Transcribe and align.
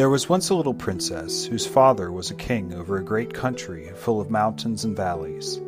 There 0.00 0.08
was 0.08 0.30
once 0.30 0.48
a 0.48 0.54
little 0.54 0.72
princess 0.72 1.44
whose 1.44 1.66
father 1.66 2.10
was 2.10 2.30
a 2.30 2.34
king 2.34 2.72
over 2.72 2.96
a 2.96 3.04
great 3.04 3.34
country 3.34 3.92
full 3.96 4.18
of 4.18 4.30
mountains 4.30 4.82
and 4.82 4.96
valleys. 4.96 5.60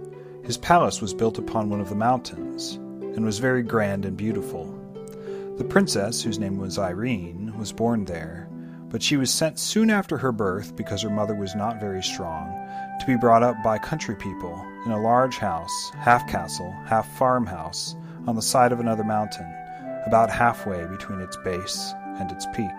His 0.43 0.57
palace 0.57 1.03
was 1.03 1.13
built 1.13 1.37
upon 1.37 1.69
one 1.69 1.83
of 1.83 1.91
the 1.91 1.95
mountains 1.95 2.77
and 3.03 3.27
was 3.27 3.41
very 3.41 3.63
grand 3.63 4.07
and 4.07 4.17
beautiful. 4.17 4.65
The 5.59 5.67
princess, 5.69 6.23
whose 6.23 6.39
name 6.39 6.57
was 6.57 6.79
Irene, 6.79 7.53
was 7.59 7.75
born 7.75 8.07
there, 8.07 8.49
but 8.89 9.03
she 9.03 9.19
was 9.19 9.31
sent 9.31 9.59
soon 9.59 9.91
after 9.91 10.17
her 10.17 10.33
birth, 10.33 10.77
because 10.77 11.03
her 11.03 11.11
mother 11.11 11.35
was 11.35 11.55
not 11.55 11.79
very 11.79 12.03
strong, 12.03 12.49
to 13.01 13.07
be 13.07 13.17
brought 13.17 13.43
up 13.43 13.57
by 13.63 13.77
country 13.77 14.17
people 14.17 14.59
in 14.87 14.93
a 14.93 15.03
large 15.03 15.37
house, 15.37 15.93
half 15.99 16.27
castle, 16.27 16.73
half 16.87 17.07
farmhouse, 17.19 17.95
on 18.27 18.35
the 18.35 18.41
side 18.41 18.73
of 18.73 18.81
another 18.81 19.05
mountain, 19.05 19.53
about 20.07 20.31
halfway 20.31 20.87
between 20.87 21.21
its 21.21 21.37
base 21.45 21.93
and 22.19 22.33
its 22.33 22.47
peak. 22.55 22.71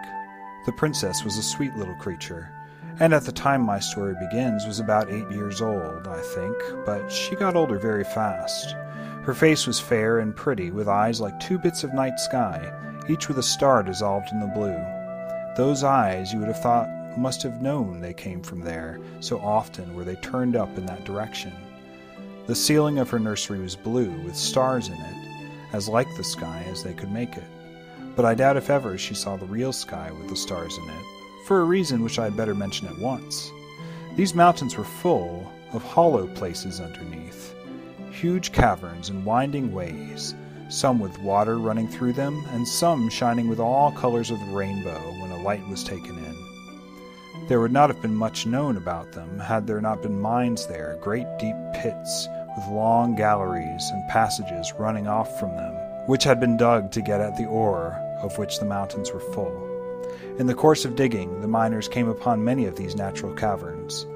The 0.66 0.72
princess 0.72 1.24
was 1.24 1.38
a 1.38 1.44
sweet 1.44 1.76
little 1.76 1.96
creature, 1.96 2.50
and 3.00 3.14
at 3.14 3.26
the 3.26 3.32
time 3.32 3.62
my 3.62 3.80
story 3.80 4.16
begins 4.20 4.66
was 4.66 4.80
about 4.80 5.12
eight 5.12 5.30
years 5.30 5.62
old, 5.62 6.08
I 6.08 6.22
think, 6.22 6.56
but 6.86 7.12
she 7.12 7.36
got 7.36 7.56
older 7.56 7.78
very 7.78 8.04
fast. 8.06 8.76
Her 9.24 9.34
face 9.34 9.68
was 9.68 9.80
fair 9.80 10.20
and 10.20 10.36
pretty, 10.36 10.72
with 10.72 10.88
eyes 10.88 11.20
like 11.20 11.40
two 11.40 11.58
bits 11.58 11.84
of 11.84 11.94
night 11.94 12.18
sky, 12.18 12.72
each 13.10 13.28
with 13.28 13.40
a 13.40 13.44
star 13.44 13.84
dissolved 13.84 14.30
in 14.32 14.40
the 14.40 14.48
blue. 14.48 14.78
Those 15.58 15.84
eyes 15.84 16.32
you 16.32 16.40
would 16.40 16.48
have 16.48 16.62
thought 16.62 16.88
must 17.18 17.44
have 17.44 17.62
known 17.62 18.00
they 18.00 18.14
came 18.14 18.42
from 18.42 18.62
there, 18.62 19.00
so 19.20 19.40
often 19.40 19.94
were 19.96 20.04
they 20.04 20.16
turned 20.16 20.56
up 20.56 20.78
in 20.78 20.86
that 20.86 21.04
direction. 21.04 21.54
The 22.48 22.56
ceiling 22.56 23.00
of 23.00 23.10
her 23.10 23.20
nursery 23.20 23.60
was 23.60 23.76
blue, 23.76 24.12
with 24.24 24.36
stars 24.36 24.88
in 24.88 24.94
it, 24.94 25.50
as 25.74 25.90
like 25.90 26.08
the 26.16 26.24
sky 26.24 26.66
as 26.70 26.84
they 26.84 26.94
could 26.94 27.12
make 27.12 27.36
it. 27.36 27.44
But 28.16 28.26
I 28.26 28.36
doubt 28.36 28.58
if 28.58 28.70
ever 28.70 28.98
she 28.98 29.16
saw 29.16 29.38
the 29.38 29.46
real 29.46 29.74
sky 29.74 30.12
with 30.12 30.30
the 30.30 30.36
stars 30.36 30.78
in 30.78 30.84
it, 30.84 31.06
for 31.46 31.62
a 31.62 31.66
reason 31.66 32.04
which 32.04 32.20
I 32.20 32.26
had 32.26 32.38
better 32.38 32.54
mention 32.54 32.88
at 32.88 33.00
once. 33.00 33.52
These 34.16 34.36
mountains 34.36 34.78
were 34.78 34.84
full 34.84 35.52
of 35.74 35.84
hollow 35.84 36.28
places 36.28 36.80
underneath, 36.80 37.56
huge 38.12 38.52
caverns 38.52 39.10
and 39.10 39.26
winding 39.26 39.74
ways, 39.74 40.36
some 40.70 41.00
with 41.00 41.18
water 41.20 41.58
running 41.58 41.88
through 41.88 42.14
them, 42.14 42.46
and 42.52 42.68
some 42.68 43.10
shining 43.10 43.48
with 43.48 43.60
all 43.60 43.92
colors 43.92 44.30
of 44.30 44.40
the 44.40 44.54
rainbow 44.54 45.00
when 45.20 45.32
a 45.32 45.42
light 45.42 45.68
was 45.68 45.84
taken 45.84 46.18
in. 46.18 47.48
There 47.48 47.60
would 47.60 47.74
not 47.74 47.90
have 47.90 48.02
been 48.02 48.16
much 48.16 48.46
known 48.46 48.78
about 48.78 49.12
them 49.12 49.40
had 49.40 49.66
there 49.66 49.82
not 49.82 50.04
been 50.04 50.22
mines 50.22 50.68
there, 50.68 50.98
great 51.02 51.28
deep 51.40 51.56
pits 51.74 52.28
with 52.56 52.68
long 52.68 53.16
galleries 53.16 53.90
and 53.92 54.08
passages 54.08 54.72
running 54.78 55.08
off 55.08 55.40
from 55.40 55.56
them, 55.56 55.74
which 56.06 56.24
had 56.24 56.40
been 56.40 56.58
dug 56.58 56.92
to 56.92 57.02
get 57.02 57.20
at 57.20 57.36
the 57.36 57.46
ore 57.46 58.00
of 58.24 58.38
which 58.38 58.60
the 58.60 58.66
mountains 58.66 59.12
were 59.12 59.20
full. 59.20 59.70
In 60.40 60.48
the 60.48 60.56
course 60.56 60.86
of 60.86 60.96
digging, 60.96 61.42
the 61.42 61.48
miners 61.48 61.88
came 61.88 62.08
upon 62.08 62.44
many 62.44 62.66
of 62.66 62.76
these 62.76 62.96
natural 62.96 63.34
caverns. 63.34 64.08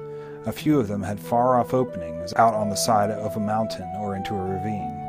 A 0.46 0.52
few 0.52 0.80
of 0.80 0.88
them 0.88 1.02
had 1.02 1.20
far 1.20 1.60
off 1.60 1.74
openings 1.74 2.32
out 2.34 2.54
on 2.54 2.70
the 2.70 2.76
side 2.76 3.10
of 3.10 3.36
a 3.36 3.40
mountain 3.40 3.88
or 4.00 4.16
into 4.16 4.34
a 4.34 4.44
ravine. 4.44 5.04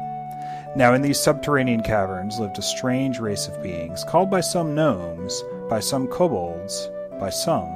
Now, 0.76 0.94
in 0.94 1.02
these 1.02 1.20
subterranean 1.20 1.82
caverns 1.82 2.40
lived 2.40 2.60
a 2.60 2.62
strange 2.62 3.20
race 3.20 3.48
of 3.48 3.64
beings, 3.64 4.04
called 4.04 4.30
by 4.30 4.42
some 4.42 4.76
gnomes, 4.76 5.44
by 5.68 5.80
some 5.80 6.08
kobolds, 6.08 6.90
by 7.20 7.32
some 7.32 7.76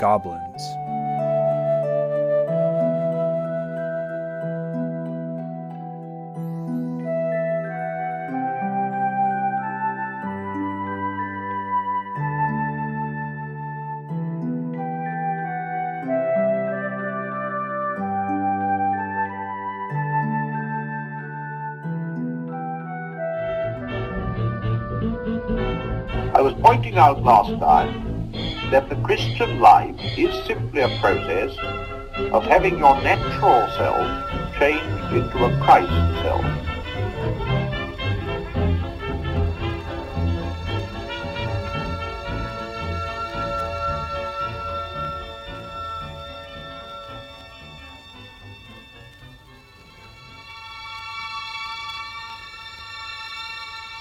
goblins. 0.00 0.87
Out 26.98 27.22
last 27.22 27.58
time 27.60 28.32
that 28.70 28.88
the 28.88 28.96
Christian 28.96 29.60
life 29.60 29.94
is 30.18 30.34
simply 30.46 30.80
a 30.80 30.88
process 30.98 31.56
of 32.32 32.44
having 32.44 32.76
your 32.78 33.00
natural 33.02 33.68
self 33.76 34.58
changed 34.58 35.14
into 35.14 35.44
a 35.44 35.56
Christ 35.62 35.92
self. 36.22 36.67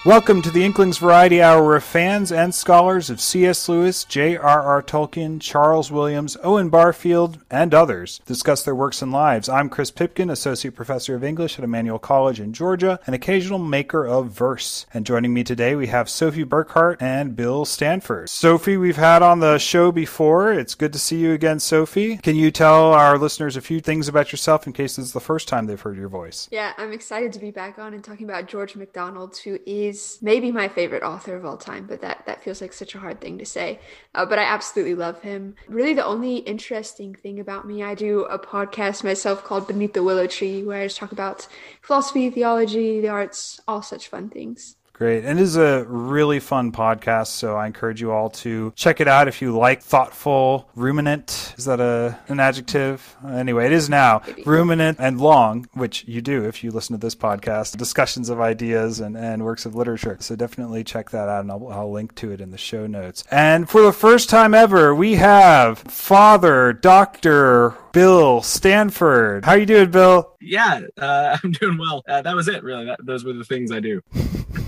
Welcome 0.07 0.41
to 0.44 0.51
the 0.51 0.63
Inklings 0.63 1.00
Variety 1.00 1.41
Hour, 1.41 1.68
where 1.68 1.81
fans 1.81 2.31
and 2.31 2.56
scholars 2.56 3.09
of 3.09 3.19
C.S. 3.19 3.68
Lewis, 3.68 4.06
J.R.R. 4.06 4.81
Tolkien, 4.81 5.41
Charles 5.41 5.91
Williams, 5.91 6.38
Owen 6.41 6.69
Barfield, 6.69 7.40
and 7.51 7.73
others 7.73 8.22
discuss 8.25 8.63
their 8.63 8.73
works 8.73 9.01
and 9.01 9.12
lives. 9.12 9.50
I'm 9.50 9.68
Chris 9.68 9.91
Pipkin, 9.91 10.29
Associate 10.29 10.73
Professor 10.73 11.16
of 11.16 11.25
English 11.25 11.59
at 11.59 11.66
Emmanuel 11.66 12.00
College 12.00 12.40
in 12.40 12.53
Georgia, 12.53 13.01
an 13.06 13.16
occasional 13.16 13.59
maker 13.59 14.07
of 14.07 14.31
verse. 14.31 14.85
And 14.94 15.06
joining 15.06 15.34
me 15.34 15.44
today, 15.44 15.75
we 15.75 15.88
have 15.88 16.09
Sophie 16.09 16.45
Burkhardt 16.45 17.01
and 17.01 17.35
Bill 17.35 17.66
Stanford. 17.66 18.29
Sophie, 18.29 18.78
we've 18.78 18.95
had 18.95 19.22
on 19.22 19.41
the 19.41 19.57
show 19.57 19.91
before. 19.91 20.53
It's 20.53 20.74
good 20.74 20.94
to 20.94 21.00
see 21.00 21.18
you 21.18 21.34
again, 21.34 21.59
Sophie. 21.59 22.16
Can 22.16 22.38
you 22.38 22.50
tell 22.50 22.94
our 22.94 23.18
listeners 23.18 23.57
a 23.57 23.62
few 23.62 23.81
things 23.81 24.07
about 24.07 24.31
yourself 24.31 24.66
in 24.68 24.72
case 24.72 24.95
this 24.95 25.07
is 25.07 25.12
the 25.12 25.19
first 25.19 25.50
time 25.50 25.66
they've 25.66 25.81
heard 25.81 25.97
your 25.97 26.07
voice? 26.07 26.47
Yeah, 26.50 26.72
I'm 26.78 26.94
excited 26.94 27.34
to 27.34 27.39
be 27.39 27.51
back 27.51 27.78
on 27.78 27.94
and 27.94 28.01
talking 28.01 28.24
about 28.24 28.47
George 28.47 28.74
MacDonald, 28.74 29.35
who 29.39 29.59
is 29.66 29.97
maybe 30.22 30.52
my 30.52 30.68
favorite 30.68 31.03
author 31.03 31.35
of 31.35 31.46
all 31.46 31.58
time, 31.58 31.85
but 31.88 32.02
that, 32.02 32.25
that 32.25 32.44
feels 32.44 32.62
like 32.62 32.74
such 32.74 32.96
a 32.96 33.00
hard 33.00 33.22
thing 33.22 33.38
to 33.38 33.46
say. 33.46 33.80
Uh, 34.16 34.25
but 34.25 34.40
I 34.40 34.44
absolutely 34.44 34.96
love 34.96 35.22
him. 35.22 35.56
Really, 35.68 35.94
the 35.94 36.06
only 36.06 36.38
interesting 36.38 37.16
thing 37.16 37.40
about 37.40 37.68
me, 37.68 37.84
I 37.84 37.96
do 37.96 38.25
a 38.25 38.40
podcast 38.40 39.03
myself 39.03 39.44
called 39.44 39.68
Beneath 39.68 39.94
the 39.94 40.03
Willow 40.03 40.28
Tree, 40.28 40.63
where 40.63 40.81
I 40.81 40.86
just 40.86 40.97
talk 40.97 41.12
about 41.12 41.47
philosophy, 41.81 42.30
theology, 42.30 43.02
the 43.02 43.09
arts, 43.09 43.59
all 43.68 43.81
such 43.81 44.07
fun 44.07 44.30
things. 44.30 44.75
Great. 44.97 45.25
And 45.25 45.40
it 45.40 45.44
is 45.44 45.58
a 45.58 45.85
really 45.88 46.40
fun 46.40 46.72
podcast, 46.72 47.28
so 47.28 47.56
I 47.56 47.68
encourage 47.68 48.02
you 48.02 48.12
all 48.12 48.31
to 48.31 48.74
check 48.75 49.00
it 49.00 49.08
out 49.08 49.28
if 49.28 49.44
you 49.44 49.56
like 49.56 49.84
thoughtful, 49.84 50.68
ruminant. 50.75 51.53
Is 51.56 51.66
that 51.66 51.80
a 51.80 52.18
an 52.30 52.40
adjective? 52.40 53.16
Anyway, 53.24 53.68
it 53.68 53.74
is 53.74 53.91
now. 53.91 54.24
Ruminant 54.44 54.97
and 55.00 55.22
long, 55.22 55.68
which 55.74 56.03
you 56.07 56.22
do 56.22 56.46
if 56.46 56.63
you 56.63 56.72
listen 56.72 56.96
to 56.96 57.00
this 57.00 57.13
podcast, 57.13 57.78
discussions 57.78 58.30
of 58.30 58.41
ideas 58.41 59.00
and, 59.00 59.16
and 59.16 59.46
works 59.46 59.68
of 59.68 59.75
literature. 59.75 60.18
So 60.19 60.36
definitely 60.36 60.84
check 60.84 61.12
that 61.12 61.30
out, 61.30 61.41
and 61.41 61.52
I'll, 61.52 61.68
I'll 61.68 61.91
link 61.91 62.16
to 62.16 62.31
it 62.31 62.41
in 62.41 62.50
the 62.50 62.57
show 62.57 62.88
notes. 62.88 63.24
And 63.30 63.69
for 63.69 63.84
the 63.84 63.94
first 63.94 64.31
time 64.31 64.56
ever, 64.56 64.96
we 64.96 65.13
have 65.13 65.78
Father 65.78 66.74
Dr. 66.74 67.75
Bill 67.91 68.41
Stanford. 68.41 69.46
How 69.46 69.53
you 69.53 69.68
doing, 69.68 69.91
Bill? 69.91 70.34
Yeah, 70.41 70.81
uh, 70.97 71.38
I'm 71.44 71.52
doing 71.52 71.78
well. 71.78 72.03
Uh, 72.07 72.24
that 72.24 72.36
was 72.36 72.47
it, 72.47 72.63
really. 72.63 72.86
That, 72.86 73.06
those 73.06 73.24
were 73.24 73.34
the 73.34 73.46
things 73.46 73.72
I 73.72 73.80
do. 73.80 74.02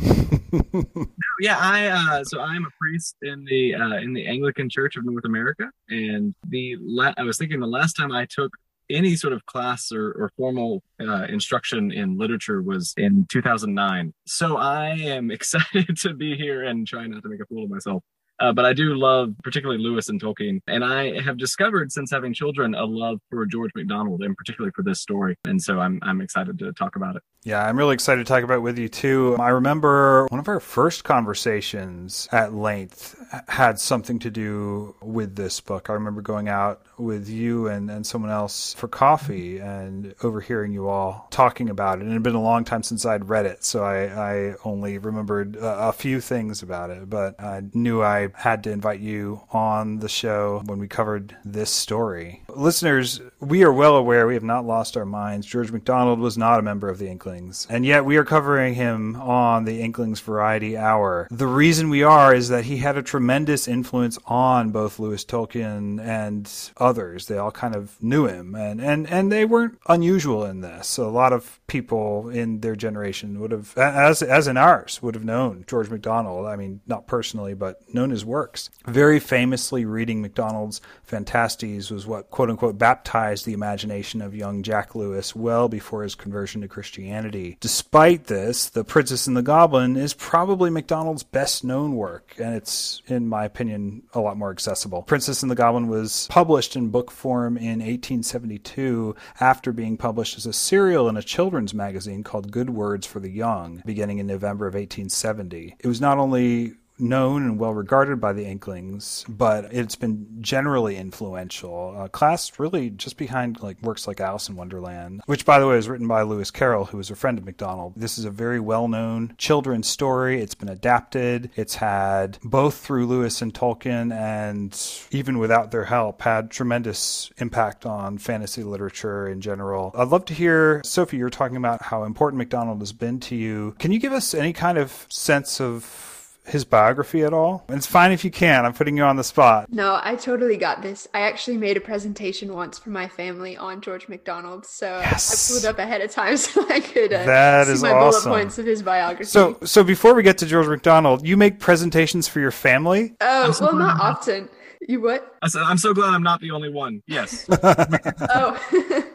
yeah, 1.39 1.57
I 1.59 1.87
uh, 1.87 2.23
so 2.23 2.39
I 2.39 2.55
am 2.55 2.65
a 2.65 2.71
priest 2.79 3.15
in 3.21 3.45
the 3.45 3.75
uh, 3.75 3.97
in 3.97 4.13
the 4.13 4.27
Anglican 4.27 4.69
Church 4.69 4.95
of 4.95 5.05
North 5.05 5.25
America, 5.25 5.69
and 5.89 6.33
the 6.47 6.75
la- 6.79 7.13
I 7.17 7.23
was 7.23 7.37
thinking 7.37 7.59
the 7.59 7.67
last 7.67 7.93
time 7.93 8.11
I 8.11 8.25
took 8.25 8.51
any 8.89 9.15
sort 9.15 9.33
of 9.33 9.45
class 9.45 9.91
or, 9.91 10.11
or 10.11 10.31
formal 10.35 10.83
uh, 10.99 11.25
instruction 11.29 11.91
in 11.91 12.17
literature 12.17 12.61
was 12.61 12.93
in 12.97 13.25
2009. 13.29 14.13
So 14.25 14.57
I 14.57 14.89
am 14.89 15.31
excited 15.31 15.97
to 15.97 16.13
be 16.13 16.35
here 16.35 16.63
and 16.63 16.87
try 16.87 17.05
not 17.07 17.23
to 17.23 17.29
make 17.29 17.41
a 17.41 17.45
fool 17.45 17.65
of 17.65 17.69
myself. 17.69 18.03
Uh, 18.39 18.53
but 18.53 18.65
I 18.65 18.73
do 18.73 18.95
love 18.95 19.33
particularly 19.43 19.81
Lewis 19.81 20.09
and 20.09 20.21
Tolkien. 20.21 20.61
And 20.67 20.83
I 20.83 21.21
have 21.21 21.37
discovered 21.37 21.91
since 21.91 22.11
having 22.11 22.33
children 22.33 22.75
a 22.75 22.85
love 22.85 23.19
for 23.29 23.45
George 23.45 23.71
MacDonald 23.75 24.21
and 24.21 24.35
particularly 24.35 24.71
for 24.75 24.83
this 24.83 25.01
story. 25.01 25.35
And 25.45 25.61
so 25.61 25.79
I'm, 25.79 25.99
I'm 26.01 26.21
excited 26.21 26.57
to 26.59 26.71
talk 26.73 26.95
about 26.95 27.15
it. 27.15 27.23
Yeah, 27.43 27.65
I'm 27.65 27.77
really 27.77 27.93
excited 27.93 28.25
to 28.25 28.29
talk 28.29 28.43
about 28.43 28.55
it 28.55 28.61
with 28.61 28.77
you 28.77 28.89
too. 28.89 29.37
I 29.39 29.49
remember 29.49 30.27
one 30.27 30.39
of 30.39 30.47
our 30.49 30.59
first 30.59 31.05
conversations 31.05 32.27
at 32.31 32.53
length 32.53 33.15
had 33.47 33.79
something 33.79 34.19
to 34.19 34.29
do 34.29 34.95
with 35.01 35.35
this 35.35 35.61
book. 35.61 35.89
I 35.89 35.93
remember 35.93 36.21
going 36.21 36.49
out 36.49 36.81
with 36.97 37.29
you 37.29 37.67
and, 37.67 37.89
and 37.89 38.05
someone 38.05 38.31
else 38.31 38.73
for 38.73 38.89
coffee 38.89 39.59
and 39.59 40.13
overhearing 40.21 40.73
you 40.73 40.89
all 40.89 41.27
talking 41.31 41.69
about 41.69 41.99
it. 41.99 42.01
And 42.01 42.11
it 42.11 42.13
had 42.13 42.23
been 42.23 42.35
a 42.35 42.41
long 42.41 42.65
time 42.65 42.83
since 42.83 43.05
I'd 43.05 43.29
read 43.29 43.45
it, 43.45 43.63
so 43.63 43.83
I, 43.83 44.07
I 44.07 44.55
only 44.65 44.97
remembered 44.97 45.55
a, 45.55 45.89
a 45.89 45.93
few 45.93 46.19
things 46.19 46.61
about 46.61 46.89
it, 46.89 47.09
but 47.09 47.39
I 47.39 47.63
knew 47.73 48.01
I 48.01 48.28
had 48.35 48.63
to 48.63 48.71
invite 48.71 48.99
you 48.99 49.41
on 49.51 49.99
the 49.99 50.09
show 50.09 50.61
when 50.65 50.79
we 50.79 50.87
covered 50.87 51.35
this 51.45 51.69
story. 51.69 52.43
listeners, 52.49 53.21
we 53.39 53.63
are 53.63 53.71
well 53.73 53.95
aware, 53.95 54.27
we 54.27 54.33
have 54.33 54.43
not 54.43 54.65
lost 54.65 54.97
our 54.97 55.05
minds. 55.05 55.45
George 55.45 55.71
MacDonald 55.71 56.19
was 56.19 56.37
not 56.37 56.59
a 56.59 56.63
member 56.63 56.89
of 56.89 56.99
the 56.99 57.07
Inklings, 57.07 57.67
and 57.69 57.85
yet 57.85 58.05
we 58.05 58.17
are 58.17 58.25
covering 58.25 58.73
him 58.73 59.15
on 59.15 59.65
the 59.65 59.81
Inklings 59.81 60.19
Variety 60.19 60.77
Hour. 60.77 61.27
The 61.31 61.47
reason 61.47 61.89
we 61.89 62.03
are 62.03 62.33
is 62.33 62.49
that 62.49 62.65
he 62.65 62.77
had 62.77 62.97
a 62.97 63.03
tremendous 63.03 63.67
influence 63.67 64.17
on 64.25 64.71
both 64.71 64.99
Lewis 64.99 65.25
Tolkien 65.25 65.99
and 65.99 66.51
others. 66.77 67.27
They 67.27 67.37
all 67.37 67.51
kind 67.51 67.75
of 67.75 68.01
knew 68.01 68.27
him, 68.27 68.55
and, 68.55 68.81
and, 68.81 69.09
and 69.09 69.31
they 69.31 69.45
weren't 69.45 69.77
unusual 69.87 70.45
in 70.45 70.61
this. 70.61 70.97
A 70.97 71.05
lot 71.05 71.33
of 71.33 71.59
people 71.67 72.29
in 72.29 72.59
their 72.59 72.75
generation 72.75 73.39
would 73.39 73.51
have, 73.51 73.77
as, 73.77 74.21
as 74.21 74.47
in 74.47 74.57
ours, 74.57 75.01
would 75.01 75.15
have 75.15 75.25
known 75.25 75.63
George 75.67 75.89
MacDonald. 75.89 76.45
I 76.45 76.55
mean, 76.55 76.81
not 76.87 77.07
personally, 77.07 77.53
but 77.53 77.77
known 77.93 78.09
his 78.09 78.18
works. 78.25 78.69
Very 78.85 79.19
famously, 79.19 79.85
reading 79.85 80.21
MacDonald's 80.21 80.81
Phantastes 81.03 81.89
was 81.89 82.05
what, 82.05 82.29
quote 82.29 82.49
unquote, 82.49 82.77
baptized 82.77 83.45
the 83.45 83.53
imagination 83.53 84.21
of 84.21 84.35
young 84.35 84.63
Jack 84.63 84.95
Lewis 84.95 85.35
well 85.35 85.67
before 85.69 86.03
his 86.03 86.15
conversion 86.15 86.61
to 86.61 86.67
Christianity. 86.67 87.57
Despite 87.59 88.25
this, 88.25 88.69
The 88.69 88.83
Princess 88.83 89.27
and 89.27 89.35
the 89.35 89.41
Goblin 89.41 89.95
is 89.95 90.13
probably 90.13 90.69
MacDonald's 90.69 91.23
best 91.23 91.63
known 91.63 91.95
work, 91.95 92.35
and 92.37 92.55
it's, 92.55 93.01
in 93.07 93.27
my 93.27 93.45
opinion, 93.45 94.03
a 94.13 94.19
lot 94.19 94.37
more 94.37 94.51
accessible. 94.51 95.01
Princess 95.03 95.41
and 95.41 95.51
the 95.51 95.55
Goblin 95.55 95.87
was 95.87 96.27
published 96.29 96.75
in 96.75 96.89
book 96.89 97.11
form 97.11 97.57
in 97.57 97.79
1872 97.79 99.15
after 99.39 99.71
being 99.71 99.97
published 99.97 100.37
as 100.37 100.45
a 100.45 100.53
serial 100.53 101.09
in 101.09 101.17
a 101.17 101.23
children's 101.23 101.73
magazine 101.73 102.23
called 102.23 102.51
Good 102.51 102.69
Words 102.69 103.05
for 103.05 103.19
the 103.19 103.31
Young, 103.31 103.81
beginning 103.85 104.19
in 104.19 104.27
November 104.27 104.67
of 104.67 104.73
1870. 104.73 105.75
It 105.79 105.87
was 105.87 106.01
not 106.01 106.17
only 106.17 106.75
known 106.99 107.43
and 107.43 107.59
well 107.59 107.73
regarded 107.73 108.19
by 108.19 108.33
the 108.33 108.45
Inklings, 108.45 109.25
but 109.27 109.73
it's 109.73 109.95
been 109.95 110.27
generally 110.41 110.97
influential. 110.97 111.95
Uh, 111.97 112.07
class 112.07 112.59
really 112.59 112.89
just 112.89 113.17
behind 113.17 113.61
like 113.61 113.81
works 113.81 114.07
like 114.07 114.19
Alice 114.19 114.49
in 114.49 114.55
Wonderland, 114.55 115.21
which 115.25 115.45
by 115.45 115.59
the 115.59 115.67
way 115.67 115.75
was 115.75 115.89
written 115.89 116.07
by 116.07 116.21
Lewis 116.21 116.51
Carroll, 116.51 116.85
who 116.85 116.97
was 116.97 117.09
a 117.09 117.15
friend 117.15 117.37
of 117.37 117.45
MacDonald. 117.45 117.93
This 117.95 118.17
is 118.17 118.25
a 118.25 118.31
very 118.31 118.59
well 118.59 118.87
known 118.87 119.35
children's 119.37 119.87
story. 119.87 120.41
It's 120.41 120.55
been 120.55 120.69
adapted. 120.69 121.51
It's 121.55 121.75
had 121.75 122.37
both 122.43 122.77
through 122.77 123.07
Lewis 123.07 123.41
and 123.41 123.53
Tolkien, 123.53 124.13
and 124.13 124.75
even 125.11 125.39
without 125.39 125.71
their 125.71 125.85
help, 125.85 126.21
had 126.21 126.51
tremendous 126.51 127.31
impact 127.37 127.85
on 127.85 128.17
fantasy 128.17 128.63
literature 128.63 129.27
in 129.27 129.41
general. 129.41 129.91
I'd 129.95 130.09
love 130.09 130.25
to 130.25 130.33
hear, 130.33 130.81
Sophie, 130.83 131.17
you're 131.17 131.29
talking 131.29 131.57
about 131.57 131.81
how 131.81 132.03
important 132.03 132.37
MacDonald 132.37 132.79
has 132.79 132.93
been 132.93 133.19
to 133.21 133.35
you. 133.35 133.75
Can 133.79 133.91
you 133.91 133.99
give 133.99 134.13
us 134.13 134.33
any 134.33 134.53
kind 134.53 134.77
of 134.77 135.05
sense 135.09 135.61
of 135.61 136.08
his 136.49 136.65
biography 136.65 137.23
at 137.23 137.33
all? 137.33 137.65
It's 137.69 137.85
fine 137.85 138.11
if 138.11 138.23
you 138.23 138.31
can. 138.31 138.65
I'm 138.65 138.73
putting 138.73 138.97
you 138.97 139.03
on 139.03 139.15
the 139.15 139.23
spot. 139.23 139.71
No, 139.71 139.99
I 140.01 140.15
totally 140.15 140.57
got 140.57 140.81
this. 140.81 141.07
I 141.13 141.21
actually 141.21 141.57
made 141.57 141.77
a 141.77 141.81
presentation 141.81 142.53
once 142.53 142.77
for 142.77 142.89
my 142.89 143.07
family 143.07 143.57
on 143.57 143.81
George 143.81 144.07
MacDonald, 144.07 144.65
so 144.65 144.99
yes. 144.99 145.49
I 145.49 145.53
pulled 145.53 145.65
up 145.65 145.79
ahead 145.79 146.01
of 146.01 146.11
time 146.11 146.37
so 146.37 146.65
I 146.69 146.79
could 146.79 147.13
uh, 147.13 147.25
that 147.25 147.67
see 147.67 147.73
is 147.73 147.83
my 147.83 147.91
awesome. 147.91 148.29
bullet 148.29 148.41
points 148.41 148.57
of 148.57 148.65
his 148.65 148.83
biography. 148.83 149.25
So, 149.25 149.57
so 149.63 149.83
before 149.83 150.13
we 150.13 150.23
get 150.23 150.37
to 150.39 150.45
George 150.45 150.67
MacDonald, 150.67 151.25
you 151.25 151.37
make 151.37 151.59
presentations 151.59 152.27
for 152.27 152.39
your 152.39 152.51
family? 152.51 153.15
Oh, 153.21 153.53
well, 153.59 153.75
not 153.75 153.99
often. 153.99 154.49
You 154.81 155.01
what? 155.01 155.35
I 155.41 155.49
said, 155.49 155.61
I'm 155.63 155.77
so 155.77 155.93
glad 155.93 156.13
I'm 156.13 156.23
not 156.23 156.39
the 156.39 156.51
only 156.51 156.69
one. 156.69 157.03
Yes. 157.05 157.45
oh, 157.61 159.05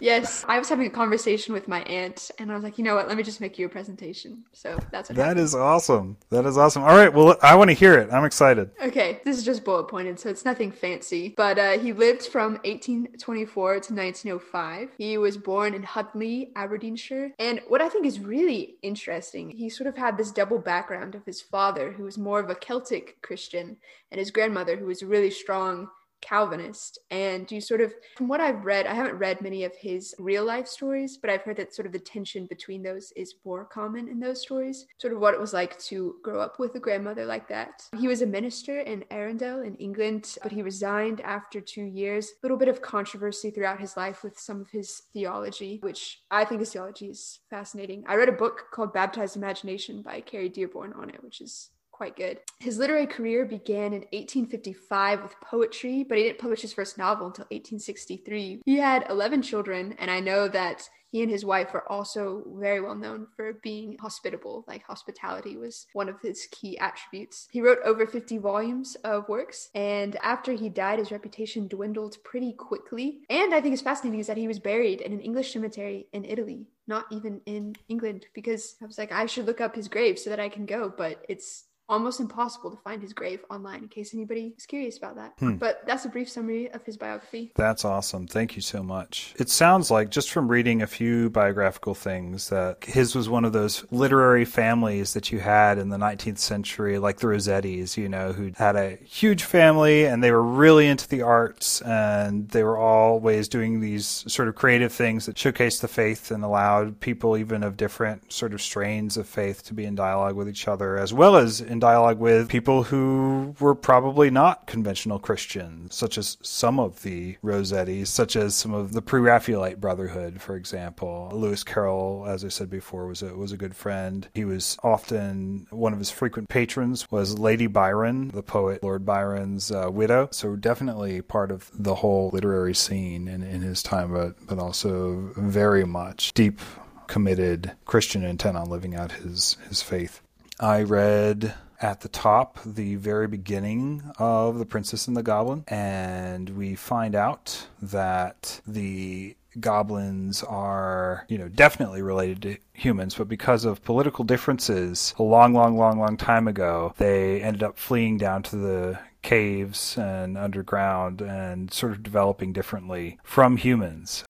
yes. 0.00 0.44
I 0.48 0.58
was 0.58 0.68
having 0.68 0.86
a 0.86 0.90
conversation 0.90 1.54
with 1.54 1.68
my 1.68 1.82
aunt, 1.82 2.30
and 2.38 2.50
I 2.50 2.54
was 2.54 2.64
like, 2.64 2.78
you 2.78 2.84
know 2.84 2.94
what? 2.94 3.08
Let 3.08 3.16
me 3.16 3.22
just 3.22 3.40
make 3.40 3.58
you 3.58 3.66
a 3.66 3.68
presentation. 3.68 4.44
So 4.52 4.78
that's 4.90 5.08
what. 5.08 5.16
That 5.16 5.28
happened. 5.28 5.40
is 5.40 5.54
awesome. 5.54 6.16
That 6.30 6.46
is 6.46 6.58
awesome. 6.58 6.82
All 6.82 6.96
right. 6.96 7.12
Well, 7.12 7.36
I 7.42 7.54
want 7.54 7.70
to 7.70 7.74
hear 7.74 7.94
it. 7.94 8.12
I'm 8.12 8.24
excited. 8.24 8.70
Okay, 8.82 9.20
this 9.24 9.36
is 9.36 9.44
just 9.44 9.64
bullet 9.64 9.88
pointed, 9.88 10.18
so 10.18 10.28
it's 10.28 10.44
nothing 10.44 10.70
fancy. 10.70 11.34
But 11.36 11.58
uh, 11.58 11.78
he 11.78 11.92
lived 11.92 12.26
from 12.26 12.54
1824 12.64 13.70
to 13.80 13.94
1905. 13.94 14.90
He 14.98 15.18
was 15.18 15.36
born 15.36 15.74
in 15.74 15.82
Huntly, 15.82 16.50
Aberdeenshire. 16.56 17.32
And 17.38 17.60
what 17.68 17.80
I 17.80 17.88
think 17.88 18.06
is 18.06 18.20
really 18.20 18.76
interesting, 18.82 19.50
he 19.50 19.68
sort 19.68 19.88
of 19.88 19.96
had 19.96 20.16
this 20.16 20.30
double 20.30 20.58
background 20.58 21.14
of 21.14 21.24
his 21.24 21.40
father, 21.40 21.92
who 21.92 22.04
was 22.04 22.18
more 22.18 22.40
of 22.40 22.50
a 22.50 22.54
Celtic 22.54 23.20
Christian, 23.22 23.76
and 24.10 24.18
his 24.18 24.30
grandmother, 24.30 24.76
who 24.76 24.86
was 24.86 25.02
really 25.02 25.30
strong 25.30 25.88
Calvinist. 26.20 26.98
And 27.10 27.50
you 27.50 27.60
sort 27.60 27.80
of, 27.80 27.92
from 28.16 28.28
what 28.28 28.40
I've 28.40 28.64
read, 28.64 28.86
I 28.86 28.94
haven't 28.94 29.18
read 29.18 29.40
many 29.40 29.64
of 29.64 29.74
his 29.76 30.14
real 30.18 30.44
life 30.44 30.66
stories, 30.66 31.18
but 31.18 31.30
I've 31.30 31.42
heard 31.42 31.56
that 31.56 31.74
sort 31.74 31.86
of 31.86 31.92
the 31.92 31.98
tension 31.98 32.46
between 32.46 32.82
those 32.82 33.12
is 33.16 33.34
more 33.44 33.64
common 33.64 34.08
in 34.08 34.20
those 34.20 34.40
stories. 34.42 34.86
Sort 34.98 35.12
of 35.12 35.20
what 35.20 35.34
it 35.34 35.40
was 35.40 35.52
like 35.52 35.78
to 35.80 36.16
grow 36.22 36.40
up 36.40 36.58
with 36.58 36.74
a 36.74 36.80
grandmother 36.80 37.26
like 37.26 37.48
that. 37.48 37.82
He 37.98 38.08
was 38.08 38.22
a 38.22 38.26
minister 38.26 38.80
in 38.80 39.04
Arundel 39.10 39.62
in 39.62 39.74
England, 39.76 40.36
but 40.42 40.52
he 40.52 40.62
resigned 40.62 41.20
after 41.20 41.60
two 41.60 41.84
years. 41.84 42.30
A 42.30 42.34
little 42.42 42.56
bit 42.56 42.68
of 42.68 42.82
controversy 42.82 43.50
throughout 43.50 43.80
his 43.80 43.96
life 43.96 44.22
with 44.22 44.38
some 44.38 44.60
of 44.60 44.70
his 44.70 45.02
theology, 45.12 45.78
which 45.82 46.22
I 46.30 46.44
think 46.44 46.60
his 46.60 46.72
theology 46.72 47.06
is 47.06 47.40
fascinating. 47.50 48.04
I 48.06 48.16
read 48.16 48.28
a 48.28 48.32
book 48.32 48.66
called 48.72 48.92
Baptized 48.92 49.36
Imagination 49.36 50.02
by 50.02 50.20
Kerry 50.20 50.48
Dearborn 50.48 50.92
on 50.94 51.10
it, 51.10 51.22
which 51.22 51.40
is 51.40 51.70
quite 51.94 52.16
good. 52.16 52.40
His 52.58 52.78
literary 52.78 53.06
career 53.06 53.44
began 53.44 53.92
in 53.92 54.02
1855 54.12 55.22
with 55.22 55.40
poetry, 55.40 56.04
but 56.04 56.18
he 56.18 56.24
didn't 56.24 56.38
publish 56.38 56.62
his 56.62 56.72
first 56.72 56.98
novel 56.98 57.28
until 57.28 57.44
1863. 57.44 58.62
He 58.64 58.76
had 58.76 59.06
11 59.08 59.42
children, 59.42 59.94
and 59.98 60.10
I 60.10 60.20
know 60.20 60.48
that 60.48 60.88
he 61.14 61.22
and 61.22 61.30
his 61.30 61.44
wife 61.44 61.72
are 61.74 61.88
also 61.88 62.42
very 62.56 62.80
well 62.80 62.96
known 62.96 63.28
for 63.36 63.52
being 63.62 63.96
hospitable. 64.00 64.64
Like 64.66 64.82
hospitality 64.82 65.56
was 65.56 65.86
one 65.92 66.08
of 66.08 66.20
his 66.20 66.48
key 66.50 66.76
attributes. 66.78 67.46
He 67.52 67.60
wrote 67.60 67.78
over 67.84 68.04
50 68.04 68.38
volumes 68.38 68.96
of 69.04 69.28
works, 69.28 69.70
and 69.76 70.16
after 70.16 70.54
he 70.54 70.68
died, 70.68 70.98
his 70.98 71.12
reputation 71.12 71.68
dwindled 71.68 72.16
pretty 72.24 72.52
quickly. 72.52 73.20
And 73.30 73.54
I 73.54 73.60
think 73.60 73.74
it's 73.74 73.82
fascinating 73.82 74.18
is 74.18 74.26
that 74.26 74.36
he 74.36 74.48
was 74.48 74.58
buried 74.58 75.02
in 75.02 75.12
an 75.12 75.20
English 75.20 75.52
cemetery 75.52 76.08
in 76.12 76.24
Italy, 76.24 76.66
not 76.88 77.04
even 77.12 77.40
in 77.46 77.76
England, 77.88 78.26
because 78.34 78.74
I 78.82 78.86
was 78.86 78.98
like, 78.98 79.12
I 79.12 79.26
should 79.26 79.46
look 79.46 79.60
up 79.60 79.76
his 79.76 79.86
grave 79.86 80.18
so 80.18 80.30
that 80.30 80.40
I 80.40 80.48
can 80.48 80.66
go, 80.66 80.92
but 80.96 81.24
it's 81.28 81.66
almost 81.88 82.20
impossible 82.20 82.70
to 82.70 82.76
find 82.78 83.02
his 83.02 83.12
grave 83.12 83.40
online 83.50 83.82
in 83.82 83.88
case 83.88 84.14
anybody 84.14 84.54
is 84.56 84.66
curious 84.66 84.96
about 84.96 85.16
that. 85.16 85.34
Hmm. 85.38 85.56
But 85.56 85.82
that's 85.86 86.04
a 86.04 86.08
brief 86.08 86.28
summary 86.28 86.70
of 86.72 86.84
his 86.84 86.96
biography. 86.96 87.52
That's 87.56 87.84
awesome. 87.84 88.26
Thank 88.26 88.56
you 88.56 88.62
so 88.62 88.82
much. 88.82 89.34
It 89.38 89.50
sounds 89.50 89.90
like, 89.90 90.10
just 90.10 90.30
from 90.30 90.48
reading 90.48 90.82
a 90.82 90.86
few 90.86 91.30
biographical 91.30 91.94
things, 91.94 92.48
that 92.48 92.84
his 92.84 93.14
was 93.14 93.28
one 93.28 93.44
of 93.44 93.52
those 93.52 93.84
literary 93.90 94.44
families 94.44 95.12
that 95.14 95.30
you 95.30 95.40
had 95.40 95.78
in 95.78 95.90
the 95.90 95.96
19th 95.96 96.38
century, 96.38 96.98
like 96.98 97.18
the 97.18 97.26
Rossettis, 97.26 97.96
you 97.96 98.08
know, 98.08 98.32
who 98.32 98.52
had 98.56 98.76
a 98.76 98.96
huge 99.04 99.44
family 99.44 100.06
and 100.06 100.22
they 100.22 100.30
were 100.30 100.42
really 100.42 100.86
into 100.86 101.08
the 101.08 101.22
arts 101.22 101.80
and 101.82 102.48
they 102.50 102.62
were 102.62 102.78
always 102.78 103.48
doing 103.48 103.80
these 103.80 104.24
sort 104.26 104.48
of 104.48 104.54
creative 104.54 104.92
things 104.92 105.26
that 105.26 105.36
showcased 105.36 105.80
the 105.80 105.88
faith 105.88 106.30
and 106.30 106.44
allowed 106.44 107.00
people, 107.00 107.36
even 107.36 107.62
of 107.62 107.76
different 107.76 108.32
sort 108.32 108.54
of 108.54 108.62
strains 108.62 109.16
of 109.16 109.26
faith, 109.26 109.62
to 109.64 109.74
be 109.74 109.84
in 109.84 109.94
dialogue 109.94 110.36
with 110.36 110.48
each 110.48 110.66
other, 110.66 110.96
as 110.96 111.12
well 111.12 111.36
as 111.36 111.60
in 111.74 111.80
dialogue 111.80 112.20
with 112.20 112.48
people 112.48 112.84
who 112.84 113.54
were 113.58 113.74
probably 113.74 114.30
not 114.30 114.66
conventional 114.66 115.18
Christians, 115.18 115.94
such 115.94 116.16
as 116.16 116.38
some 116.40 116.78
of 116.78 117.02
the 117.02 117.36
Rossettis, 117.42 118.06
such 118.06 118.36
as 118.36 118.54
some 118.54 118.72
of 118.72 118.92
the 118.92 119.02
Pre-Raphaelite 119.02 119.80
Brotherhood, 119.80 120.40
for 120.40 120.54
example. 120.56 121.30
Lewis 121.34 121.64
Carroll, 121.64 122.26
as 122.28 122.44
I 122.44 122.48
said 122.48 122.70
before, 122.70 123.06
was 123.06 123.22
a 123.22 123.34
was 123.34 123.52
a 123.52 123.56
good 123.56 123.74
friend. 123.74 124.28
He 124.34 124.44
was 124.44 124.78
often 124.82 125.66
one 125.70 125.92
of 125.92 125.98
his 125.98 126.10
frequent 126.10 126.48
patrons 126.48 127.10
was 127.10 127.38
Lady 127.38 127.66
Byron, 127.66 128.28
the 128.28 128.42
poet 128.42 128.82
Lord 128.82 129.04
Byron's 129.04 129.72
uh, 129.72 129.88
widow. 129.90 130.28
So 130.30 130.54
definitely 130.54 131.20
part 131.22 131.50
of 131.50 131.70
the 131.74 131.96
whole 131.96 132.30
literary 132.32 132.74
scene 132.74 133.26
in, 133.26 133.42
in 133.42 133.62
his 133.62 133.82
time, 133.82 134.12
but 134.12 134.34
but 134.46 134.58
also 134.60 135.32
very 135.36 135.84
much 135.84 136.32
deep 136.34 136.60
committed 137.08 137.72
Christian 137.84 138.22
intent 138.22 138.56
on 138.56 138.70
living 138.70 138.94
out 138.94 139.10
his 139.10 139.56
his 139.68 139.82
faith. 139.82 140.20
I 140.60 140.82
read 140.82 141.54
at 141.84 142.00
the 142.00 142.08
top 142.08 142.58
the 142.64 142.94
very 142.96 143.28
beginning 143.28 144.02
of 144.18 144.58
The 144.58 144.64
Princess 144.64 145.06
and 145.06 145.14
the 145.14 145.22
Goblin, 145.22 145.64
and 145.68 146.48
we 146.48 146.74
find 146.74 147.14
out 147.14 147.66
that 147.82 148.62
the 148.66 149.36
goblins 149.60 150.42
are, 150.42 151.26
you 151.28 151.36
know, 151.36 151.48
definitely 151.48 152.00
related 152.00 152.40
to 152.40 152.56
humans, 152.72 153.16
but 153.16 153.28
because 153.28 153.66
of 153.66 153.84
political 153.84 154.24
differences 154.24 155.14
a 155.18 155.22
long, 155.22 155.52
long, 155.52 155.76
long, 155.76 155.98
long 155.98 156.16
time 156.16 156.48
ago, 156.48 156.94
they 156.96 157.42
ended 157.42 157.62
up 157.62 157.78
fleeing 157.78 158.16
down 158.16 158.42
to 158.44 158.56
the 158.56 158.98
caves 159.20 159.98
and 159.98 160.38
underground 160.38 161.20
and 161.20 161.70
sort 161.70 161.92
of 161.92 162.02
developing 162.02 162.54
differently 162.54 163.18
from 163.22 163.58
humans. 163.58 164.24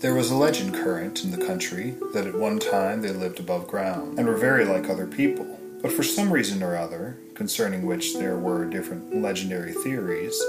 There 0.00 0.14
was 0.14 0.30
a 0.30 0.36
legend 0.36 0.74
current 0.74 1.24
in 1.24 1.32
the 1.32 1.44
country 1.44 1.96
that 2.12 2.24
at 2.24 2.38
one 2.38 2.60
time 2.60 3.02
they 3.02 3.10
lived 3.10 3.40
above 3.40 3.66
ground 3.66 4.16
and 4.16 4.28
were 4.28 4.36
very 4.36 4.64
like 4.64 4.88
other 4.88 5.08
people. 5.08 5.58
But 5.82 5.90
for 5.90 6.04
some 6.04 6.32
reason 6.32 6.62
or 6.62 6.76
other, 6.76 7.16
concerning 7.34 7.84
which 7.84 8.14
there 8.14 8.38
were 8.38 8.64
different 8.64 9.20
legendary 9.20 9.72
theories, 9.72 10.40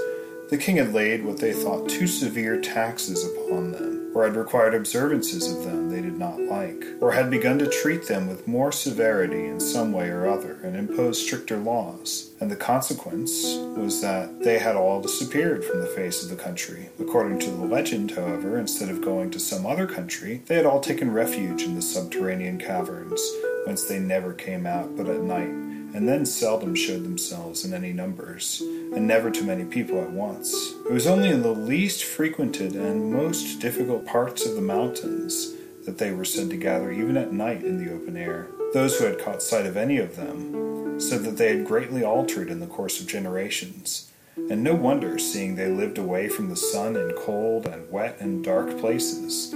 the 0.50 0.56
king 0.56 0.76
had 0.76 0.94
laid 0.94 1.24
what 1.24 1.38
they 1.38 1.52
thought 1.52 1.88
too 1.88 2.06
severe 2.06 2.60
taxes 2.60 3.24
upon 3.24 3.72
them, 3.72 3.99
or 4.14 4.24
had 4.24 4.36
required 4.36 4.74
observances 4.74 5.52
of 5.52 5.64
them 5.64 5.90
they 5.90 6.00
did 6.00 6.18
not 6.18 6.40
like, 6.40 6.84
or 7.00 7.12
had 7.12 7.30
begun 7.30 7.58
to 7.58 7.68
treat 7.68 8.06
them 8.06 8.26
with 8.26 8.48
more 8.48 8.72
severity 8.72 9.46
in 9.46 9.60
some 9.60 9.92
way 9.92 10.08
or 10.08 10.26
other 10.26 10.60
and 10.62 10.76
impose 10.76 11.20
stricter 11.20 11.56
laws. 11.56 12.30
And 12.40 12.50
the 12.50 12.56
consequence 12.56 13.56
was 13.76 14.00
that 14.00 14.42
they 14.42 14.58
had 14.58 14.76
all 14.76 15.00
disappeared 15.00 15.64
from 15.64 15.80
the 15.80 15.86
face 15.86 16.22
of 16.22 16.30
the 16.30 16.42
country. 16.42 16.88
According 16.98 17.38
to 17.40 17.50
the 17.50 17.64
legend, 17.64 18.12
however, 18.12 18.58
instead 18.58 18.88
of 18.88 19.02
going 19.02 19.30
to 19.32 19.40
some 19.40 19.66
other 19.66 19.86
country, 19.86 20.42
they 20.46 20.56
had 20.56 20.66
all 20.66 20.80
taken 20.80 21.12
refuge 21.12 21.62
in 21.62 21.74
the 21.74 21.82
subterranean 21.82 22.58
caverns, 22.58 23.22
whence 23.66 23.84
they 23.84 23.98
never 23.98 24.32
came 24.32 24.66
out 24.66 24.96
but 24.96 25.06
at 25.06 25.20
night, 25.20 25.69
and 25.94 26.08
then 26.08 26.24
seldom 26.24 26.74
showed 26.74 27.04
themselves 27.04 27.64
in 27.64 27.74
any 27.74 27.92
numbers 27.92 28.60
and 28.60 29.06
never 29.06 29.30
to 29.30 29.42
many 29.42 29.64
people 29.64 30.00
at 30.00 30.10
once. 30.10 30.54
It 30.86 30.92
was 30.92 31.06
only 31.06 31.28
in 31.28 31.42
the 31.42 31.52
least 31.52 32.04
frequented 32.04 32.74
and 32.74 33.12
most 33.12 33.60
difficult 33.60 34.06
parts 34.06 34.46
of 34.46 34.54
the 34.54 34.62
mountains 34.62 35.54
that 35.84 35.98
they 35.98 36.12
were 36.12 36.24
said 36.24 36.50
to 36.50 36.56
gather 36.56 36.90
even 36.92 37.16
at 37.16 37.32
night 37.32 37.64
in 37.64 37.82
the 37.82 37.92
open 37.92 38.16
air. 38.16 38.48
Those 38.72 38.98
who 38.98 39.06
had 39.06 39.18
caught 39.18 39.42
sight 39.42 39.66
of 39.66 39.76
any 39.76 39.98
of 39.98 40.16
them 40.16 41.00
said 41.00 41.24
that 41.24 41.36
they 41.36 41.56
had 41.56 41.66
greatly 41.66 42.04
altered 42.04 42.50
in 42.50 42.60
the 42.60 42.66
course 42.66 43.00
of 43.00 43.06
generations, 43.06 44.10
and 44.36 44.62
no 44.62 44.74
wonder, 44.74 45.18
seeing 45.18 45.54
they 45.54 45.68
lived 45.68 45.98
away 45.98 46.28
from 46.28 46.48
the 46.48 46.56
sun 46.56 46.96
in 46.96 47.12
cold 47.16 47.66
and 47.66 47.90
wet 47.90 48.18
and 48.20 48.44
dark 48.44 48.78
places. 48.78 49.54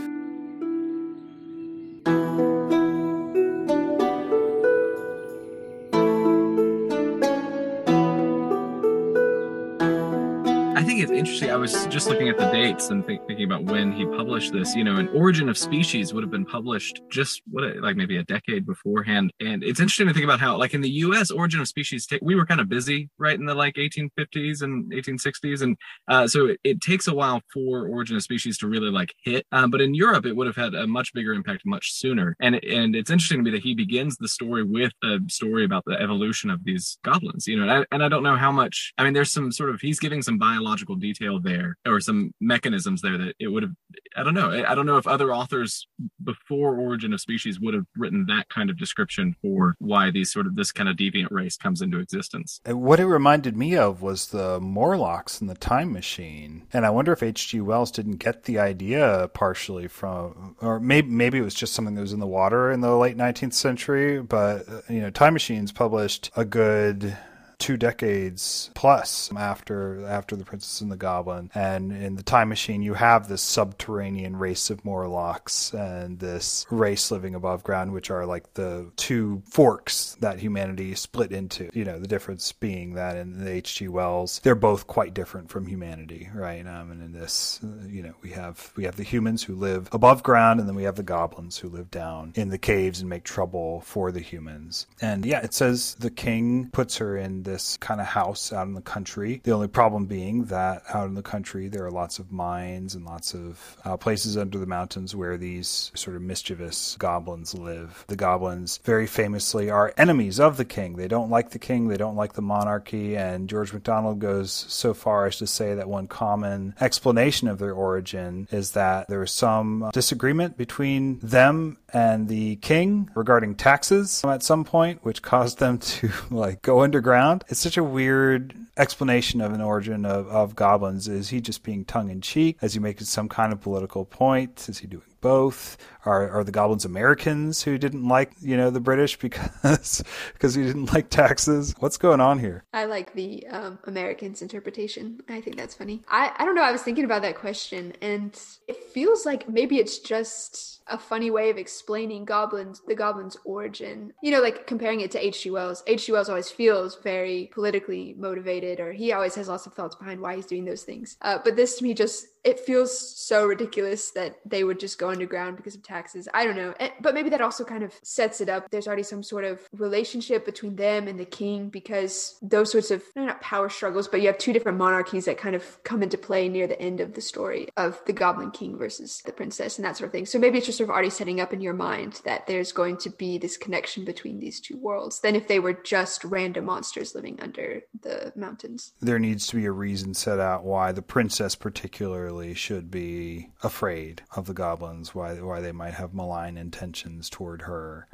Interesting. 11.24 11.50
I 11.50 11.56
was 11.56 11.86
just 11.86 12.06
looking 12.06 12.28
at 12.28 12.36
the 12.36 12.50
dates 12.50 12.90
and 12.90 13.04
think, 13.06 13.26
thinking 13.26 13.46
about 13.46 13.64
when 13.64 13.92
he 13.92 14.04
published 14.04 14.52
this. 14.52 14.74
You 14.74 14.84
know, 14.84 14.96
an 14.96 15.08
Origin 15.08 15.48
of 15.48 15.56
Species 15.56 16.12
would 16.12 16.22
have 16.22 16.30
been 16.30 16.44
published 16.44 17.00
just 17.10 17.40
what, 17.50 17.78
like 17.78 17.96
maybe 17.96 18.18
a 18.18 18.24
decade 18.24 18.66
beforehand. 18.66 19.32
And 19.40 19.64
it's 19.64 19.80
interesting 19.80 20.06
to 20.08 20.12
think 20.12 20.24
about 20.24 20.38
how, 20.38 20.58
like 20.58 20.74
in 20.74 20.82
the 20.82 20.90
U.S., 20.90 21.30
Origin 21.30 21.62
of 21.62 21.68
Species, 21.68 22.06
we 22.20 22.34
were 22.34 22.44
kind 22.44 22.60
of 22.60 22.68
busy 22.68 23.08
right 23.16 23.38
in 23.38 23.46
the 23.46 23.54
like 23.54 23.76
1850s 23.76 24.60
and 24.60 24.92
1860s, 24.92 25.62
and 25.62 25.78
uh, 26.08 26.26
so 26.26 26.48
it, 26.48 26.60
it, 26.62 26.80
takes 26.82 27.08
a 27.08 27.14
while 27.14 27.40
for 27.54 27.88
Origin 27.88 28.16
of 28.16 28.22
Species 28.22 28.58
to 28.58 28.68
really 28.68 28.90
like 28.90 29.14
hit. 29.24 29.46
Um, 29.50 29.70
but 29.70 29.80
in 29.80 29.94
Europe, 29.94 30.26
it 30.26 30.36
would 30.36 30.46
have 30.46 30.56
had 30.56 30.74
a 30.74 30.86
much 30.86 31.14
bigger 31.14 31.32
impact 31.32 31.62
much 31.64 31.92
sooner. 31.94 32.36
And 32.40 32.62
and 32.62 32.94
it's 32.94 33.10
interesting 33.10 33.38
to 33.38 33.44
me 33.44 33.50
that 33.52 33.62
he 33.62 33.74
begins 33.74 34.18
the 34.18 34.28
story 34.28 34.62
with 34.62 34.92
a 35.02 35.20
story 35.28 35.64
about 35.64 35.84
the 35.86 35.98
evolution 35.98 36.50
of 36.50 36.62
these 36.64 36.98
goblins. 37.02 37.46
You 37.46 37.56
know, 37.56 37.62
and 37.62 37.72
I, 37.72 37.84
and 37.92 38.04
I 38.04 38.10
don't 38.10 38.22
know 38.22 38.36
how 38.36 38.52
much. 38.52 38.92
I 38.98 39.04
mean, 39.04 39.14
there's 39.14 39.32
some 39.32 39.50
sort 39.50 39.70
of 39.70 39.80
he's 39.80 39.98
giving 39.98 40.20
some 40.20 40.36
biological 40.36 40.96
details 40.96 41.14
detail 41.24 41.40
there 41.40 41.76
or 41.86 42.00
some 42.00 42.32
mechanisms 42.40 43.02
there 43.02 43.18
that 43.18 43.34
it 43.38 43.48
would 43.48 43.62
have 43.62 43.72
i 44.16 44.22
don't 44.22 44.34
know. 44.34 44.50
I 44.50 44.74
don't 44.74 44.86
know 44.86 44.96
if 44.96 45.06
other 45.06 45.32
authors 45.34 45.86
before 46.22 46.78
origin 46.78 47.12
of 47.12 47.20
species 47.20 47.58
would 47.60 47.74
have 47.74 47.86
written 47.96 48.26
that 48.26 48.48
kind 48.48 48.70
of 48.70 48.78
description 48.78 49.34
for 49.42 49.74
why 49.78 50.10
these 50.10 50.32
sort 50.32 50.46
of 50.46 50.54
this 50.54 50.72
kind 50.72 50.88
of 50.88 50.96
deviant 50.96 51.30
race 51.30 51.56
comes 51.56 51.82
into 51.82 51.98
existence. 51.98 52.60
What 52.66 53.00
it 53.00 53.06
reminded 53.06 53.56
me 53.56 53.76
of 53.76 54.02
was 54.02 54.28
the 54.28 54.60
morlocks 54.60 55.40
in 55.40 55.46
the 55.46 55.54
time 55.54 55.92
machine. 55.92 56.66
And 56.72 56.86
i 56.86 56.90
wonder 56.90 57.12
if 57.12 57.20
hg 57.20 57.62
wells 57.62 57.90
didn't 57.90 58.16
get 58.16 58.44
the 58.44 58.58
idea 58.58 59.30
partially 59.34 59.88
from 59.88 60.56
or 60.60 60.78
maybe 60.80 61.08
maybe 61.08 61.38
it 61.38 61.42
was 61.42 61.54
just 61.54 61.72
something 61.72 61.94
that 61.94 62.00
was 62.00 62.12
in 62.12 62.20
the 62.20 62.26
water 62.26 62.70
in 62.70 62.80
the 62.80 62.94
late 62.96 63.16
19th 63.16 63.54
century 63.54 64.20
but 64.22 64.68
uh, 64.68 64.80
you 64.88 65.00
know 65.00 65.10
time 65.10 65.32
machines 65.32 65.72
published 65.72 66.30
a 66.36 66.44
good 66.44 67.16
two 67.58 67.76
decades 67.76 68.70
plus 68.74 69.30
after 69.36 70.04
after 70.06 70.36
the 70.36 70.44
Princess 70.44 70.80
and 70.80 70.90
the 70.90 70.96
Goblin. 70.96 71.50
And 71.54 71.92
in 71.92 72.16
the 72.16 72.22
Time 72.22 72.48
Machine, 72.48 72.82
you 72.82 72.94
have 72.94 73.28
this 73.28 73.42
subterranean 73.42 74.36
race 74.36 74.70
of 74.70 74.84
Morlocks 74.84 75.72
and 75.72 76.18
this 76.18 76.66
race 76.70 77.10
living 77.10 77.34
above 77.34 77.62
ground, 77.62 77.92
which 77.92 78.10
are 78.10 78.26
like 78.26 78.54
the 78.54 78.90
two 78.96 79.42
forks 79.46 80.16
that 80.20 80.38
humanity 80.38 80.94
split 80.94 81.32
into. 81.32 81.70
You 81.72 81.84
know, 81.84 81.98
the 81.98 82.08
difference 82.08 82.52
being 82.52 82.94
that 82.94 83.16
in 83.16 83.44
the 83.44 83.50
H.G. 83.50 83.88
Wells, 83.88 84.40
they're 84.42 84.54
both 84.54 84.86
quite 84.86 85.14
different 85.14 85.50
from 85.50 85.66
humanity, 85.66 86.28
right? 86.34 86.66
Um, 86.66 86.90
and 86.90 87.02
in 87.02 87.12
this, 87.12 87.60
you 87.86 88.02
know, 88.02 88.14
we 88.22 88.30
have 88.30 88.72
we 88.76 88.84
have 88.84 88.96
the 88.96 89.02
humans 89.02 89.42
who 89.42 89.54
live 89.54 89.88
above 89.92 90.22
ground, 90.22 90.60
and 90.60 90.68
then 90.68 90.76
we 90.76 90.84
have 90.84 90.96
the 90.96 91.02
goblins 91.02 91.58
who 91.58 91.68
live 91.68 91.90
down 91.90 92.32
in 92.34 92.48
the 92.48 92.58
caves 92.58 93.00
and 93.00 93.08
make 93.08 93.24
trouble 93.24 93.80
for 93.82 94.12
the 94.12 94.20
humans. 94.20 94.86
And 95.00 95.24
yeah, 95.24 95.40
it 95.40 95.54
says 95.54 95.94
the 95.96 96.10
king 96.10 96.70
puts 96.72 96.96
her 96.98 97.16
in 97.16 97.43
this 97.44 97.76
kind 97.78 98.00
of 98.00 98.06
house 98.06 98.52
out 98.52 98.66
in 98.66 98.74
the 98.74 98.80
country. 98.80 99.40
The 99.44 99.52
only 99.52 99.68
problem 99.68 100.06
being 100.06 100.44
that 100.46 100.82
out 100.92 101.08
in 101.08 101.14
the 101.14 101.22
country, 101.22 101.68
there 101.68 101.84
are 101.84 101.90
lots 101.90 102.18
of 102.18 102.32
mines 102.32 102.94
and 102.94 103.04
lots 103.04 103.34
of 103.34 103.76
uh, 103.84 103.96
places 103.96 104.36
under 104.36 104.58
the 104.58 104.66
mountains 104.66 105.14
where 105.14 105.36
these 105.36 105.92
sort 105.94 106.16
of 106.16 106.22
mischievous 106.22 106.96
goblins 106.98 107.54
live. 107.54 108.04
The 108.08 108.16
goblins, 108.16 108.80
very 108.84 109.06
famously, 109.06 109.70
are 109.70 109.94
enemies 109.96 110.40
of 110.40 110.56
the 110.56 110.64
king. 110.64 110.96
They 110.96 111.08
don't 111.08 111.30
like 111.30 111.50
the 111.50 111.58
king, 111.58 111.88
they 111.88 111.96
don't 111.96 112.16
like 112.16 112.34
the 112.34 112.42
monarchy, 112.42 113.16
and 113.16 113.48
George 113.48 113.72
MacDonald 113.72 114.18
goes 114.18 114.52
so 114.52 114.94
far 114.94 115.26
as 115.26 115.36
to 115.38 115.46
say 115.46 115.74
that 115.74 115.88
one 115.88 116.08
common 116.08 116.74
explanation 116.80 117.48
of 117.48 117.58
their 117.58 117.72
origin 117.72 118.48
is 118.50 118.72
that 118.72 119.08
there 119.08 119.20
was 119.20 119.32
some 119.32 119.90
disagreement 119.92 120.56
between 120.56 121.18
them 121.20 121.78
and 121.94 122.28
the 122.28 122.56
king 122.56 123.08
regarding 123.14 123.54
taxes 123.54 124.22
at 124.24 124.42
some 124.42 124.64
point, 124.64 125.04
which 125.04 125.22
caused 125.22 125.58
them 125.58 125.78
to 125.78 126.10
like 126.30 126.60
go 126.62 126.82
underground 126.82 127.44
it's 127.48 127.60
such 127.60 127.76
a 127.76 127.84
weird 127.84 128.54
explanation 128.76 129.40
of 129.40 129.52
an 129.52 129.60
origin 129.60 130.04
of, 130.04 130.26
of 130.28 130.56
goblins. 130.56 131.08
Is 131.08 131.28
he 131.28 131.40
just 131.40 131.62
being 131.62 131.84
tongue 131.84 132.10
in 132.10 132.20
cheek? 132.20 132.58
Is 132.62 132.74
he 132.74 132.80
making 132.80 133.06
some 133.06 133.28
kind 133.28 133.52
of 133.52 133.60
political 133.60 134.04
point? 134.04 134.68
Is 134.68 134.78
he 134.78 134.86
doing 134.86 135.04
both? 135.24 135.78
Are 136.04 136.30
are 136.30 136.44
the 136.44 136.52
goblins 136.52 136.84
Americans 136.84 137.62
who 137.62 137.78
didn't 137.78 138.06
like 138.06 138.32
you 138.42 138.58
know 138.58 138.68
the 138.68 138.78
British 138.78 139.18
because 139.18 140.04
because 140.34 140.54
he 140.54 140.62
didn't 140.62 140.92
like 140.92 141.08
taxes? 141.08 141.74
What's 141.78 141.96
going 141.96 142.20
on 142.20 142.38
here? 142.38 142.64
I 142.74 142.84
like 142.84 143.14
the 143.14 143.46
um, 143.46 143.78
Americans 143.84 144.42
interpretation. 144.42 145.20
I 145.30 145.40
think 145.40 145.56
that's 145.56 145.74
funny. 145.74 146.02
I 146.08 146.30
I 146.36 146.44
don't 146.44 146.54
know. 146.54 146.62
I 146.62 146.72
was 146.72 146.82
thinking 146.82 147.06
about 147.06 147.22
that 147.22 147.36
question, 147.36 147.94
and 148.02 148.38
it 148.68 148.84
feels 148.92 149.24
like 149.24 149.48
maybe 149.48 149.78
it's 149.78 149.98
just 149.98 150.82
a 150.88 150.98
funny 150.98 151.30
way 151.30 151.48
of 151.48 151.56
explaining 151.56 152.26
goblins 152.26 152.82
the 152.86 152.94
goblins 152.94 153.38
origin 153.44 154.12
you 154.22 154.30
know 154.30 154.42
like 154.42 154.66
comparing 154.66 155.00
it 155.00 155.10
to 155.10 155.18
hg 155.18 155.50
wells 155.50 155.82
hg 155.88 156.12
wells 156.12 156.28
always 156.28 156.50
feels 156.50 156.98
very 157.02 157.50
politically 157.54 158.14
motivated 158.18 158.80
or 158.80 158.92
he 158.92 159.12
always 159.12 159.34
has 159.34 159.48
lots 159.48 159.64
of 159.64 159.72
thoughts 159.72 159.96
behind 159.96 160.20
why 160.20 160.36
he's 160.36 160.44
doing 160.44 160.64
those 160.64 160.82
things 160.82 161.16
uh, 161.22 161.38
but 161.42 161.56
this 161.56 161.78
to 161.78 161.84
me 161.84 161.94
just 161.94 162.26
it 162.44 162.60
feels 162.60 163.16
so 163.18 163.46
ridiculous 163.46 164.10
that 164.10 164.36
they 164.44 164.64
would 164.64 164.78
just 164.78 164.98
go 164.98 165.08
underground 165.08 165.56
because 165.56 165.74
of 165.74 165.82
taxes. 165.82 166.28
I 166.34 166.44
don't 166.44 166.56
know. 166.56 166.74
Eh, 166.78 166.90
but 167.00 167.14
maybe 167.14 167.30
that 167.30 167.40
also 167.40 167.64
kind 167.64 167.82
of 167.82 167.92
sets 168.02 168.40
it 168.40 168.50
up. 168.50 168.70
There's 168.70 168.86
already 168.86 169.02
some 169.02 169.22
sort 169.22 169.44
of 169.44 169.66
relationship 169.72 170.44
between 170.44 170.76
them 170.76 171.08
and 171.08 171.18
the 171.18 171.24
king 171.24 171.70
because 171.70 172.38
those 172.42 172.70
sorts 172.70 172.90
of 172.90 173.02
eh, 173.16 173.24
not 173.24 173.40
power 173.40 173.70
struggles, 173.70 174.08
but 174.08 174.20
you 174.20 174.26
have 174.26 174.38
two 174.38 174.52
different 174.52 174.76
monarchies 174.76 175.24
that 175.24 175.38
kind 175.38 175.56
of 175.56 175.82
come 175.84 176.02
into 176.02 176.18
play 176.18 176.48
near 176.48 176.66
the 176.66 176.80
end 176.80 177.00
of 177.00 177.14
the 177.14 177.20
story 177.22 177.68
of 177.78 178.00
the 178.06 178.12
Goblin 178.12 178.50
King 178.50 178.76
versus 178.76 179.22
the 179.24 179.32
princess 179.32 179.78
and 179.78 179.84
that 179.84 179.96
sort 179.96 180.08
of 180.08 180.12
thing. 180.12 180.26
So 180.26 180.38
maybe 180.38 180.58
it's 180.58 180.66
just 180.66 180.78
sort 180.78 180.90
of 180.90 180.92
already 180.92 181.10
setting 181.10 181.40
up 181.40 181.54
in 181.54 181.62
your 181.62 181.72
mind 181.72 182.20
that 182.26 182.46
there's 182.46 182.72
going 182.72 182.98
to 182.98 183.10
be 183.10 183.38
this 183.38 183.56
connection 183.56 184.04
between 184.04 184.38
these 184.38 184.60
two 184.60 184.76
worlds 184.76 185.20
than 185.20 185.34
if 185.34 185.48
they 185.48 185.60
were 185.60 185.72
just 185.72 186.24
random 186.24 186.66
monsters 186.66 187.14
living 187.14 187.40
under 187.40 187.80
the 188.02 188.32
mountains. 188.36 188.92
There 189.00 189.18
needs 189.18 189.46
to 189.48 189.56
be 189.56 189.64
a 189.64 189.72
reason 189.72 190.12
set 190.12 190.40
out 190.40 190.64
why 190.64 190.92
the 190.92 191.02
princess 191.02 191.54
particularly 191.54 192.33
should 192.54 192.90
be 192.90 193.50
afraid 193.62 194.22
of 194.36 194.46
the 194.46 194.52
goblins, 194.52 195.14
why 195.14 195.34
why 195.36 195.60
they 195.60 195.70
might 195.70 195.94
have 195.94 196.12
malign 196.12 196.56
intentions 196.56 197.30
toward 197.30 197.62
her. 197.62 198.08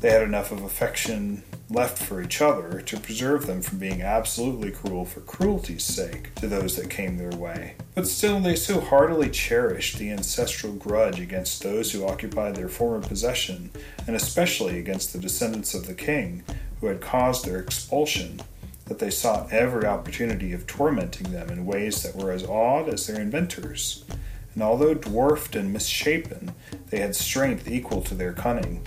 They 0.00 0.10
had 0.10 0.22
enough 0.22 0.52
of 0.52 0.62
affection 0.62 1.42
left 1.70 2.02
for 2.02 2.20
each 2.20 2.42
other 2.42 2.80
to 2.82 3.00
preserve 3.00 3.46
them 3.46 3.62
from 3.62 3.78
being 3.78 4.02
absolutely 4.02 4.70
cruel 4.70 5.04
for 5.04 5.20
cruelty's 5.20 5.84
sake 5.84 6.34
to 6.34 6.46
those 6.46 6.76
that 6.76 6.90
came 6.90 7.16
their 7.16 7.30
way. 7.30 7.74
But 7.94 8.06
still, 8.06 8.40
they 8.40 8.54
so 8.54 8.80
heartily 8.80 9.30
cherished 9.30 9.98
the 9.98 10.10
ancestral 10.10 10.74
grudge 10.74 11.20
against 11.20 11.62
those 11.62 11.92
who 11.92 12.06
occupied 12.06 12.56
their 12.56 12.68
former 12.68 13.06
possession, 13.06 13.70
and 14.06 14.14
especially 14.14 14.78
against 14.78 15.12
the 15.12 15.18
descendants 15.18 15.74
of 15.74 15.86
the 15.86 15.94
king 15.94 16.42
who 16.80 16.88
had 16.88 17.00
caused 17.00 17.44
their 17.44 17.58
expulsion, 17.58 18.42
that 18.86 18.98
they 18.98 19.10
sought 19.10 19.52
every 19.52 19.86
opportunity 19.86 20.52
of 20.52 20.66
tormenting 20.66 21.32
them 21.32 21.48
in 21.48 21.64
ways 21.64 22.02
that 22.02 22.16
were 22.16 22.30
as 22.30 22.44
odd 22.44 22.88
as 22.88 23.06
their 23.06 23.20
inventors. 23.20 24.04
And 24.52 24.62
although 24.62 24.94
dwarfed 24.94 25.56
and 25.56 25.72
misshapen, 25.72 26.54
they 26.90 27.00
had 27.00 27.16
strength 27.16 27.66
equal 27.66 28.02
to 28.02 28.14
their 28.14 28.32
cunning. 28.32 28.82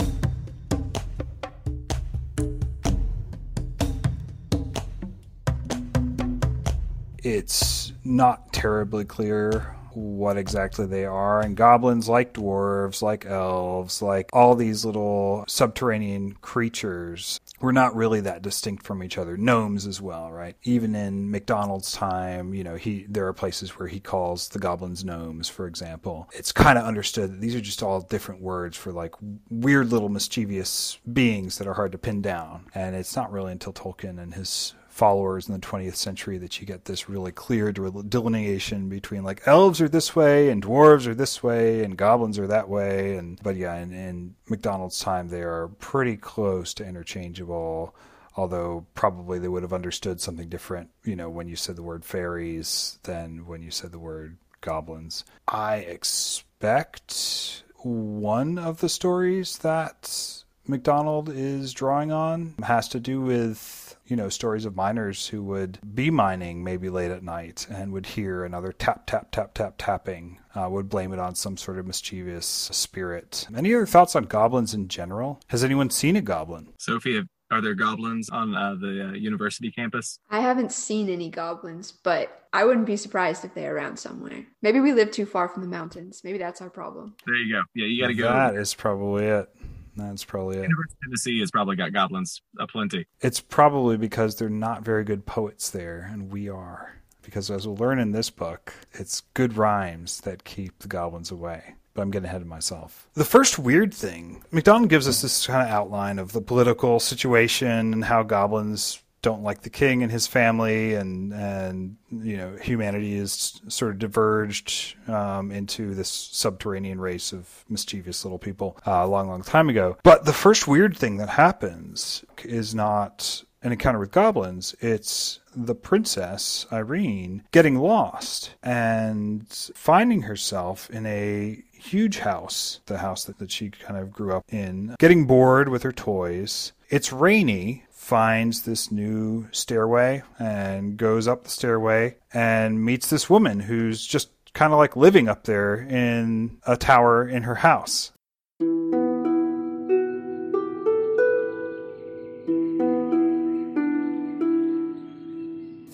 It's 7.38 7.94
not 8.04 8.52
terribly 8.52 9.06
clear 9.06 9.76
what 9.94 10.38
exactly 10.38 10.88
they 10.88 11.06
are. 11.06 11.42
And 11.42 11.56
goblins, 11.56 12.10
like 12.10 12.34
dwarves, 12.34 13.04
like 13.04 13.28
elves, 13.28 14.02
like 14.02 14.30
all 14.34 14.56
these 14.56 14.84
little 14.84 15.44
subterranean 15.48 16.34
creatures, 16.42 17.40
were 17.60 17.74
not 17.74 17.96
really 17.96 18.22
that 18.22 18.42
distinct 18.42 18.86
from 18.86 19.04
each 19.04 19.20
other. 19.20 19.38
Gnomes 19.38 19.86
as 19.86 20.02
well, 20.02 20.32
right? 20.32 20.56
Even 20.64 20.96
in 20.96 21.30
MacDonald's 21.30 21.92
time, 21.92 22.56
you 22.56 22.64
know, 22.64 22.76
he 22.76 23.06
there 23.08 23.28
are 23.28 23.34
places 23.34 23.78
where 23.78 23.88
he 23.88 24.00
calls 24.00 24.50
the 24.50 24.60
goblins 24.60 25.04
gnomes, 25.04 25.48
for 25.48 25.68
example. 25.68 26.28
It's 26.34 26.52
kind 26.52 26.80
of 26.80 26.86
understood 26.86 27.34
that 27.34 27.42
these 27.42 27.56
are 27.56 27.62
just 27.62 27.84
all 27.84 28.02
different 28.02 28.42
words 28.42 28.78
for 28.78 28.92
like 28.92 29.14
weird 29.50 29.92
little 29.92 30.10
mischievous 30.10 30.98
beings 31.12 31.60
that 31.60 31.68
are 31.68 31.76
hard 31.76 31.92
to 31.92 32.00
pin 32.00 32.24
down. 32.24 32.66
And 32.74 32.96
it's 32.96 33.16
not 33.16 33.32
really 33.32 33.52
until 33.52 33.74
Tolkien 33.74 34.20
and 34.20 34.34
his 34.34 34.74
followers 34.98 35.48
in 35.48 35.54
the 35.54 35.60
20th 35.60 35.96
century 35.96 36.38
that 36.38 36.60
you 36.60 36.66
get 36.68 36.86
this 36.86 37.08
really 37.08 37.32
clear 37.32 37.72
delineation 37.72 38.90
between 38.90 39.24
like 39.24 39.48
elves 39.48 39.80
are 39.80 39.88
this 39.88 40.16
way 40.16 40.50
and 40.50 40.64
dwarves 40.64 41.06
are 41.06 41.16
this 41.16 41.44
way 41.44 41.84
and 41.84 41.98
goblins 41.98 42.40
are 42.40 42.48
that 42.48 42.68
way 42.68 43.16
and 43.16 43.40
but 43.44 43.56
yeah 43.56 43.76
in, 43.76 43.94
in 43.94 44.36
MacDonald's 44.50 45.00
time 45.00 45.30
they 45.30 45.42
are 45.42 45.68
pretty 45.80 46.18
close 46.18 46.74
to 46.74 46.86
interchangeable 46.86 47.96
although 48.36 48.86
probably 48.96 49.40
they 49.40 49.48
would 49.48 49.64
have 49.64 49.74
understood 49.74 50.20
something 50.20 50.50
different 50.50 50.90
you 51.04 51.16
know 51.16 51.30
when 51.30 51.48
you 51.48 51.56
said 51.56 51.76
the 51.76 51.84
word 51.84 52.04
fairies 52.04 52.98
than 53.04 53.46
when 53.46 53.62
you 53.62 53.72
said 53.72 53.92
the 53.92 54.00
word 54.00 54.38
goblins. 54.62 55.24
I 55.48 55.78
expect 55.78 57.64
one 57.78 58.58
of 58.58 58.80
the 58.80 58.90
stories 58.90 59.60
that 59.60 60.44
MacDonald 60.68 61.30
is 61.30 61.74
drawing 61.74 62.12
on 62.12 62.56
has 62.64 62.90
to 62.90 63.00
do 63.00 63.22
with 63.22 63.87
you 64.08 64.16
know, 64.16 64.30
stories 64.30 64.66
of 64.66 64.76
miners 64.76 65.28
who 65.28 65.44
would 65.44 65.80
be 65.94 66.10
mining 66.10 66.64
maybe 66.64 66.90
late 66.90 67.12
at 67.12 67.24
night 67.24 67.68
and 67.70 67.92
would 67.92 68.06
hear 68.06 68.44
another 68.44 68.72
tap, 68.72 69.06
tap, 69.06 69.32
tap, 69.32 69.54
tap, 69.54 69.76
tapping, 69.78 70.40
uh, 70.56 70.68
would 70.70 70.90
blame 70.90 71.14
it 71.14 71.20
on 71.20 71.36
some 71.36 71.58
sort 71.58 71.78
of 71.78 71.86
mischievous 71.86 72.46
spirit. 72.46 73.48
Any 73.56 73.74
other 73.74 73.86
thoughts 73.86 74.16
on 74.16 74.24
goblins 74.24 74.74
in 74.74 74.88
general? 74.88 75.42
Has 75.48 75.64
anyone 75.64 75.90
seen 75.90 76.16
a 76.16 76.22
goblin? 76.22 76.74
Sophie, 76.80 77.24
are 77.50 77.62
there 77.62 77.76
goblins 77.76 78.30
on 78.30 78.56
uh, 78.56 78.76
the 78.76 79.10
uh, 79.10 79.12
university 79.14 79.72
campus? 79.72 80.20
I 80.30 80.42
haven't 80.42 80.72
seen 80.72 81.10
any 81.10 81.30
goblins, 81.30 81.92
but 81.92 82.48
I 82.52 82.66
wouldn't 82.66 82.86
be 82.86 82.98
surprised 82.98 83.46
if 83.46 83.54
they're 83.54 83.76
around 83.76 83.98
somewhere. 83.98 84.46
Maybe 84.62 84.80
we 84.80 84.94
live 84.94 85.12
too 85.12 85.26
far 85.26 85.48
from 85.48 85.64
the 85.64 85.70
mountains. 85.70 86.22
Maybe 86.24 86.38
that's 86.38 86.62
our 86.62 86.70
problem. 86.70 87.16
There 87.26 87.36
you 87.36 87.54
go. 87.54 87.62
Yeah, 87.74 87.86
you 87.86 88.02
got 88.02 88.08
to 88.08 88.14
go. 88.14 88.34
That 88.34 88.56
is 88.56 88.74
probably 88.74 89.26
it. 89.26 89.50
That's 89.98 90.24
probably 90.24 90.58
it. 90.58 90.64
University 90.64 90.94
of 90.94 91.10
Tennessee 91.10 91.40
has 91.40 91.52
probably 91.52 91.76
got 91.76 91.94
goblins 91.94 92.42
aplenty. 92.60 93.06
It's 93.22 93.42
probably 93.42 93.98
because 93.98 94.36
they're 94.36 94.50
not 94.50 94.84
very 94.84 95.04
good 95.04 95.26
poets 95.26 95.70
there, 95.70 96.10
and 96.12 96.32
we 96.32 96.50
are. 96.50 96.94
Because 97.22 97.52
as 97.52 97.68
we'll 97.68 97.76
learn 97.76 98.00
in 98.00 98.12
this 98.12 98.30
book, 98.30 98.74
it's 98.94 99.24
good 99.34 99.58
rhymes 99.58 100.22
that 100.22 100.46
keep 100.46 100.80
the 100.80 100.88
goblins 100.88 101.32
away 101.32 101.76
but 101.98 102.04
I'm 102.04 102.12
getting 102.12 102.28
ahead 102.28 102.42
of 102.44 102.48
myself. 102.48 103.10
The 103.16 103.26
first 103.26 103.58
weird 103.58 103.92
thing, 103.92 104.44
MacDonald 104.52 104.88
gives 104.88 105.08
us 105.08 105.24
this 105.24 105.48
kind 105.48 105.68
of 105.68 105.74
outline 105.74 106.20
of 106.20 106.32
the 106.32 106.42
political 106.42 107.00
situation 107.00 107.92
and 107.92 108.06
how 108.06 108.22
goblins 108.22 109.02
don't 109.28 109.44
like 109.44 109.62
the 109.62 109.70
king 109.70 110.04
and 110.04 110.12
his 110.12 110.26
family, 110.26 110.94
and 110.94 111.34
and 111.34 111.98
you 112.10 112.38
know 112.38 112.56
humanity 112.56 113.18
is 113.18 113.60
sort 113.68 113.92
of 113.92 114.00
diverged 114.00 114.96
um, 115.10 115.52
into 115.52 115.94
this 115.94 116.10
subterranean 116.10 117.02
race 117.02 117.34
of 117.34 117.66
mischievous 117.68 118.24
little 118.24 118.40
people 118.40 118.78
uh, 118.88 119.02
a 119.04 119.08
long, 119.08 119.28
long 119.28 119.44
time 119.44 119.68
ago. 119.68 119.98
But 120.02 120.24
the 120.24 120.32
first 120.32 120.66
weird 120.66 120.96
thing 120.96 121.18
that 121.18 121.28
happens 121.28 122.24
is 122.46 122.74
not 122.74 123.44
an 123.64 123.74
encounter 123.74 124.00
with 124.00 124.12
goblins. 124.12 124.76
It's 124.80 125.42
the 125.54 125.76
princess 125.76 126.66
Irene 126.72 127.44
getting 127.52 127.76
lost 127.76 128.52
and 128.64 129.46
finding 129.76 130.22
herself 130.22 130.90
in 130.90 131.06
a 131.06 131.62
huge 131.74 132.20
house, 132.20 132.80
the 132.86 133.00
house 133.00 133.26
that, 133.26 133.40
that 133.40 133.52
she 133.52 133.72
kind 133.72 134.00
of 134.00 134.14
grew 134.14 134.34
up 134.34 134.46
in, 134.54 134.96
getting 135.00 135.26
bored 135.26 135.68
with 135.68 135.84
her 135.84 135.92
toys. 135.92 136.72
It's 136.90 137.12
rainy, 137.12 137.84
finds 138.08 138.62
this 138.62 138.90
new 138.90 139.46
stairway 139.52 140.24
and 140.40 140.96
goes 140.96 141.28
up 141.28 141.44
the 141.44 141.50
stairway 141.50 142.16
and 142.34 142.82
meets 142.82 143.10
this 143.10 143.30
woman 143.30 143.60
who's 143.60 144.08
just 144.08 144.30
kind 144.54 144.72
of 144.72 144.80
like 144.80 144.96
living 144.96 145.28
up 145.28 145.44
there 145.44 145.76
in 145.76 146.58
a 146.66 146.78
tower 146.78 147.28
in 147.28 147.44
her 147.44 147.56
house. 147.56 148.14
The 148.60 148.66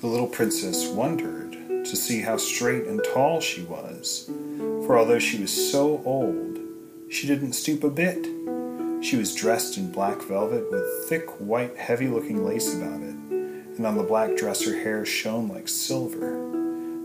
little 0.04 0.28
princess 0.28 0.88
wondered 0.90 1.54
to 1.84 1.96
see 1.96 2.22
how 2.22 2.38
straight 2.38 2.86
and 2.86 3.04
tall 3.12 3.42
she 3.42 3.64
was, 3.64 4.30
for 4.86 5.00
although 5.00 5.18
she 5.18 5.42
was 5.42 5.72
so 5.72 6.00
old, 6.06 6.60
she 7.10 7.26
didn't 7.26 7.54
stoop 7.54 7.84
a 7.84 7.90
bit. 7.90 8.33
She 9.04 9.18
was 9.18 9.36
dressed 9.36 9.78
in 9.78 9.92
black 9.92 10.22
velvet 10.22 10.72
with 10.72 11.10
thick, 11.10 11.30
white, 11.38 11.76
heavy 11.76 12.08
looking 12.08 12.46
lace 12.46 12.74
about 12.74 13.02
it, 13.02 13.16
and 13.16 13.86
on 13.86 13.98
the 13.98 14.04
black 14.04 14.38
dress 14.38 14.64
her 14.64 14.74
hair 14.74 15.06
shone 15.06 15.50
like 15.50 15.68
silver. 15.68 16.32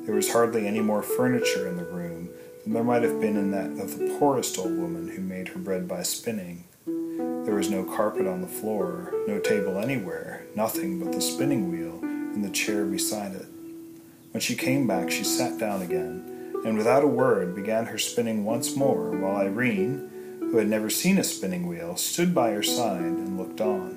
There 0.04 0.14
was 0.14 0.30
hardly 0.30 0.68
any 0.68 0.78
more 0.78 1.02
furniture 1.02 1.66
in 1.66 1.76
the 1.76 1.84
room 1.84 2.30
than 2.62 2.72
there 2.72 2.84
might 2.84 3.02
have 3.02 3.20
been 3.20 3.36
in 3.36 3.50
that 3.50 3.82
of 3.82 3.98
the 3.98 4.16
poorest 4.16 4.58
old 4.58 4.78
woman 4.78 5.08
who 5.08 5.20
made 5.20 5.48
her 5.48 5.58
bread 5.58 5.88
by 5.88 6.04
spinning. 6.04 6.64
There 6.86 7.56
was 7.56 7.68
no 7.68 7.82
carpet 7.82 8.28
on 8.28 8.42
the 8.42 8.46
floor, 8.46 9.12
no 9.26 9.40
table 9.40 9.78
anywhere, 9.78 10.46
nothing 10.54 11.00
but 11.00 11.10
the 11.10 11.20
spinning 11.20 11.68
wheel 11.68 11.98
and 12.00 12.44
the 12.44 12.50
chair 12.50 12.84
beside 12.84 13.34
it. 13.34 13.46
When 14.30 14.40
she 14.40 14.54
came 14.54 14.86
back, 14.86 15.10
she 15.10 15.24
sat 15.24 15.58
down 15.58 15.82
again, 15.82 16.52
and 16.64 16.78
without 16.78 17.02
a 17.02 17.08
word 17.08 17.56
began 17.56 17.86
her 17.86 17.98
spinning 17.98 18.44
once 18.44 18.76
more, 18.76 19.10
while 19.10 19.38
Irene, 19.38 20.12
who 20.50 20.56
had 20.56 20.68
never 20.68 20.88
seen 20.88 21.18
a 21.18 21.24
spinning 21.24 21.66
wheel, 21.66 21.96
stood 21.96 22.34
by 22.34 22.50
her 22.50 22.62
side 22.62 23.02
and 23.02 23.38
looked 23.38 23.60
on. 23.60 23.96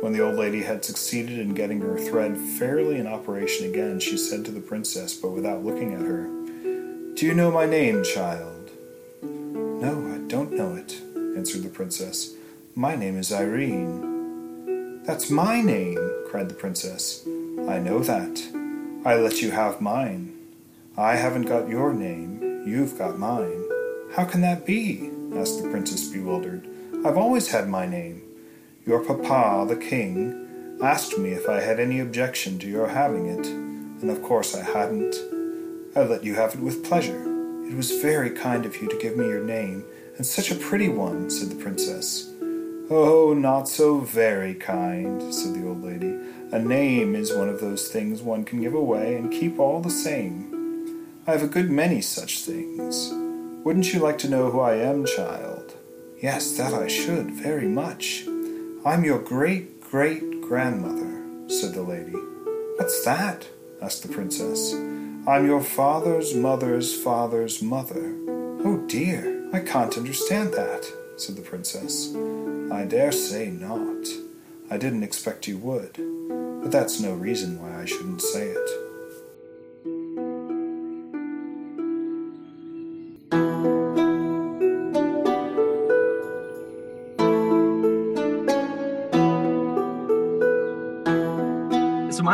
When 0.00 0.12
the 0.12 0.20
old 0.20 0.36
lady 0.36 0.62
had 0.62 0.84
succeeded 0.84 1.38
in 1.38 1.54
getting 1.54 1.80
her 1.80 1.98
thread 1.98 2.36
fairly 2.36 2.98
in 2.98 3.06
operation 3.06 3.66
again, 3.66 3.98
she 3.98 4.16
said 4.16 4.44
to 4.44 4.50
the 4.50 4.60
princess, 4.60 5.14
but 5.14 5.30
without 5.30 5.64
looking 5.64 5.94
at 5.94 6.02
her, 6.02 6.24
Do 7.14 7.26
you 7.26 7.34
know 7.34 7.50
my 7.50 7.66
name, 7.66 8.04
child? 8.04 8.70
No, 9.22 10.14
I 10.14 10.18
don't 10.28 10.52
know 10.52 10.74
it, 10.74 11.00
answered 11.36 11.62
the 11.62 11.70
princess. 11.70 12.34
My 12.74 12.96
name 12.96 13.16
is 13.16 13.32
Irene. 13.32 15.02
That's 15.04 15.30
my 15.30 15.60
name, 15.60 15.98
cried 16.28 16.48
the 16.48 16.54
princess. 16.54 17.26
I 17.68 17.78
know 17.78 18.00
that. 18.00 18.42
I 19.04 19.16
let 19.16 19.42
you 19.42 19.50
have 19.50 19.80
mine. 19.80 20.36
I 20.96 21.16
haven't 21.16 21.46
got 21.46 21.68
your 21.68 21.92
name. 21.92 22.64
You've 22.66 22.96
got 22.98 23.18
mine. 23.18 23.64
How 24.14 24.24
can 24.24 24.40
that 24.42 24.64
be? 24.64 25.13
Asked 25.36 25.62
the 25.62 25.68
princess, 25.68 26.08
bewildered. 26.08 26.68
I've 27.04 27.16
always 27.16 27.48
had 27.48 27.68
my 27.68 27.86
name. 27.86 28.22
Your 28.86 29.04
papa, 29.04 29.66
the 29.68 29.76
king, 29.76 30.78
asked 30.82 31.18
me 31.18 31.30
if 31.30 31.48
I 31.48 31.60
had 31.60 31.80
any 31.80 32.00
objection 32.00 32.58
to 32.58 32.68
your 32.68 32.88
having 32.88 33.26
it, 33.26 33.46
and 33.46 34.10
of 34.10 34.22
course 34.22 34.54
I 34.54 34.62
hadn't. 34.62 35.14
I 35.96 36.02
let 36.02 36.24
you 36.24 36.34
have 36.34 36.54
it 36.54 36.60
with 36.60 36.84
pleasure. 36.84 37.22
It 37.66 37.74
was 37.74 38.00
very 38.02 38.30
kind 38.30 38.66
of 38.66 38.76
you 38.76 38.88
to 38.88 38.98
give 38.98 39.16
me 39.16 39.26
your 39.26 39.42
name, 39.42 39.84
and 40.16 40.26
such 40.26 40.50
a 40.50 40.56
pretty 40.56 40.88
one, 40.88 41.30
said 41.30 41.50
the 41.50 41.62
princess. 41.62 42.30
Oh, 42.90 43.34
not 43.34 43.68
so 43.68 44.00
very 44.00 44.54
kind, 44.54 45.34
said 45.34 45.54
the 45.54 45.66
old 45.66 45.82
lady. 45.82 46.18
A 46.52 46.58
name 46.58 47.14
is 47.14 47.32
one 47.32 47.48
of 47.48 47.60
those 47.60 47.88
things 47.88 48.20
one 48.20 48.44
can 48.44 48.60
give 48.60 48.74
away 48.74 49.16
and 49.16 49.32
keep 49.32 49.58
all 49.58 49.80
the 49.80 49.90
same. 49.90 51.06
I 51.26 51.32
have 51.32 51.42
a 51.42 51.48
good 51.48 51.70
many 51.70 52.02
such 52.02 52.40
things. 52.40 53.10
Wouldn't 53.64 53.94
you 53.94 54.00
like 54.00 54.18
to 54.18 54.28
know 54.28 54.50
who 54.50 54.60
I 54.60 54.74
am, 54.74 55.06
child? 55.06 55.74
Yes, 56.20 56.54
that 56.58 56.74
I 56.74 56.86
should, 56.86 57.30
very 57.30 57.66
much. 57.66 58.26
I'm 58.84 59.04
your 59.04 59.18
great 59.18 59.80
great 59.80 60.42
grandmother, 60.42 61.22
said 61.48 61.72
the 61.72 61.82
lady. 61.82 62.18
What's 62.76 63.04
that? 63.04 63.48
asked 63.80 64.02
the 64.02 64.12
princess. 64.12 64.74
I'm 65.26 65.46
your 65.46 65.62
father's 65.62 66.34
mother's 66.34 66.92
father's 66.92 67.62
mother. 67.62 68.14
Oh 68.66 68.84
dear, 68.86 69.48
I 69.54 69.60
can't 69.60 69.96
understand 69.96 70.52
that, 70.52 70.84
said 71.16 71.36
the 71.36 71.42
princess. 71.42 72.14
I 72.70 72.84
dare 72.84 73.12
say 73.12 73.50
not. 73.50 74.08
I 74.68 74.76
didn't 74.76 75.04
expect 75.04 75.46
you 75.46 75.58
would, 75.58 75.94
but 76.60 76.72
that's 76.72 77.00
no 77.00 77.14
reason 77.14 77.62
why 77.62 77.80
I 77.80 77.84
shouldn't 77.84 78.20
say 78.20 78.48
it. 78.48 78.83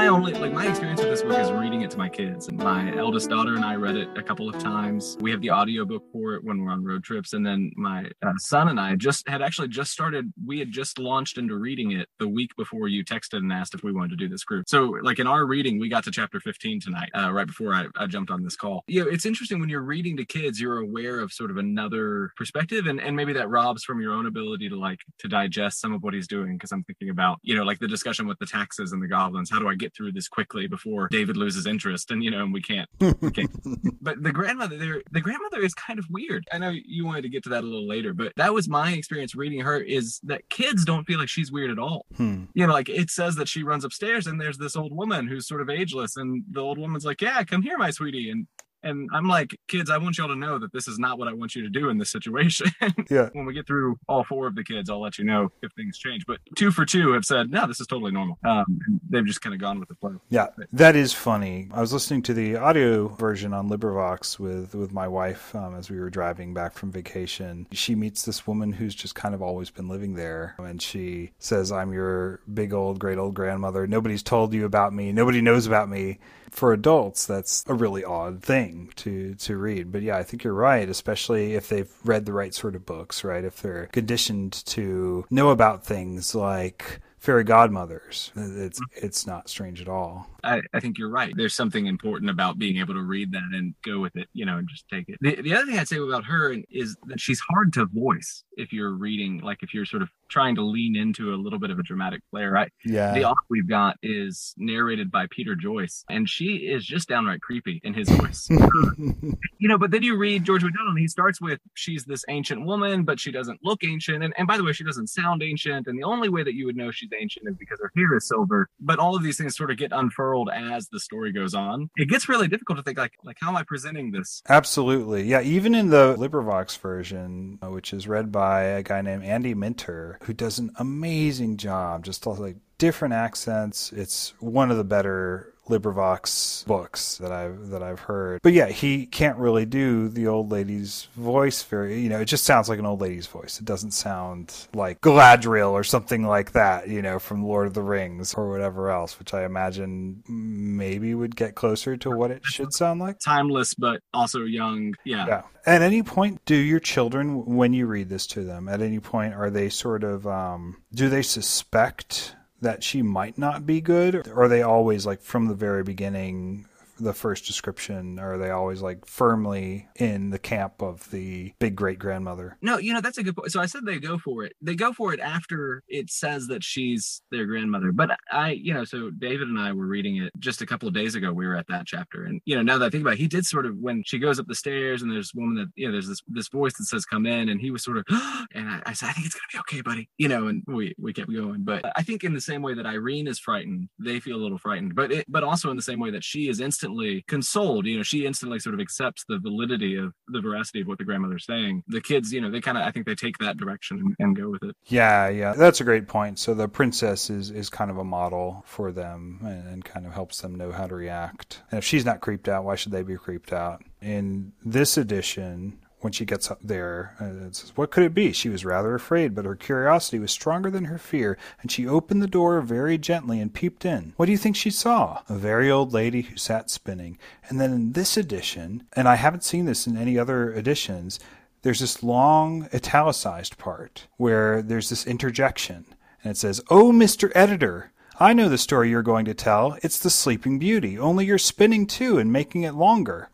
Only 0.06 0.32
like 0.32 0.52
my 0.52 0.68
experience 0.68 1.00
with 1.00 1.10
this 1.10 1.22
book 1.22 1.40
is 1.40 1.50
reading 1.50 1.82
it 1.82 1.90
to 1.90 1.98
my 1.98 2.08
kids. 2.08 2.46
And 2.46 2.56
my 2.58 2.96
eldest 2.96 3.28
daughter 3.28 3.56
and 3.56 3.64
I 3.64 3.74
read 3.74 3.96
it 3.96 4.08
a 4.16 4.22
couple 4.22 4.48
of 4.48 4.56
times. 4.62 5.16
We 5.18 5.32
have 5.32 5.40
the 5.40 5.50
audiobook 5.50 6.04
for 6.12 6.34
it 6.34 6.44
when 6.44 6.62
we're 6.62 6.70
on 6.70 6.84
road 6.84 7.02
trips. 7.02 7.32
And 7.32 7.44
then 7.44 7.72
my 7.74 8.08
uh, 8.22 8.32
son 8.38 8.68
and 8.68 8.78
I 8.78 8.94
just 8.94 9.28
had 9.28 9.42
actually 9.42 9.66
just 9.66 9.90
started, 9.90 10.32
we 10.46 10.60
had 10.60 10.70
just 10.70 11.00
launched 11.00 11.38
into 11.38 11.56
reading 11.56 11.90
it 11.90 12.08
the 12.20 12.28
week 12.28 12.54
before 12.56 12.86
you 12.86 13.04
texted 13.04 13.38
and 13.38 13.52
asked 13.52 13.74
if 13.74 13.82
we 13.82 13.92
wanted 13.92 14.10
to 14.10 14.16
do 14.16 14.28
this 14.28 14.44
group. 14.44 14.68
So, 14.68 14.96
like 15.02 15.18
in 15.18 15.26
our 15.26 15.44
reading, 15.44 15.80
we 15.80 15.88
got 15.88 16.04
to 16.04 16.12
chapter 16.12 16.38
15 16.38 16.80
tonight, 16.80 17.10
uh, 17.18 17.32
right 17.32 17.48
before 17.48 17.74
I, 17.74 17.86
I 17.96 18.06
jumped 18.06 18.30
on 18.30 18.44
this 18.44 18.54
call. 18.54 18.84
You 18.86 19.04
know, 19.04 19.10
it's 19.10 19.26
interesting 19.26 19.58
when 19.58 19.68
you're 19.68 19.82
reading 19.82 20.16
to 20.18 20.24
kids, 20.24 20.60
you're 20.60 20.78
aware 20.78 21.18
of 21.18 21.32
sort 21.32 21.50
of 21.50 21.56
another 21.56 22.30
perspective, 22.36 22.86
and, 22.86 23.00
and 23.00 23.16
maybe 23.16 23.32
that 23.32 23.48
robs 23.48 23.82
from 23.82 24.00
your 24.00 24.12
own 24.12 24.26
ability 24.26 24.68
to 24.68 24.78
like 24.78 25.00
to 25.18 25.26
digest 25.26 25.80
some 25.80 25.92
of 25.92 26.04
what 26.04 26.14
he's 26.14 26.28
doing. 26.28 26.56
Cause 26.60 26.70
I'm 26.70 26.84
thinking 26.84 27.10
about, 27.10 27.38
you 27.42 27.56
know, 27.56 27.64
like 27.64 27.80
the 27.80 27.88
discussion 27.88 28.28
with 28.28 28.38
the 28.38 28.46
taxes 28.46 28.92
and 28.92 29.02
the 29.02 29.08
goblins. 29.08 29.50
How 29.50 29.58
do 29.58 29.68
I 29.68 29.79
get 29.80 29.94
through 29.94 30.12
this 30.12 30.28
quickly 30.28 30.66
before 30.66 31.08
David 31.08 31.36
loses 31.36 31.66
interest? 31.66 32.10
And, 32.10 32.22
you 32.22 32.30
know, 32.30 32.42
and 32.42 32.52
we 32.52 32.62
can't. 32.62 32.88
We 33.20 33.30
can't. 33.30 33.50
but 34.00 34.22
the 34.22 34.32
grandmother 34.32 34.76
there, 34.76 35.02
the 35.10 35.20
grandmother 35.20 35.60
is 35.60 35.74
kind 35.74 35.98
of 35.98 36.06
weird. 36.10 36.46
I 36.52 36.58
know 36.58 36.70
you 36.70 37.04
wanted 37.04 37.22
to 37.22 37.28
get 37.28 37.42
to 37.44 37.48
that 37.50 37.64
a 37.64 37.66
little 37.66 37.88
later, 37.88 38.12
but 38.12 38.32
that 38.36 38.54
was 38.54 38.68
my 38.68 38.92
experience 38.92 39.34
reading 39.34 39.60
her 39.60 39.78
is 39.78 40.20
that 40.24 40.48
kids 40.50 40.84
don't 40.84 41.04
feel 41.04 41.18
like 41.18 41.28
she's 41.28 41.50
weird 41.50 41.70
at 41.70 41.78
all. 41.78 42.06
Hmm. 42.16 42.44
You 42.54 42.66
know, 42.66 42.72
like 42.72 42.88
it 42.88 43.10
says 43.10 43.36
that 43.36 43.48
she 43.48 43.62
runs 43.62 43.84
upstairs 43.84 44.26
and 44.26 44.40
there's 44.40 44.58
this 44.58 44.76
old 44.76 44.94
woman 44.94 45.26
who's 45.26 45.48
sort 45.48 45.60
of 45.60 45.70
ageless, 45.70 46.16
and 46.16 46.44
the 46.50 46.60
old 46.60 46.78
woman's 46.78 47.04
like, 47.04 47.20
Yeah, 47.20 47.42
come 47.44 47.62
here, 47.62 47.78
my 47.78 47.90
sweetie. 47.90 48.30
And 48.30 48.46
and 48.82 49.08
I'm 49.12 49.28
like, 49.28 49.56
kids, 49.68 49.90
I 49.90 49.98
want 49.98 50.18
y'all 50.18 50.28
to 50.28 50.36
know 50.36 50.58
that 50.58 50.72
this 50.72 50.88
is 50.88 50.98
not 50.98 51.18
what 51.18 51.28
I 51.28 51.32
want 51.32 51.54
you 51.54 51.62
to 51.62 51.68
do 51.68 51.88
in 51.90 51.98
this 51.98 52.10
situation. 52.10 52.66
Yeah. 53.10 53.28
when 53.32 53.44
we 53.44 53.54
get 53.54 53.66
through 53.66 53.98
all 54.08 54.22
four 54.24 54.46
of 54.46 54.54
the 54.54 54.62
kids, 54.62 54.88
I'll 54.88 55.00
let 55.00 55.18
you 55.18 55.24
know 55.24 55.50
if 55.62 55.72
things 55.72 55.98
change. 55.98 56.24
But 56.26 56.38
two 56.56 56.70
for 56.70 56.84
two 56.84 57.12
have 57.12 57.24
said, 57.24 57.50
no, 57.50 57.66
this 57.66 57.80
is 57.80 57.86
totally 57.86 58.12
normal. 58.12 58.38
Um, 58.44 58.64
they've 59.08 59.24
just 59.24 59.40
kind 59.40 59.54
of 59.54 59.60
gone 59.60 59.80
with 59.80 59.88
the 59.88 59.94
flow. 59.96 60.20
Yeah, 60.28 60.48
that 60.72 60.94
is 60.96 61.12
funny. 61.12 61.68
I 61.72 61.80
was 61.80 61.92
listening 61.92 62.22
to 62.22 62.34
the 62.34 62.56
audio 62.56 63.08
version 63.08 63.52
on 63.52 63.68
LibriVox 63.68 64.38
with 64.38 64.74
with 64.74 64.92
my 64.92 65.08
wife 65.08 65.54
um, 65.54 65.74
as 65.74 65.90
we 65.90 65.98
were 65.98 66.10
driving 66.10 66.54
back 66.54 66.74
from 66.74 66.92
vacation. 66.92 67.66
She 67.72 67.94
meets 67.94 68.24
this 68.24 68.46
woman 68.46 68.72
who's 68.72 68.94
just 68.94 69.14
kind 69.14 69.34
of 69.34 69.42
always 69.42 69.70
been 69.70 69.88
living 69.88 70.14
there, 70.14 70.54
and 70.58 70.80
she 70.80 71.32
says, 71.38 71.72
"I'm 71.72 71.92
your 71.92 72.40
big 72.52 72.72
old 72.72 72.98
great 72.98 73.18
old 73.18 73.34
grandmother. 73.34 73.86
Nobody's 73.86 74.22
told 74.22 74.52
you 74.54 74.64
about 74.64 74.92
me. 74.94 75.12
Nobody 75.12 75.40
knows 75.40 75.66
about 75.66 75.88
me." 75.88 76.18
For 76.50 76.72
adults, 76.72 77.26
that's 77.26 77.64
a 77.66 77.74
really 77.74 78.04
odd 78.04 78.42
thing 78.42 78.92
to 78.96 79.34
to 79.34 79.56
read. 79.56 79.92
But 79.92 80.02
yeah, 80.02 80.16
I 80.16 80.22
think 80.22 80.44
you're 80.44 80.52
right, 80.52 80.88
especially 80.88 81.54
if 81.54 81.68
they've 81.68 81.92
read 82.04 82.26
the 82.26 82.32
right 82.32 82.54
sort 82.54 82.74
of 82.74 82.86
books, 82.86 83.24
right? 83.24 83.44
If 83.44 83.62
they're 83.62 83.86
conditioned 83.86 84.64
to 84.66 85.24
know 85.30 85.50
about 85.50 85.84
things 85.84 86.34
like 86.34 87.00
fairy 87.20 87.44
godmothers. 87.44 88.32
It's 88.34 88.80
it's 88.96 89.26
not 89.26 89.48
strange 89.48 89.80
at 89.80 89.88
all. 89.88 90.26
I, 90.44 90.62
I 90.72 90.80
think 90.80 90.98
you're 90.98 91.10
right. 91.10 91.32
There's 91.36 91.54
something 91.54 91.86
important 91.86 92.30
about 92.30 92.58
being 92.58 92.78
able 92.78 92.94
to 92.94 93.02
read 93.02 93.32
that 93.32 93.50
and 93.52 93.74
go 93.84 94.00
with 94.00 94.16
it, 94.16 94.28
you 94.32 94.44
know, 94.44 94.58
and 94.58 94.68
just 94.68 94.88
take 94.88 95.08
it. 95.08 95.18
The, 95.20 95.40
the 95.42 95.54
other 95.54 95.66
thing 95.66 95.78
I'd 95.78 95.88
say 95.88 95.98
about 95.98 96.24
her 96.24 96.56
is 96.70 96.96
that 97.06 97.20
she's 97.20 97.40
hard 97.40 97.72
to 97.74 97.86
voice 97.86 98.44
if 98.56 98.72
you're 98.72 98.92
reading, 98.92 99.40
like 99.40 99.62
if 99.62 99.72
you're 99.74 99.86
sort 99.86 100.02
of 100.02 100.10
trying 100.28 100.54
to 100.54 100.62
lean 100.62 100.96
into 100.96 101.34
a 101.34 101.36
little 101.36 101.58
bit 101.58 101.70
of 101.70 101.78
a 101.78 101.82
dramatic 101.82 102.22
flair. 102.30 102.50
Right? 102.50 102.70
Yeah. 102.84 103.12
The 103.12 103.24
author 103.24 103.40
we've 103.48 103.68
got 103.68 103.96
is 104.02 104.54
narrated 104.56 105.10
by 105.10 105.26
Peter 105.30 105.54
Joyce, 105.54 106.04
and 106.08 106.28
she 106.28 106.56
is 106.56 106.84
just 106.84 107.08
downright 107.08 107.40
creepy 107.40 107.80
in 107.82 107.94
his 107.94 108.08
voice. 108.08 108.48
you 108.50 109.68
know, 109.68 109.78
but 109.78 109.90
then 109.90 110.02
you 110.02 110.16
read 110.16 110.44
George 110.44 110.62
MacDonald, 110.62 110.90
and 110.90 110.98
he 110.98 111.08
starts 111.08 111.40
with 111.40 111.58
she's 111.74 112.04
this 112.04 112.24
ancient 112.28 112.64
woman, 112.64 113.04
but 113.04 113.18
she 113.18 113.32
doesn't 113.32 113.60
look 113.62 113.82
ancient. 113.84 114.22
And, 114.22 114.32
and 114.38 114.46
by 114.46 114.56
the 114.56 114.64
way, 114.64 114.72
she 114.72 114.84
doesn't 114.84 115.08
sound 115.08 115.42
ancient. 115.42 115.86
And 115.86 115.98
the 115.98 116.04
only 116.04 116.28
way 116.28 116.42
that 116.42 116.54
you 116.54 116.66
would 116.66 116.76
know 116.76 116.90
she's 116.90 117.10
ancient 117.18 117.48
is 117.48 117.56
because 117.56 117.78
her 117.80 117.92
hair 117.96 118.16
is 118.16 118.28
silver. 118.28 118.68
But 118.80 118.98
all 118.98 119.16
of 119.16 119.22
these 119.22 119.36
things 119.36 119.56
sort 119.56 119.70
of 119.70 119.76
get 119.76 119.92
unfurled 119.92 120.29
as 120.50 120.88
the 120.88 121.00
story 121.00 121.32
goes 121.32 121.54
on. 121.54 121.90
It 121.96 122.08
gets 122.08 122.28
really 122.28 122.48
difficult 122.48 122.78
to 122.78 122.82
think 122.82 122.98
like, 122.98 123.12
like 123.24 123.36
how 123.40 123.48
am 123.48 123.56
I 123.56 123.62
presenting 123.62 124.10
this? 124.10 124.42
Absolutely. 124.48 125.24
Yeah, 125.24 125.40
even 125.42 125.74
in 125.74 125.90
the 125.90 126.16
LibriVox 126.18 126.78
version, 126.78 127.58
uh, 127.62 127.70
which 127.70 127.92
is 127.92 128.08
read 128.08 128.30
by 128.32 128.62
a 128.62 128.82
guy 128.82 129.02
named 129.02 129.24
Andy 129.24 129.54
Minter, 129.54 130.18
who 130.22 130.32
does 130.32 130.58
an 130.58 130.70
amazing 130.76 131.56
job, 131.56 132.04
just 132.04 132.22
to 132.24 132.30
like 132.30 132.56
different 132.80 133.14
accents. 133.14 133.92
It's 133.92 134.34
one 134.40 134.72
of 134.72 134.76
the 134.78 134.84
better 134.84 135.54
LibriVox 135.68 136.66
books 136.66 137.18
that 137.18 137.30
I've 137.30 137.68
that 137.68 137.80
I've 137.80 138.00
heard. 138.00 138.40
But 138.42 138.52
yeah, 138.52 138.66
he 138.66 139.06
can't 139.06 139.38
really 139.38 139.64
do 139.64 140.08
the 140.08 140.26
old 140.26 140.50
lady's 140.50 141.06
voice 141.14 141.62
very. 141.62 142.00
You 142.00 142.08
know, 142.08 142.18
it 142.18 142.24
just 142.24 142.44
sounds 142.44 142.68
like 142.68 142.80
an 142.80 142.86
old 142.86 143.00
lady's 143.00 143.28
voice. 143.28 143.60
It 143.60 143.66
doesn't 143.66 143.92
sound 143.92 144.66
like 144.74 145.00
Galadriel 145.00 145.70
or 145.70 145.84
something 145.84 146.26
like 146.26 146.52
that. 146.52 146.88
You 146.88 147.02
know, 147.02 147.20
from 147.20 147.44
Lord 147.44 147.68
of 147.68 147.74
the 147.74 147.82
Rings 147.82 148.34
or 148.34 148.50
whatever 148.50 148.90
else, 148.90 149.18
which 149.18 149.32
I 149.32 149.44
imagine 149.44 150.24
maybe 150.26 151.14
would 151.14 151.36
get 151.36 151.54
closer 151.54 151.96
to 151.98 152.10
what 152.10 152.32
it 152.32 152.44
should 152.44 152.72
sound 152.72 152.98
like. 152.98 153.20
Timeless, 153.20 153.74
but 153.74 154.00
also 154.12 154.40
young. 154.40 154.94
Yeah. 155.04 155.26
Yeah. 155.28 155.42
At 155.66 155.82
any 155.82 156.02
point, 156.02 156.42
do 156.46 156.56
your 156.56 156.80
children, 156.80 157.44
when 157.44 157.74
you 157.74 157.86
read 157.86 158.08
this 158.08 158.26
to 158.28 158.42
them, 158.42 158.66
at 158.66 158.80
any 158.80 158.98
point, 158.98 159.34
are 159.34 159.50
they 159.50 159.68
sort 159.68 160.02
of, 160.02 160.26
um, 160.26 160.78
do 160.94 161.10
they 161.10 161.20
suspect 161.20 162.34
that 162.60 162.82
she 162.82 163.02
might 163.02 163.38
not 163.38 163.66
be 163.66 163.80
good? 163.80 164.28
Or 164.28 164.44
are 164.44 164.48
they 164.48 164.62
always 164.62 165.06
like 165.06 165.22
from 165.22 165.46
the 165.46 165.54
very 165.54 165.82
beginning, 165.82 166.66
the 167.00 167.12
first 167.12 167.46
description, 167.46 168.18
are 168.18 168.38
they 168.38 168.50
always 168.50 168.82
like 168.82 169.04
firmly 169.06 169.88
in 169.96 170.30
the 170.30 170.38
camp 170.38 170.82
of 170.82 171.10
the 171.10 171.52
big 171.58 171.76
great 171.76 171.98
grandmother? 171.98 172.56
No, 172.62 172.78
you 172.78 172.92
know, 172.92 173.00
that's 173.00 173.18
a 173.18 173.22
good 173.22 173.36
point. 173.36 173.52
So 173.52 173.60
I 173.60 173.66
said 173.66 173.84
they 173.84 173.98
go 173.98 174.18
for 174.18 174.44
it. 174.44 174.52
They 174.60 174.74
go 174.74 174.92
for 174.92 175.12
it 175.12 175.20
after 175.20 175.82
it 175.88 176.10
says 176.10 176.46
that 176.48 176.62
she's 176.62 177.22
their 177.30 177.46
grandmother. 177.46 177.92
But 177.92 178.10
I, 178.30 178.50
you 178.50 178.74
know, 178.74 178.84
so 178.84 179.10
David 179.10 179.48
and 179.48 179.58
I 179.58 179.72
were 179.72 179.86
reading 179.86 180.16
it 180.16 180.32
just 180.38 180.62
a 180.62 180.66
couple 180.66 180.88
of 180.88 180.94
days 180.94 181.14
ago. 181.14 181.32
We 181.32 181.46
were 181.46 181.56
at 181.56 181.66
that 181.68 181.86
chapter. 181.86 182.24
And, 182.24 182.40
you 182.44 182.56
know, 182.56 182.62
now 182.62 182.78
that 182.78 182.86
I 182.86 182.90
think 182.90 183.02
about 183.02 183.14
it, 183.14 183.20
he 183.20 183.28
did 183.28 183.46
sort 183.46 183.66
of 183.66 183.76
when 183.78 184.02
she 184.04 184.18
goes 184.18 184.38
up 184.38 184.46
the 184.46 184.54
stairs 184.54 185.02
and 185.02 185.10
there's 185.10 185.32
woman 185.34 185.56
that, 185.56 185.68
you 185.74 185.86
know, 185.86 185.92
there's 185.92 186.08
this 186.08 186.22
this 186.28 186.48
voice 186.48 186.76
that 186.78 186.84
says, 186.84 187.04
come 187.04 187.26
in. 187.26 187.48
And 187.48 187.60
he 187.60 187.70
was 187.70 187.82
sort 187.82 187.98
of, 187.98 188.04
and 188.54 188.68
I, 188.68 188.82
I 188.86 188.92
said, 188.92 189.08
I 189.08 189.12
think 189.12 189.26
it's 189.26 189.34
to 189.34 189.40
be 189.52 189.58
okay, 189.60 189.80
buddy. 189.80 190.08
You 190.18 190.28
know, 190.28 190.48
and 190.48 190.62
we, 190.66 190.94
we 190.98 191.12
kept 191.12 191.32
going. 191.32 191.64
But 191.64 191.84
I 191.96 192.02
think 192.02 192.24
in 192.24 192.34
the 192.34 192.40
same 192.40 192.62
way 192.62 192.74
that 192.74 192.86
Irene 192.86 193.26
is 193.26 193.38
frightened, 193.38 193.88
they 193.98 194.20
feel 194.20 194.36
a 194.36 194.42
little 194.42 194.58
frightened. 194.58 194.94
But 194.94 195.12
it, 195.12 195.26
but 195.28 195.44
also 195.44 195.70
in 195.70 195.76
the 195.76 195.82
same 195.82 196.00
way 196.00 196.10
that 196.10 196.24
she 196.24 196.48
is 196.48 196.60
instantly 196.60 196.89
consoled. 197.28 197.86
You 197.86 197.98
know, 197.98 198.02
she 198.02 198.26
instantly 198.26 198.58
sort 198.58 198.74
of 198.74 198.80
accepts 198.80 199.24
the 199.28 199.38
validity 199.38 199.96
of 199.96 200.12
the 200.28 200.40
veracity 200.40 200.80
of 200.80 200.86
what 200.86 200.98
the 200.98 201.04
grandmother's 201.04 201.46
saying. 201.46 201.82
The 201.88 202.00
kids, 202.00 202.32
you 202.32 202.40
know, 202.40 202.50
they 202.50 202.60
kind 202.60 202.78
of, 202.78 202.84
I 202.84 202.90
think 202.90 203.06
they 203.06 203.14
take 203.14 203.38
that 203.38 203.56
direction 203.56 203.98
and, 203.98 204.16
and, 204.18 204.36
go 204.36 204.48
with 204.48 204.62
it. 204.62 204.76
Yeah, 204.86 205.28
yeah, 205.28 205.52
that's 205.54 205.80
a 205.80 205.84
great 205.84 206.06
point. 206.06 206.38
So 206.38 206.54
the 206.54 206.68
princess 206.68 207.30
is 207.30 207.50
is 207.50 207.68
kind 207.68 207.90
of 207.90 207.98
a 207.98 208.04
model 208.04 208.62
for 208.66 208.92
them 208.92 209.40
and, 209.42 209.68
and 209.68 209.84
kind 209.84 210.06
of 210.06 210.12
helps 210.12 210.40
them 210.40 210.54
know 210.54 210.72
how 210.72 210.86
to 210.86 210.94
react. 210.94 211.62
And 211.70 211.78
if 211.78 211.84
she's 211.84 212.04
not 212.04 212.20
creeped 212.20 212.48
out, 212.48 212.64
why 212.64 212.76
should 212.76 212.92
they 212.92 213.02
be 213.02 213.16
creeped 213.16 213.52
out? 213.52 213.82
In 214.00 214.52
this 214.64 214.96
edition, 214.96 215.78
when 216.00 216.12
she 216.12 216.24
gets 216.24 216.50
up 216.50 216.58
there. 216.62 217.14
Uh, 217.20 217.52
says, 217.52 217.72
what 217.76 217.90
could 217.90 218.04
it 218.04 218.14
be? 218.14 218.32
She 218.32 218.48
was 218.48 218.64
rather 218.64 218.94
afraid, 218.94 219.34
but 219.34 219.44
her 219.44 219.56
curiosity 219.56 220.18
was 220.18 220.32
stronger 220.32 220.70
than 220.70 220.86
her 220.86 220.98
fear, 220.98 221.38
and 221.62 221.70
she 221.70 221.86
opened 221.86 222.22
the 222.22 222.26
door 222.26 222.60
very 222.60 222.98
gently 222.98 223.40
and 223.40 223.52
peeped 223.52 223.84
in. 223.84 224.12
What 224.16 224.26
do 224.26 224.32
you 224.32 224.38
think 224.38 224.56
she 224.56 224.70
saw? 224.70 225.22
A 225.28 225.34
very 225.34 225.70
old 225.70 225.92
lady 225.92 226.22
who 226.22 226.36
sat 226.36 226.70
spinning. 226.70 227.18
And 227.48 227.60
then 227.60 227.72
in 227.72 227.92
this 227.92 228.16
edition, 228.16 228.84
and 228.94 229.08
I 229.08 229.16
haven't 229.16 229.44
seen 229.44 229.64
this 229.64 229.86
in 229.86 229.96
any 229.96 230.18
other 230.18 230.52
editions, 230.52 231.20
there's 231.62 231.80
this 231.80 232.02
long 232.02 232.68
italicized 232.72 233.58
part 233.58 234.06
where 234.16 234.62
there's 234.62 234.88
this 234.88 235.06
interjection, 235.06 235.84
and 236.22 236.32
it 236.32 236.36
says, 236.36 236.60
Oh, 236.70 236.92
Mr. 236.92 237.30
Editor, 237.34 237.92
I 238.18 238.34
know 238.34 238.50
the 238.50 238.58
story 238.58 238.90
you're 238.90 239.02
going 239.02 239.24
to 239.24 239.34
tell. 239.34 239.78
It's 239.82 239.98
the 239.98 240.10
Sleeping 240.10 240.58
Beauty, 240.58 240.98
only 240.98 241.24
you're 241.24 241.38
spinning 241.38 241.86
too 241.86 242.18
and 242.18 242.30
making 242.30 242.64
it 242.64 242.74
longer. 242.74 243.29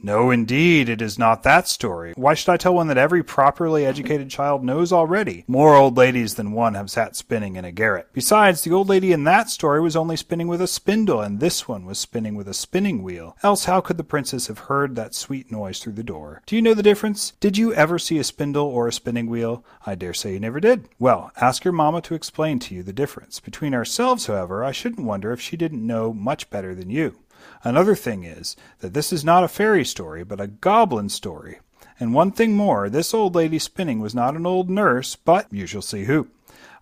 No, 0.00 0.30
indeed, 0.30 0.88
it 0.88 1.02
is 1.02 1.18
not 1.18 1.42
that 1.42 1.66
story. 1.66 2.12
Why 2.16 2.34
should 2.34 2.50
I 2.52 2.56
tell 2.56 2.74
one 2.74 2.86
that 2.86 2.96
every 2.98 3.24
properly 3.24 3.84
educated 3.84 4.30
child 4.30 4.62
knows 4.62 4.92
already? 4.92 5.44
More 5.48 5.74
old 5.74 5.96
ladies 5.96 6.36
than 6.36 6.52
one 6.52 6.74
have 6.74 6.90
sat 6.90 7.16
spinning 7.16 7.56
in 7.56 7.64
a 7.64 7.72
garret. 7.72 8.08
Besides, 8.12 8.62
the 8.62 8.72
old 8.72 8.88
lady 8.88 9.12
in 9.12 9.24
that 9.24 9.50
story 9.50 9.80
was 9.80 9.96
only 9.96 10.16
spinning 10.16 10.46
with 10.46 10.62
a 10.62 10.68
spindle, 10.68 11.20
and 11.20 11.40
this 11.40 11.66
one 11.66 11.84
was 11.84 11.98
spinning 11.98 12.36
with 12.36 12.48
a 12.48 12.54
spinning 12.54 13.02
wheel. 13.02 13.36
Else 13.42 13.64
how 13.64 13.80
could 13.80 13.96
the 13.96 14.04
princess 14.04 14.46
have 14.46 14.60
heard 14.60 14.94
that 14.94 15.14
sweet 15.14 15.50
noise 15.50 15.80
through 15.80 15.94
the 15.94 16.04
door? 16.04 16.42
Do 16.46 16.54
you 16.54 16.62
know 16.62 16.74
the 16.74 16.82
difference? 16.82 17.32
Did 17.40 17.58
you 17.58 17.74
ever 17.74 17.98
see 17.98 18.18
a 18.18 18.24
spindle 18.24 18.66
or 18.66 18.86
a 18.86 18.92
spinning 18.92 19.26
wheel? 19.28 19.64
I 19.84 19.96
dare 19.96 20.14
say 20.14 20.32
you 20.32 20.40
never 20.40 20.60
did. 20.60 20.88
Well, 20.98 21.32
ask 21.40 21.64
your 21.64 21.72
mamma 21.72 22.02
to 22.02 22.14
explain 22.14 22.60
to 22.60 22.74
you 22.74 22.82
the 22.82 22.92
difference. 22.92 23.40
Between 23.40 23.74
ourselves, 23.74 24.26
however, 24.26 24.64
I 24.64 24.72
shouldn't 24.72 25.06
wonder 25.06 25.32
if 25.32 25.40
she 25.40 25.56
didn't 25.56 25.86
know 25.86 26.12
much 26.12 26.50
better 26.50 26.74
than 26.74 26.88
you. 26.90 27.16
Another 27.64 27.94
thing 27.94 28.24
is 28.24 28.56
that 28.80 28.94
this 28.94 29.12
is 29.12 29.24
not 29.24 29.44
a 29.44 29.48
fairy 29.48 29.84
story, 29.84 30.24
but 30.24 30.40
a 30.40 30.46
goblin 30.46 31.08
story. 31.08 31.58
And 32.00 32.14
one 32.14 32.30
thing 32.30 32.54
more, 32.54 32.88
this 32.88 33.12
old 33.12 33.34
lady 33.34 33.58
spinning 33.58 34.00
was 34.00 34.14
not 34.14 34.36
an 34.36 34.46
old 34.46 34.70
nurse, 34.70 35.16
but 35.16 35.52
you 35.52 35.66
shall 35.66 35.82
see 35.82 36.04
who. 36.04 36.28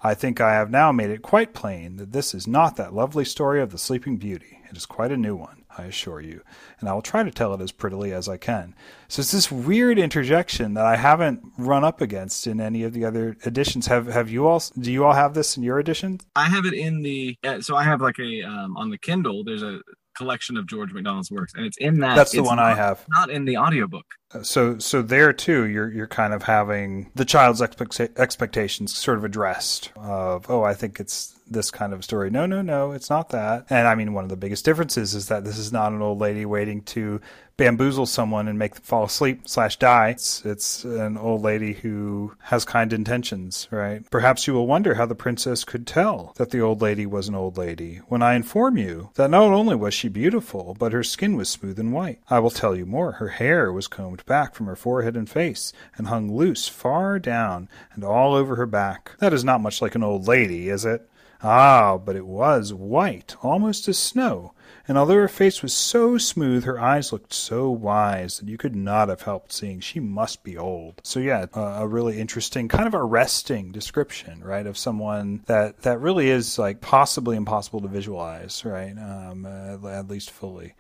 I 0.03 0.15
think 0.15 0.41
I 0.41 0.53
have 0.53 0.71
now 0.71 0.93
made 0.93 1.11
it 1.11 1.23
quite 1.23 1.55
plain 1.55 1.97
that 1.97 2.13
this 2.13 2.35
is 2.35 2.47
not 2.47 2.77
that 2.77 2.95
lovely 2.95 3.25
story 3.25 3.63
of 3.63 3.73
the 3.73 3.79
Sleeping 3.79 4.19
Beauty. 4.19 4.61
It 4.71 4.77
is 4.77 4.85
quite 4.85 5.11
a 5.11 5.17
new 5.17 5.35
one, 5.35 5.65
I 5.79 5.85
assure 5.85 6.21
you, 6.21 6.43
and 6.81 6.89
I 6.89 6.93
will 6.93 7.03
try 7.03 7.23
to 7.23 7.31
tell 7.31 7.55
it 7.55 7.61
as 7.61 7.73
prettily 7.73 8.13
as 8.13 8.29
I 8.29 8.37
can. 8.37 8.75
So 9.09 9.21
it's 9.21 9.33
this 9.33 9.51
weird 9.51 9.99
interjection 9.99 10.75
that 10.75 10.85
I 10.85 10.97
haven't 10.97 11.41
run 11.57 11.83
up 11.83 12.01
against 12.01 12.47
in 12.47 12.61
any 12.61 12.83
of 12.83 12.93
the 12.93 13.05
other 13.05 13.37
editions. 13.47 13.87
Have 13.87 14.07
have 14.07 14.29
you 14.31 14.47
all? 14.47 14.63
Do 14.79 14.93
you 14.93 15.05
all 15.05 15.15
have 15.15 15.35
this 15.35 15.57
in 15.57 15.63
your 15.63 15.79
editions? 15.79 16.27
I 16.35 16.49
have 16.49 16.67
it 16.67 16.75
in 16.75 17.03
the. 17.03 17.39
so 17.61 17.75
I 17.75 17.85
have 17.85 18.01
like 18.01 18.19
a 18.19 18.43
um, 18.43 18.77
on 18.77 18.91
the 18.91 18.99
Kindle. 18.99 19.45
There's 19.45 19.63
a 19.63 19.81
collection 20.17 20.57
of 20.57 20.67
George 20.67 20.93
MacDonald's 20.93 21.31
works, 21.31 21.53
and 21.55 21.65
it's 21.65 21.77
in 21.79 22.01
that. 22.01 22.17
That's 22.17 22.33
the 22.33 22.43
one 22.43 22.57
not, 22.57 22.65
I 22.67 22.75
have. 22.75 23.05
Not 23.09 23.31
in 23.31 23.45
the 23.45 23.57
audiobook. 23.57 24.07
So 24.43 24.79
so 24.79 25.03
there 25.03 25.33
too, 25.33 25.67
you're 25.67 25.91
you're 25.91 26.07
kind 26.07 26.33
of 26.33 26.43
having 26.43 27.11
the 27.15 27.25
child's 27.25 27.61
expect- 27.61 28.19
expectations 28.19 28.97
sort 28.97 29.19
of 29.19 29.25
addressed. 29.25 29.93
Of 29.97 30.47
oh, 30.49 30.63
I 30.63 30.75
think 30.75 31.01
it's 31.01 31.37
this 31.49 31.71
kind 31.71 31.93
of 31.93 32.05
story. 32.05 32.31
No, 32.31 32.47
no, 32.47 32.63
no, 32.63 32.93
it's 32.93 33.11
not 33.11 33.31
that. 33.31 33.67
And 33.71 33.87
I 33.87 33.95
mean, 33.95 34.13
one 34.13 34.25
of 34.25 34.31
the 34.31 34.37
biggest 34.37 34.65
differences 34.65 35.15
is 35.15 35.29
that 35.29 35.45
this 35.45 35.59
is 35.59 35.73
not 35.73 35.93
an 35.93 36.03
old 36.03 36.19
lady 36.19 36.45
waiting 36.45 36.83
to 36.83 37.21
bamboozle 37.57 38.05
someone 38.07 38.49
and 38.49 38.59
make 38.59 38.75
them 38.75 38.83
fall 38.83 39.05
asleep 39.05 39.49
slash 39.49 39.79
die. 39.79 40.11
It's, 40.11 40.45
it's 40.45 40.85
an 40.85 41.17
old 41.17 41.43
lady 41.43 41.73
who 41.73 42.35
has 42.41 42.65
kind 42.65 42.93
intentions, 42.93 43.67
right? 43.71 44.09
Perhaps 44.11 44.47
you 44.47 44.53
will 44.53 44.67
wonder 44.67 44.95
how 44.95 45.07
the 45.07 45.15
princess 45.15 45.65
could 45.65 45.87
tell 45.87 46.35
that 46.37 46.51
the 46.51 46.61
old 46.61 46.83
lady 46.83 47.07
was 47.07 47.29
an 47.29 47.35
old 47.35 47.57
lady 47.57 48.01
when 48.09 48.23
I 48.23 48.35
inform 48.35 48.77
you 48.77 49.11
that 49.15 49.31
not 49.31 49.45
only 49.45 49.75
was 49.75 49.95
she 49.95 50.09
beautiful, 50.09 50.77
but 50.79 50.93
her 50.93 51.03
skin 51.03 51.37
was 51.37 51.49
smooth 51.49 51.79
and 51.79 51.93
white. 51.93 52.21
I 52.29 52.41
will 52.41 52.51
tell 52.51 52.77
you 52.77 52.85
more. 52.85 53.13
Her 53.13 53.29
hair 53.29 53.73
was 53.73 53.89
combed 53.89 54.26
back 54.27 54.55
from 54.55 54.67
her 54.67 54.77
forehead 54.77 55.17
and 55.17 55.31
face 55.31 55.73
and 55.97 56.09
hung 56.09 56.31
loose 56.31 56.69
far 56.69 57.19
down 57.19 57.69
and 57.95 58.05
all 58.05 58.35
over 58.35 58.57
her 58.57 58.67
back. 58.67 59.13
That 59.19 59.33
is 59.33 59.45
not 59.45 59.61
much 59.61 59.81
like 59.81 59.95
an 59.95 60.03
old 60.03 60.29
lady, 60.29 60.69
is 60.69 60.85
it? 60.85 61.09
Ah, 61.43 61.97
but 61.97 62.17
it 62.17 62.27
was 62.27 62.73
white, 62.73 63.37
almost 63.43 63.89
as 63.89 63.99
snow, 63.99 64.53
and 64.89 64.97
although 64.97 65.15
her 65.15 65.29
face 65.29 65.63
was 65.63 65.75
so 65.75 66.17
smooth, 66.17 66.65
her 66.65 66.81
eyes 66.81 67.13
looked 67.13 67.33
so 67.33 67.71
wise 67.71 68.39
that 68.39 68.49
you 68.49 68.57
could 68.57 68.77
not 68.77 69.09
have 69.09 69.23
helped 69.23 69.53
seeing 69.53 69.81
she 69.81 69.99
must 70.01 70.45
be 70.45 70.57
old. 70.57 71.01
So 71.03 71.19
yeah, 71.19 71.47
uh, 71.55 71.79
a 71.81 71.87
really 71.87 72.21
interesting, 72.21 72.69
kind 72.69 72.87
of 72.87 72.95
arresting 72.95 73.73
description, 73.73 74.43
right, 74.45 74.67
of 74.67 74.79
someone 74.79 75.43
that 75.47 75.83
that 75.83 76.01
really 76.01 76.31
is 76.31 76.59
like 76.59 76.81
possibly 76.81 77.37
impossible 77.37 77.81
to 77.81 77.89
visualize, 77.89 78.65
right, 78.65 78.97
um, 78.97 79.45
uh, 79.45 79.89
at 79.89 80.09
least 80.09 80.31
fully. 80.31 80.75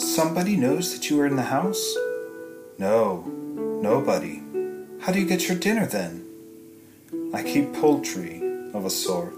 Somebody 0.00 0.56
knows 0.56 0.92
that 0.92 1.08
you 1.10 1.20
are 1.20 1.26
in 1.26 1.36
the 1.36 1.42
house? 1.42 1.96
No, 2.78 3.22
nobody. 3.82 4.42
How 5.00 5.12
do 5.12 5.20
you 5.20 5.26
get 5.26 5.48
your 5.48 5.58
dinner 5.58 5.86
then? 5.86 6.24
I 7.32 7.42
keep 7.42 7.74
poultry 7.74 8.42
of 8.74 8.84
a 8.84 8.90
sort. 8.90 9.34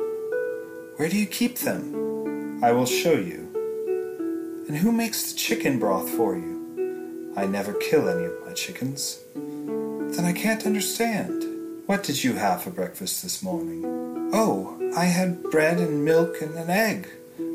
Where 0.96 1.08
do 1.08 1.18
you 1.18 1.26
keep 1.26 1.58
them? 1.58 2.62
I 2.62 2.72
will 2.72 2.86
show 2.86 3.12
you. 3.12 4.64
And 4.68 4.76
who 4.76 4.92
makes 4.92 5.30
the 5.30 5.38
chicken 5.38 5.78
broth 5.78 6.10
for 6.10 6.36
you? 6.36 7.32
I 7.36 7.46
never 7.46 7.72
kill 7.74 8.08
any 8.08 8.24
of 8.24 8.32
my 8.44 8.52
chickens. 8.52 9.18
Then 9.34 10.24
I 10.24 10.32
can't 10.32 10.66
understand. 10.66 11.44
What 11.86 12.02
did 12.02 12.22
you 12.22 12.34
have 12.34 12.62
for 12.62 12.70
breakfast 12.70 13.22
this 13.22 13.42
morning? 13.42 13.84
Oh, 14.32 14.76
I 14.96 15.04
had 15.04 15.42
bread 15.44 15.78
and 15.78 16.04
milk 16.04 16.42
and 16.42 16.54
an 16.56 16.68
egg. 16.68 17.08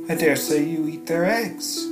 I 0.10 0.16
dare 0.16 0.36
say 0.36 0.64
you 0.64 0.88
eat 0.88 1.06
their 1.06 1.26
eggs. 1.26 1.86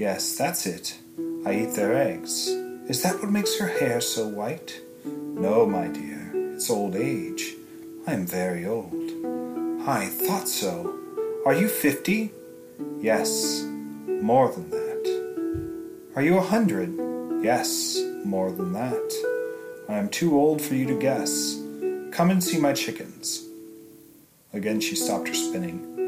Yes, 0.00 0.34
that's 0.34 0.64
it. 0.64 0.96
I 1.44 1.52
eat 1.52 1.74
their 1.74 1.94
eggs. 1.94 2.48
Is 2.88 3.02
that 3.02 3.20
what 3.20 3.30
makes 3.30 3.58
your 3.58 3.68
hair 3.68 4.00
so 4.00 4.26
white? 4.26 4.80
No, 5.04 5.66
my 5.66 5.88
dear, 5.88 6.32
it's 6.54 6.70
old 6.70 6.96
age. 6.96 7.52
I 8.06 8.14
am 8.14 8.26
very 8.26 8.64
old. 8.64 8.94
I 9.86 10.06
thought 10.06 10.48
so. 10.48 10.98
Are 11.44 11.52
you 11.52 11.68
fifty? 11.68 12.32
Yes, 12.98 13.62
more 14.06 14.50
than 14.50 14.70
that. 14.70 16.12
Are 16.16 16.22
you 16.22 16.38
a 16.38 16.48
hundred? 16.54 16.96
Yes, 17.44 18.00
more 18.24 18.50
than 18.50 18.72
that. 18.72 19.10
I 19.86 19.98
am 19.98 20.08
too 20.08 20.40
old 20.40 20.62
for 20.62 20.76
you 20.76 20.86
to 20.86 20.98
guess. 20.98 21.60
Come 22.10 22.30
and 22.30 22.42
see 22.42 22.58
my 22.58 22.72
chickens. 22.72 23.44
Again 24.54 24.80
she 24.80 24.96
stopped 24.96 25.28
her 25.28 25.34
spinning. 25.34 25.99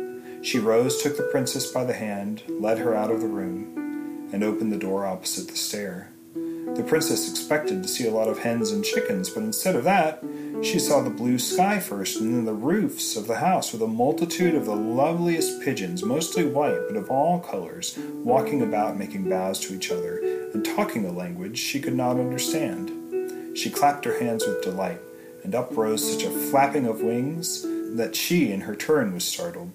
She 0.42 0.58
rose, 0.58 1.00
took 1.00 1.16
the 1.16 1.22
princess 1.22 1.70
by 1.70 1.84
the 1.84 1.92
hand, 1.92 2.42
led 2.48 2.78
her 2.78 2.96
out 2.96 3.12
of 3.12 3.20
the 3.20 3.28
room, 3.28 4.28
and 4.32 4.42
opened 4.42 4.72
the 4.72 4.76
door 4.76 5.06
opposite 5.06 5.46
the 5.46 5.56
stair. 5.56 6.10
The 6.34 6.82
princess 6.82 7.30
expected 7.30 7.82
to 7.82 7.88
see 7.88 8.08
a 8.08 8.10
lot 8.10 8.26
of 8.26 8.40
hens 8.40 8.72
and 8.72 8.84
chickens, 8.84 9.30
but 9.30 9.44
instead 9.44 9.76
of 9.76 9.84
that, 9.84 10.20
she 10.62 10.80
saw 10.80 11.00
the 11.00 11.10
blue 11.10 11.38
sky 11.38 11.78
first 11.78 12.18
and 12.20 12.34
then 12.34 12.44
the 12.44 12.54
roofs 12.54 13.14
of 13.14 13.28
the 13.28 13.36
house 13.36 13.72
with 13.72 13.82
a 13.82 13.86
multitude 13.86 14.56
of 14.56 14.66
the 14.66 14.74
loveliest 14.74 15.62
pigeons, 15.62 16.04
mostly 16.04 16.44
white 16.44 16.80
but 16.88 16.96
of 16.96 17.08
all 17.08 17.38
colors, 17.38 17.96
walking 18.12 18.62
about 18.62 18.98
making 18.98 19.28
bows 19.28 19.60
to 19.60 19.74
each 19.74 19.92
other 19.92 20.18
and 20.52 20.64
talking 20.64 21.04
a 21.04 21.12
language 21.12 21.58
she 21.58 21.80
could 21.80 21.94
not 21.94 22.18
understand. 22.18 23.56
She 23.56 23.70
clapped 23.70 24.04
her 24.06 24.18
hands 24.18 24.44
with 24.44 24.62
delight, 24.62 25.00
and 25.44 25.54
up 25.54 25.76
rose 25.76 26.12
such 26.12 26.24
a 26.24 26.30
flapping 26.30 26.86
of 26.86 27.00
wings 27.00 27.62
that 27.96 28.16
she 28.16 28.50
in 28.50 28.62
her 28.62 28.74
turn 28.74 29.12
was 29.12 29.24
startled. 29.24 29.72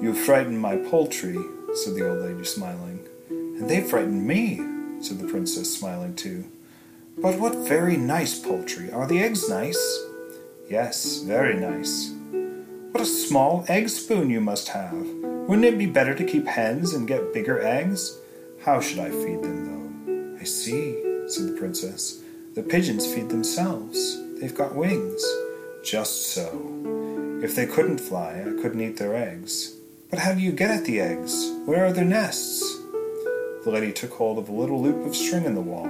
You 0.00 0.14
have 0.14 0.24
frightened 0.24 0.58
my 0.58 0.76
poultry, 0.76 1.36
said 1.74 1.94
the 1.94 2.08
old 2.08 2.20
lady, 2.20 2.42
smiling. 2.44 3.06
And 3.28 3.68
they 3.68 3.82
frightened 3.82 4.26
me, 4.26 4.56
said 5.02 5.18
the 5.18 5.28
princess, 5.28 5.76
smiling 5.76 6.16
too. 6.16 6.46
But 7.18 7.38
what 7.38 7.68
very 7.68 7.98
nice 7.98 8.38
poultry! 8.38 8.90
Are 8.90 9.06
the 9.06 9.22
eggs 9.22 9.46
nice? 9.50 9.78
Yes, 10.70 11.20
very 11.20 11.54
nice. 11.54 12.14
What 12.92 13.02
a 13.02 13.04
small 13.04 13.66
egg 13.68 13.90
spoon 13.90 14.30
you 14.30 14.40
must 14.40 14.68
have! 14.68 14.94
Wouldn't 14.94 15.66
it 15.66 15.76
be 15.76 15.84
better 15.84 16.14
to 16.14 16.24
keep 16.24 16.46
hens 16.46 16.94
and 16.94 17.06
get 17.06 17.34
bigger 17.34 17.60
eggs? 17.60 18.16
How 18.64 18.80
should 18.80 19.00
I 19.00 19.10
feed 19.10 19.42
them, 19.42 19.66
though? 19.66 20.40
I 20.40 20.44
see, 20.44 21.26
said 21.28 21.48
the 21.48 21.56
princess. 21.58 22.22
The 22.54 22.62
pigeons 22.62 23.04
feed 23.12 23.28
themselves. 23.28 24.18
They've 24.40 24.54
got 24.54 24.74
wings. 24.74 25.22
Just 25.84 26.28
so. 26.28 26.48
If 27.42 27.54
they 27.54 27.66
couldn't 27.66 27.98
fly, 27.98 28.40
I 28.40 28.62
couldn't 28.62 28.80
eat 28.80 28.96
their 28.96 29.14
eggs. 29.14 29.74
But 30.10 30.18
how 30.18 30.34
do 30.34 30.40
you 30.40 30.50
get 30.50 30.72
at 30.72 30.84
the 30.84 31.00
eggs? 31.00 31.52
Where 31.64 31.86
are 31.86 31.92
their 31.92 32.04
nests? 32.04 32.60
The 33.64 33.70
lady 33.70 33.92
took 33.92 34.12
hold 34.12 34.38
of 34.38 34.48
a 34.48 34.52
little 34.52 34.82
loop 34.82 35.06
of 35.06 35.14
string 35.14 35.44
in 35.44 35.54
the 35.54 35.60
wall, 35.60 35.88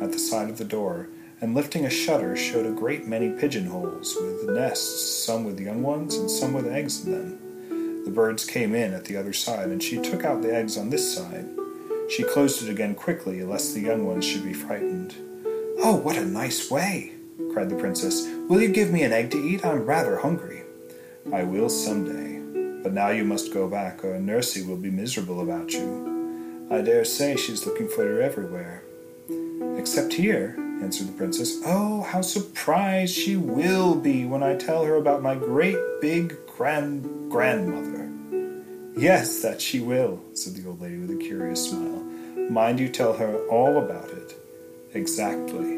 at 0.00 0.12
the 0.12 0.18
side 0.18 0.48
of 0.48 0.58
the 0.58 0.64
door, 0.64 1.08
and 1.40 1.56
lifting 1.56 1.84
a 1.84 1.90
shutter 1.90 2.36
showed 2.36 2.66
a 2.66 2.70
great 2.70 3.06
many 3.06 3.30
pigeonholes 3.30 4.14
with 4.14 4.48
nests, 4.50 5.24
some 5.24 5.42
with 5.42 5.58
young 5.58 5.82
ones 5.82 6.14
and 6.14 6.30
some 6.30 6.52
with 6.52 6.68
eggs 6.68 7.04
in 7.04 7.12
them. 7.12 8.04
The 8.04 8.12
birds 8.12 8.44
came 8.44 8.76
in 8.76 8.94
at 8.94 9.06
the 9.06 9.16
other 9.16 9.32
side, 9.32 9.70
and 9.70 9.82
she 9.82 10.00
took 10.00 10.24
out 10.24 10.40
the 10.40 10.54
eggs 10.54 10.78
on 10.78 10.90
this 10.90 11.12
side. 11.16 11.48
She 12.10 12.22
closed 12.22 12.62
it 12.62 12.70
again 12.70 12.94
quickly, 12.94 13.42
lest 13.42 13.74
the 13.74 13.80
young 13.80 14.06
ones 14.06 14.24
should 14.24 14.44
be 14.44 14.54
frightened. 14.54 15.14
Oh, 15.80 16.00
what 16.02 16.16
a 16.16 16.24
nice 16.24 16.70
way! 16.70 17.12
cried 17.52 17.70
the 17.70 17.76
princess. 17.76 18.26
Will 18.48 18.62
you 18.62 18.68
give 18.68 18.92
me 18.92 19.02
an 19.02 19.12
egg 19.12 19.30
to 19.32 19.38
eat? 19.38 19.64
I'm 19.64 19.84
rather 19.84 20.18
hungry. 20.18 20.62
I 21.32 21.42
will 21.42 21.68
some 21.68 22.04
day, 22.04 22.37
but 22.82 22.92
now 22.92 23.08
you 23.08 23.24
must 23.24 23.52
go 23.52 23.68
back, 23.68 24.04
or 24.04 24.18
Nursie 24.18 24.66
will 24.66 24.76
be 24.76 24.90
miserable 24.90 25.40
about 25.40 25.72
you. 25.72 26.66
I 26.70 26.82
dare 26.82 27.04
say 27.04 27.36
she's 27.36 27.66
looking 27.66 27.88
for 27.88 28.04
you 28.04 28.20
everywhere. 28.20 28.82
Except 29.78 30.12
here, 30.12 30.54
answered 30.82 31.08
the 31.08 31.12
princess. 31.12 31.60
Oh, 31.64 32.02
how 32.02 32.22
surprised 32.22 33.14
she 33.14 33.36
will 33.36 33.94
be 33.94 34.26
when 34.26 34.42
I 34.42 34.56
tell 34.56 34.84
her 34.84 34.96
about 34.96 35.22
my 35.22 35.34
great 35.34 35.78
big 36.00 36.34
grand 36.46 37.30
grandmother. 37.30 38.10
Yes, 38.96 39.42
that 39.42 39.60
she 39.60 39.80
will, 39.80 40.20
said 40.34 40.54
the 40.54 40.68
old 40.68 40.80
lady 40.80 40.98
with 40.98 41.10
a 41.10 41.16
curious 41.16 41.70
smile. 41.70 42.04
Mind 42.50 42.80
you 42.80 42.88
tell 42.88 43.12
her 43.14 43.46
all 43.48 43.78
about 43.78 44.10
it. 44.10 44.34
Exactly. 44.92 45.77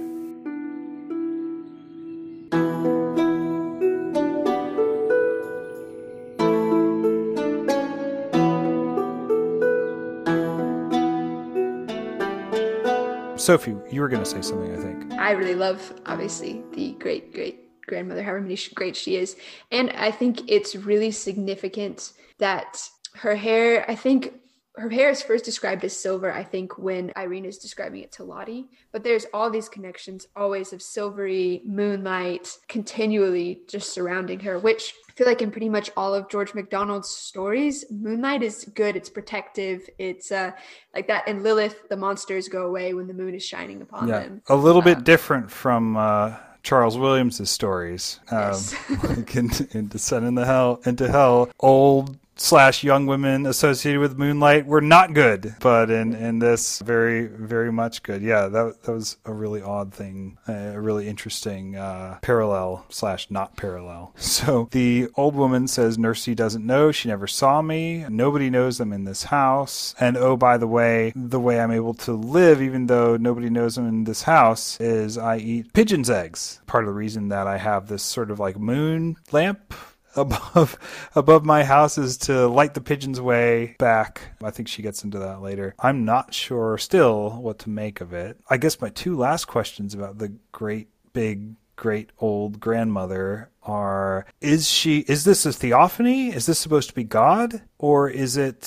Sophie, 13.50 13.74
you 13.90 14.00
were 14.00 14.06
going 14.06 14.22
to 14.22 14.30
say 14.30 14.42
something, 14.42 14.72
I 14.72 14.80
think. 14.80 15.12
I 15.14 15.32
really 15.32 15.56
love, 15.56 15.92
obviously, 16.06 16.62
the 16.74 16.92
great 17.00 17.34
great 17.34 17.84
grandmother, 17.84 18.22
however 18.22 18.42
many 18.42 18.56
great 18.76 18.94
she 18.94 19.16
is. 19.16 19.34
And 19.72 19.90
I 19.90 20.12
think 20.12 20.48
it's 20.48 20.76
really 20.76 21.10
significant 21.10 22.12
that 22.38 22.88
her 23.16 23.34
hair, 23.34 23.84
I 23.90 23.96
think 23.96 24.34
her 24.80 24.88
hair 24.88 25.10
is 25.10 25.20
first 25.20 25.44
described 25.44 25.84
as 25.84 25.94
silver, 25.94 26.32
I 26.32 26.42
think, 26.42 26.78
when 26.78 27.12
Irene 27.16 27.44
is 27.44 27.58
describing 27.58 28.02
it 28.02 28.12
to 28.12 28.24
Lootie. 28.24 28.68
But 28.92 29.04
there's 29.04 29.26
all 29.34 29.50
these 29.50 29.68
connections 29.68 30.26
always 30.34 30.72
of 30.72 30.80
silvery 30.80 31.60
moonlight 31.66 32.56
continually 32.66 33.60
just 33.68 33.92
surrounding 33.92 34.40
her, 34.40 34.58
which 34.58 34.94
I 35.08 35.12
feel 35.12 35.26
like 35.26 35.42
in 35.42 35.50
pretty 35.50 35.68
much 35.68 35.90
all 35.98 36.14
of 36.14 36.30
George 36.30 36.54
MacDonald's 36.54 37.10
stories, 37.10 37.84
moonlight 37.90 38.42
is 38.42 38.64
good. 38.74 38.96
It's 38.96 39.10
protective. 39.10 39.88
It's 39.98 40.32
uh, 40.32 40.52
like 40.94 41.06
that. 41.08 41.24
And 41.28 41.42
Lilith, 41.42 41.88
the 41.90 41.96
monsters 41.96 42.48
go 42.48 42.66
away 42.66 42.94
when 42.94 43.06
the 43.06 43.14
moon 43.14 43.34
is 43.34 43.44
shining 43.44 43.82
upon 43.82 44.08
yeah, 44.08 44.20
them. 44.20 44.42
A 44.48 44.56
little 44.56 44.82
bit 44.82 44.98
um, 44.98 45.04
different 45.04 45.50
from. 45.50 45.96
Uh 45.96 46.36
Charles 46.62 46.98
Williams' 46.98 47.48
stories, 47.50 48.20
um, 48.30 48.38
yes. 48.38 48.74
like 49.04 49.34
in, 49.34 49.50
in 49.70 49.88
Descent 49.88 50.26
into 50.26 50.44
Hell, 50.44 50.80
into 50.84 51.10
Hell, 51.10 51.50
old 51.58 52.18
slash 52.40 52.82
young 52.82 53.06
women 53.06 53.44
associated 53.44 54.00
with 54.00 54.18
Moonlight 54.18 54.66
were 54.66 54.80
not 54.80 55.12
good, 55.12 55.54
but 55.60 55.90
in 55.90 56.14
in 56.14 56.38
this 56.38 56.80
very 56.80 57.26
very 57.26 57.70
much 57.70 58.02
good. 58.02 58.22
Yeah, 58.22 58.48
that 58.48 58.82
that 58.82 58.92
was 58.92 59.18
a 59.24 59.32
really 59.32 59.62
odd 59.62 59.92
thing, 59.92 60.38
a 60.48 60.80
really 60.80 61.06
interesting 61.06 61.76
uh, 61.76 62.18
parallel 62.22 62.86
slash 62.88 63.30
not 63.30 63.56
parallel. 63.56 64.14
So 64.40 64.68
the 64.70 65.08
old 65.16 65.34
woman 65.34 65.68
says 65.68 65.98
Nursey 65.98 66.34
doesn't 66.34 66.64
know. 66.64 66.92
She 66.92 67.08
never 67.08 67.26
saw 67.26 67.60
me. 67.60 68.06
Nobody 68.08 68.48
knows 68.48 68.78
them 68.78 68.90
in 68.90 69.04
this 69.04 69.24
house. 69.24 69.94
And 70.00 70.16
oh, 70.16 70.36
by 70.36 70.56
the 70.56 70.66
way, 70.66 71.12
the 71.14 71.38
way 71.38 71.60
I'm 71.60 71.70
able 71.70 71.92
to 71.94 72.12
live, 72.12 72.62
even 72.62 72.86
though 72.86 73.18
nobody 73.18 73.50
knows 73.50 73.74
them 73.74 73.86
in 73.86 74.04
this 74.04 74.22
house, 74.22 74.80
is 74.80 75.18
I 75.18 75.36
eat 75.36 75.74
pigeons' 75.74 76.08
eggs. 76.08 76.62
Part 76.66 76.84
of 76.84 76.88
the 76.88 76.94
reason 76.94 77.28
that 77.28 77.46
I 77.46 77.58
have 77.58 77.88
this 77.88 78.02
sort 78.02 78.30
of 78.30 78.40
like 78.40 78.58
moon 78.58 79.16
lamp 79.30 79.74
above 80.16 80.78
above 81.14 81.44
my 81.44 81.64
house 81.64 81.98
is 81.98 82.16
to 82.18 82.46
light 82.48 82.74
the 82.74 82.80
pigeons 82.80 83.20
way 83.20 83.76
back. 83.78 84.20
I 84.42 84.50
think 84.50 84.68
she 84.68 84.82
gets 84.82 85.04
into 85.04 85.18
that 85.18 85.42
later. 85.42 85.74
I'm 85.78 86.04
not 86.04 86.34
sure 86.34 86.78
still 86.78 87.30
what 87.30 87.58
to 87.60 87.70
make 87.70 88.00
of 88.00 88.12
it. 88.12 88.38
I 88.48 88.56
guess 88.56 88.80
my 88.80 88.90
two 88.90 89.16
last 89.16 89.46
questions 89.46 89.94
about 89.94 90.18
the 90.18 90.34
great 90.52 90.88
big 91.12 91.54
great 91.76 92.10
old 92.18 92.60
grandmother 92.60 93.48
are 93.62 94.26
is 94.40 94.68
she 94.68 94.98
is 95.00 95.24
this 95.24 95.46
a 95.46 95.52
theophany? 95.52 96.28
Is 96.28 96.46
this 96.46 96.58
supposed 96.58 96.90
to 96.90 96.94
be 96.94 97.04
God 97.04 97.62
or 97.78 98.08
is 98.08 98.36
it 98.36 98.64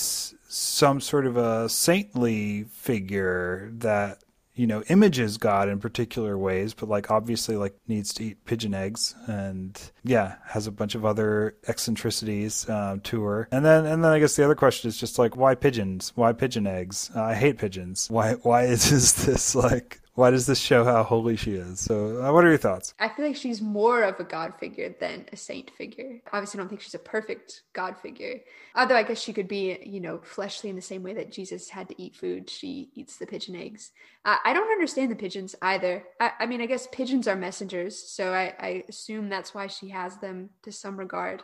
some 0.48 1.02
sort 1.02 1.26
of 1.26 1.38
a 1.38 1.68
saintly 1.70 2.64
figure 2.64 3.70
that 3.74 4.24
you 4.56 4.68
know, 4.68 4.84
images 4.90 5.38
God 5.38 5.68
in 5.68 5.80
particular 5.80 6.38
ways, 6.38 6.74
but 6.74 6.88
like 6.88 7.10
obviously 7.10 7.58
like 7.58 7.76
needs 7.88 8.14
to 8.16 8.24
eat 8.24 8.46
pigeon 8.46 8.74
eggs 8.74 9.16
and 9.28 9.80
yeah, 10.04 10.36
has 10.48 10.68
a 10.68 10.72
bunch 10.72 10.96
of 10.96 11.06
other 11.06 11.56
eccentricities 11.68 12.70
uh, 12.70 12.98
to 13.04 13.24
her. 13.24 13.48
And 13.52 13.66
then 13.66 13.86
and 13.86 14.04
then 14.04 14.12
I 14.12 14.20
guess 14.20 14.36
the 14.36 14.46
other 14.46 14.56
question 14.56 14.88
is 14.88 14.98
just 14.98 15.18
like 15.18 15.36
why 15.36 15.56
pigeons? 15.56 16.12
Why 16.16 16.34
pigeon 16.34 16.68
eggs? 16.68 17.10
Uh, 17.16 17.24
I 17.24 17.36
hate 17.36 17.58
pigeons. 17.58 18.10
Why 18.10 18.34
why 18.34 18.64
is 18.66 19.26
this 19.26 19.56
like 19.56 20.02
why 20.16 20.30
does 20.30 20.46
this 20.46 20.60
show 20.60 20.84
how 20.84 21.04
holy 21.04 21.36
she 21.36 21.54
is? 21.54 21.80
So, 21.80 22.24
uh, 22.24 22.32
what 22.32 22.46
are 22.46 22.50
your 22.50 22.58
thoughts? 22.58 22.94
I 23.00 23.10
feel 23.10 23.26
like 23.26 23.36
she's 23.36 23.62
more 23.62 24.04
of 24.04 24.20
a 24.20 24.24
god 24.24 24.54
figure 24.60 24.96
than 25.00 25.26
a 25.32 25.38
saint 25.38 25.72
figure. 25.72 26.22
Obviously, 26.32 26.60
I 26.60 26.62
don't 26.62 26.70
think 26.70 26.82
she's 26.82 26.94
a 26.94 27.00
perfect 27.00 27.64
god 27.74 27.98
figure. 28.00 28.42
Although 28.76 28.96
I 28.96 29.04
guess 29.04 29.20
she 29.20 29.34
could 29.34 29.48
be, 29.48 29.80
you 29.84 30.00
know, 30.00 30.20
fleshly 30.24 30.70
in 30.70 30.76
the 30.76 30.84
same 30.84 31.02
way 31.02 31.14
that 31.16 31.32
Jesus 31.32 31.70
had 31.70 31.90
to 31.90 32.02
eat 32.02 32.16
food. 32.16 32.50
She 32.50 32.90
eats 32.94 33.18
the 33.18 33.26
pigeon 33.26 33.56
eggs. 33.56 33.92
Uh, 34.24 34.38
I 34.46 34.54
don't 34.54 34.72
understand 34.72 35.10
the 35.10 35.16
pigeons 35.16 35.56
either. 35.64 36.04
I, 36.20 36.32
I, 36.42 36.46
mean, 36.46 36.62
I 36.62 36.68
guess 36.68 36.88
pigeons 36.92 37.28
are 37.28 37.36
messengers, 37.36 37.98
so 37.98 38.34
I, 38.34 38.54
I 38.60 38.84
assume 38.88 39.30
that's 39.30 39.56
why 39.56 39.66
she 39.68 39.90
has 39.90 40.18
them 40.18 40.52
to 40.62 40.72
some 40.72 40.98
regard 40.98 41.44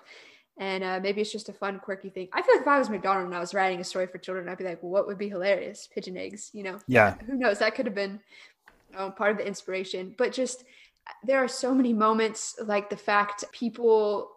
and 0.59 0.83
uh, 0.83 0.99
maybe 1.01 1.21
it's 1.21 1.31
just 1.31 1.47
a 1.47 1.53
fun, 1.53 1.79
quirky 1.79 2.09
thing. 2.09 2.27
I 2.33 2.41
feel 2.41 2.55
like 2.55 2.63
if 2.63 2.67
I 2.67 2.77
was 2.77 2.89
MacDonald 2.89 3.27
and 3.27 3.35
I 3.35 3.39
was 3.39 3.53
writing 3.53 3.79
a 3.79 3.83
story 3.83 4.07
for 4.07 4.17
children, 4.17 4.49
I'd 4.49 4.57
be 4.57 4.65
like, 4.65 4.83
well, 4.83 4.91
what 4.91 5.07
would 5.07 5.17
be 5.17 5.29
hilarious? 5.29 5.87
Pigeon 5.87 6.17
eggs, 6.17 6.51
you 6.53 6.63
know? 6.63 6.79
Yeah. 6.85 7.15
Who 7.25 7.37
knows? 7.37 7.59
That 7.59 7.75
could 7.75 7.85
have 7.85 7.95
been 7.95 8.19
um, 8.95 9.13
part 9.13 9.31
of 9.31 9.37
the 9.37 9.47
inspiration. 9.47 10.15
But 10.17 10.33
just 10.33 10.63
there 11.23 11.43
are 11.43 11.47
so 11.47 11.73
many 11.73 11.93
moments 11.93 12.55
like 12.63 12.89
the 12.89 12.97
fact 12.97 13.43
people, 13.51 14.31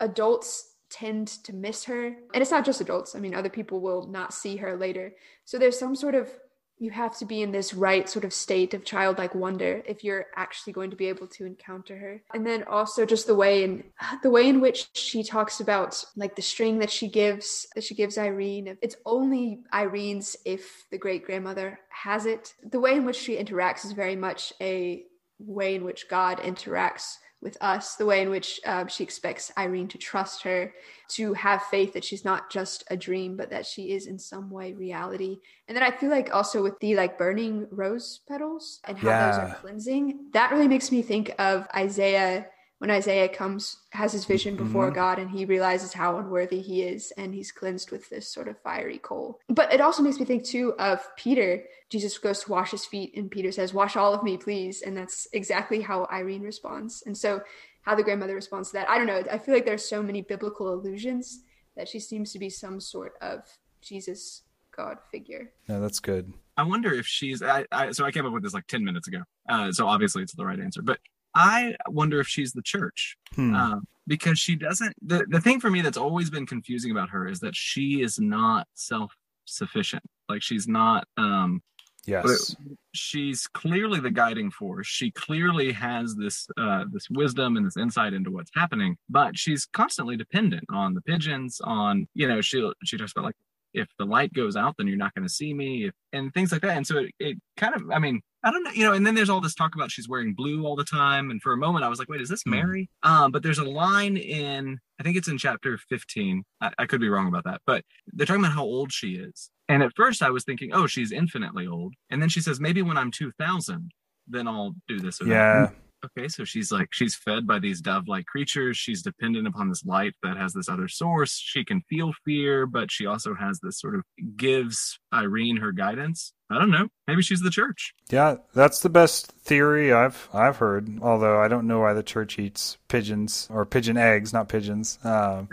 adults 0.00 0.74
tend 0.90 1.28
to 1.28 1.52
miss 1.52 1.84
her. 1.84 2.06
And 2.06 2.42
it's 2.42 2.50
not 2.50 2.64
just 2.64 2.80
adults. 2.80 3.16
I 3.16 3.18
mean, 3.18 3.34
other 3.34 3.48
people 3.48 3.80
will 3.80 4.06
not 4.06 4.32
see 4.32 4.56
her 4.56 4.76
later. 4.76 5.14
So 5.44 5.58
there's 5.58 5.78
some 5.78 5.96
sort 5.96 6.14
of 6.14 6.30
you 6.78 6.90
have 6.90 7.16
to 7.18 7.24
be 7.24 7.42
in 7.42 7.52
this 7.52 7.72
right 7.72 8.08
sort 8.08 8.24
of 8.24 8.32
state 8.32 8.74
of 8.74 8.84
childlike 8.84 9.34
wonder 9.34 9.82
if 9.86 10.02
you're 10.02 10.26
actually 10.36 10.72
going 10.72 10.90
to 10.90 10.96
be 10.96 11.08
able 11.08 11.26
to 11.28 11.46
encounter 11.46 11.96
her. 11.96 12.22
And 12.34 12.46
then 12.46 12.64
also 12.64 13.06
just 13.06 13.26
the 13.26 13.34
way 13.34 13.62
in 13.64 13.84
the 14.22 14.30
way 14.30 14.48
in 14.48 14.60
which 14.60 14.88
she 14.94 15.22
talks 15.22 15.60
about 15.60 16.04
like 16.16 16.34
the 16.36 16.42
string 16.42 16.78
that 16.80 16.90
she 16.90 17.08
gives 17.08 17.66
that 17.74 17.84
she 17.84 17.94
gives 17.94 18.18
irene 18.18 18.76
it's 18.82 18.96
only 19.06 19.60
irene's 19.72 20.36
if 20.44 20.84
the 20.90 20.98
great 20.98 21.24
grandmother 21.24 21.78
has 21.90 22.26
it. 22.26 22.54
The 22.70 22.80
way 22.80 22.94
in 22.94 23.04
which 23.04 23.16
she 23.16 23.36
interacts 23.36 23.84
is 23.84 23.92
very 23.92 24.16
much 24.16 24.52
a 24.60 25.04
way 25.38 25.74
in 25.74 25.84
which 25.84 26.08
god 26.08 26.38
interacts 26.38 27.16
with 27.44 27.56
us, 27.60 27.94
the 27.94 28.06
way 28.06 28.22
in 28.22 28.30
which 28.30 28.58
uh, 28.66 28.86
she 28.86 29.04
expects 29.04 29.52
Irene 29.56 29.86
to 29.88 29.98
trust 29.98 30.42
her, 30.42 30.72
to 31.10 31.34
have 31.34 31.62
faith 31.64 31.92
that 31.92 32.02
she's 32.02 32.24
not 32.24 32.50
just 32.50 32.82
a 32.88 32.96
dream, 32.96 33.36
but 33.36 33.50
that 33.50 33.66
she 33.66 33.92
is 33.92 34.06
in 34.06 34.18
some 34.18 34.50
way 34.50 34.72
reality. 34.72 35.38
And 35.68 35.76
then 35.76 35.84
I 35.84 35.90
feel 35.90 36.10
like 36.10 36.34
also 36.34 36.62
with 36.62 36.80
the 36.80 36.96
like 36.96 37.18
burning 37.18 37.68
rose 37.70 38.20
petals 38.26 38.80
and 38.84 38.98
how 38.98 39.08
yeah. 39.08 39.30
those 39.30 39.38
are 39.38 39.54
cleansing, 39.56 40.30
that 40.32 40.50
really 40.50 40.68
makes 40.68 40.90
me 40.90 41.02
think 41.02 41.32
of 41.38 41.68
Isaiah 41.76 42.46
when 42.78 42.90
Isaiah 42.90 43.28
comes, 43.28 43.78
has 43.90 44.12
his 44.12 44.24
vision 44.24 44.56
before 44.56 44.86
mm-hmm. 44.86 44.96
God 44.96 45.18
and 45.18 45.30
he 45.30 45.44
realizes 45.44 45.92
how 45.92 46.18
unworthy 46.18 46.60
he 46.60 46.82
is 46.82 47.12
and 47.16 47.34
he's 47.34 47.52
cleansed 47.52 47.90
with 47.90 48.08
this 48.10 48.28
sort 48.28 48.48
of 48.48 48.60
fiery 48.60 48.98
coal. 48.98 49.40
But 49.48 49.72
it 49.72 49.80
also 49.80 50.02
makes 50.02 50.18
me 50.18 50.24
think 50.24 50.44
too 50.44 50.74
of 50.78 51.00
Peter. 51.16 51.64
Jesus 51.88 52.18
goes 52.18 52.40
to 52.44 52.50
wash 52.50 52.72
his 52.72 52.84
feet 52.84 53.16
and 53.16 53.30
Peter 53.30 53.52
says, 53.52 53.72
Wash 53.72 53.96
all 53.96 54.12
of 54.12 54.22
me, 54.22 54.36
please. 54.36 54.82
And 54.82 54.96
that's 54.96 55.28
exactly 55.32 55.80
how 55.80 56.08
Irene 56.12 56.42
responds. 56.42 57.02
And 57.06 57.16
so, 57.16 57.42
how 57.82 57.94
the 57.94 58.02
grandmother 58.02 58.34
responds 58.34 58.70
to 58.70 58.78
that, 58.78 58.88
I 58.88 58.96
don't 58.96 59.06
know. 59.06 59.22
I 59.30 59.36
feel 59.36 59.54
like 59.54 59.66
there's 59.66 59.86
so 59.86 60.02
many 60.02 60.22
biblical 60.22 60.72
allusions 60.72 61.42
that 61.76 61.86
she 61.86 62.00
seems 62.00 62.32
to 62.32 62.38
be 62.38 62.48
some 62.48 62.80
sort 62.80 63.12
of 63.20 63.42
Jesus 63.82 64.42
God 64.74 64.98
figure. 65.10 65.52
Yeah, 65.68 65.78
that's 65.78 66.00
good. 66.00 66.32
I 66.56 66.62
wonder 66.62 66.92
if 66.92 67.06
she's. 67.06 67.42
I, 67.42 67.64
I, 67.70 67.92
so 67.92 68.04
I 68.04 68.10
came 68.10 68.26
up 68.26 68.32
with 68.32 68.42
this 68.42 68.54
like 68.54 68.66
ten 68.66 68.84
minutes 68.84 69.08
ago. 69.08 69.22
Uh, 69.48 69.72
so 69.72 69.86
obviously 69.86 70.22
it's 70.22 70.34
the 70.34 70.44
right 70.44 70.58
answer. 70.58 70.82
But 70.82 70.98
I 71.34 71.74
wonder 71.88 72.20
if 72.20 72.28
she's 72.28 72.52
the 72.52 72.62
church 72.62 73.16
hmm. 73.34 73.54
uh, 73.54 73.80
because 74.06 74.38
she 74.38 74.56
doesn't. 74.56 74.94
The, 75.02 75.26
the 75.28 75.40
thing 75.40 75.60
for 75.60 75.70
me 75.70 75.80
that's 75.80 75.98
always 75.98 76.30
been 76.30 76.46
confusing 76.46 76.90
about 76.90 77.10
her 77.10 77.26
is 77.26 77.40
that 77.40 77.56
she 77.56 78.02
is 78.02 78.18
not 78.18 78.68
self 78.74 79.12
sufficient. 79.44 80.04
Like 80.28 80.42
she's 80.42 80.68
not. 80.68 81.06
um 81.16 81.62
Yes, 82.06 82.54
she's 82.92 83.46
clearly 83.46 83.98
the 83.98 84.10
guiding 84.10 84.50
force. 84.50 84.86
She 84.86 85.10
clearly 85.10 85.72
has 85.72 86.14
this 86.16 86.46
uh, 86.58 86.84
this 86.92 87.08
wisdom 87.08 87.56
and 87.56 87.64
this 87.64 87.78
insight 87.78 88.12
into 88.12 88.30
what's 88.30 88.50
happening, 88.54 88.98
but 89.08 89.38
she's 89.38 89.64
constantly 89.64 90.14
dependent 90.14 90.64
on 90.70 90.92
the 90.92 91.00
pigeons. 91.00 91.62
On 91.64 92.06
you 92.12 92.28
know, 92.28 92.42
she 92.42 92.70
she 92.84 92.98
talks 92.98 93.12
about 93.12 93.24
like 93.24 93.36
if 93.74 93.88
the 93.98 94.04
light 94.04 94.32
goes 94.32 94.56
out, 94.56 94.76
then 94.78 94.86
you're 94.86 94.96
not 94.96 95.14
going 95.14 95.26
to 95.26 95.32
see 95.32 95.52
me, 95.52 95.86
if, 95.86 95.94
and 96.12 96.32
things 96.32 96.52
like 96.52 96.62
that. 96.62 96.76
And 96.76 96.86
so 96.86 96.98
it, 96.98 97.10
it 97.18 97.38
kind 97.56 97.74
of, 97.74 97.90
I 97.90 97.98
mean, 97.98 98.20
I 98.42 98.50
don't 98.50 98.62
know, 98.62 98.70
you 98.70 98.84
know, 98.84 98.92
and 98.92 99.06
then 99.06 99.14
there's 99.14 99.30
all 99.30 99.40
this 99.40 99.54
talk 99.54 99.74
about 99.74 99.90
she's 99.90 100.08
wearing 100.08 100.34
blue 100.34 100.64
all 100.64 100.76
the 100.76 100.84
time. 100.84 101.30
And 101.30 101.42
for 101.42 101.52
a 101.52 101.56
moment, 101.56 101.84
I 101.84 101.88
was 101.88 101.98
like, 101.98 102.08
wait, 102.08 102.20
is 102.20 102.28
this 102.28 102.42
hmm. 102.44 102.52
Mary? 102.52 102.90
Um, 103.02 103.32
but 103.32 103.42
there's 103.42 103.58
a 103.58 103.64
line 103.64 104.16
in, 104.16 104.78
I 105.00 105.02
think 105.02 105.16
it's 105.16 105.28
in 105.28 105.38
chapter 105.38 105.78
15. 105.88 106.44
I, 106.60 106.72
I, 106.78 106.86
could 106.86 107.00
be 107.00 107.08
wrong 107.08 107.26
about 107.26 107.44
that, 107.44 107.60
but 107.66 107.84
they're 108.06 108.26
talking 108.26 108.44
about 108.44 108.54
how 108.54 108.64
old 108.64 108.92
she 108.92 109.14
is. 109.14 109.50
And 109.68 109.82
at 109.82 109.92
first, 109.96 110.22
I 110.22 110.30
was 110.30 110.44
thinking, 110.44 110.72
oh, 110.72 110.86
she's 110.86 111.10
infinitely 111.10 111.66
old. 111.66 111.94
And 112.10 112.20
then 112.20 112.28
she 112.28 112.40
says, 112.40 112.60
maybe 112.60 112.82
when 112.82 112.98
I'm 112.98 113.10
2000, 113.10 113.90
then 114.28 114.46
I'll 114.46 114.74
do 114.86 115.00
this. 115.00 115.20
yeah. 115.24 115.66
That. 115.66 115.74
Okay, 116.04 116.28
so 116.28 116.44
she's 116.44 116.70
like 116.70 116.88
she's 116.92 117.14
fed 117.14 117.46
by 117.46 117.58
these 117.58 117.80
dove-like 117.80 118.26
creatures. 118.26 118.76
She's 118.76 119.02
dependent 119.02 119.46
upon 119.46 119.68
this 119.68 119.84
light 119.84 120.14
that 120.22 120.36
has 120.36 120.52
this 120.52 120.68
other 120.68 120.88
source. 120.88 121.38
She 121.38 121.64
can 121.64 121.80
feel 121.88 122.12
fear, 122.24 122.66
but 122.66 122.90
she 122.90 123.06
also 123.06 123.34
has 123.34 123.60
this 123.60 123.80
sort 123.80 123.94
of 123.94 124.02
gives 124.36 124.98
Irene 125.12 125.56
her 125.58 125.72
guidance. 125.72 126.32
I 126.50 126.58
don't 126.58 126.70
know. 126.70 126.88
Maybe 127.08 127.22
she's 127.22 127.40
the 127.40 127.50
church. 127.50 127.94
Yeah, 128.10 128.36
that's 128.52 128.80
the 128.80 128.90
best 128.90 129.28
theory 129.28 129.92
I've 129.92 130.28
I've 130.34 130.58
heard. 130.58 130.98
Although 131.00 131.40
I 131.40 131.48
don't 131.48 131.66
know 131.66 131.80
why 131.80 131.94
the 131.94 132.02
church 132.02 132.38
eats 132.38 132.76
pigeons 132.88 133.48
or 133.50 133.64
pigeon 133.64 133.96
eggs, 133.96 134.32
not 134.32 134.48
pigeons. 134.48 134.98
Um, 135.04 135.48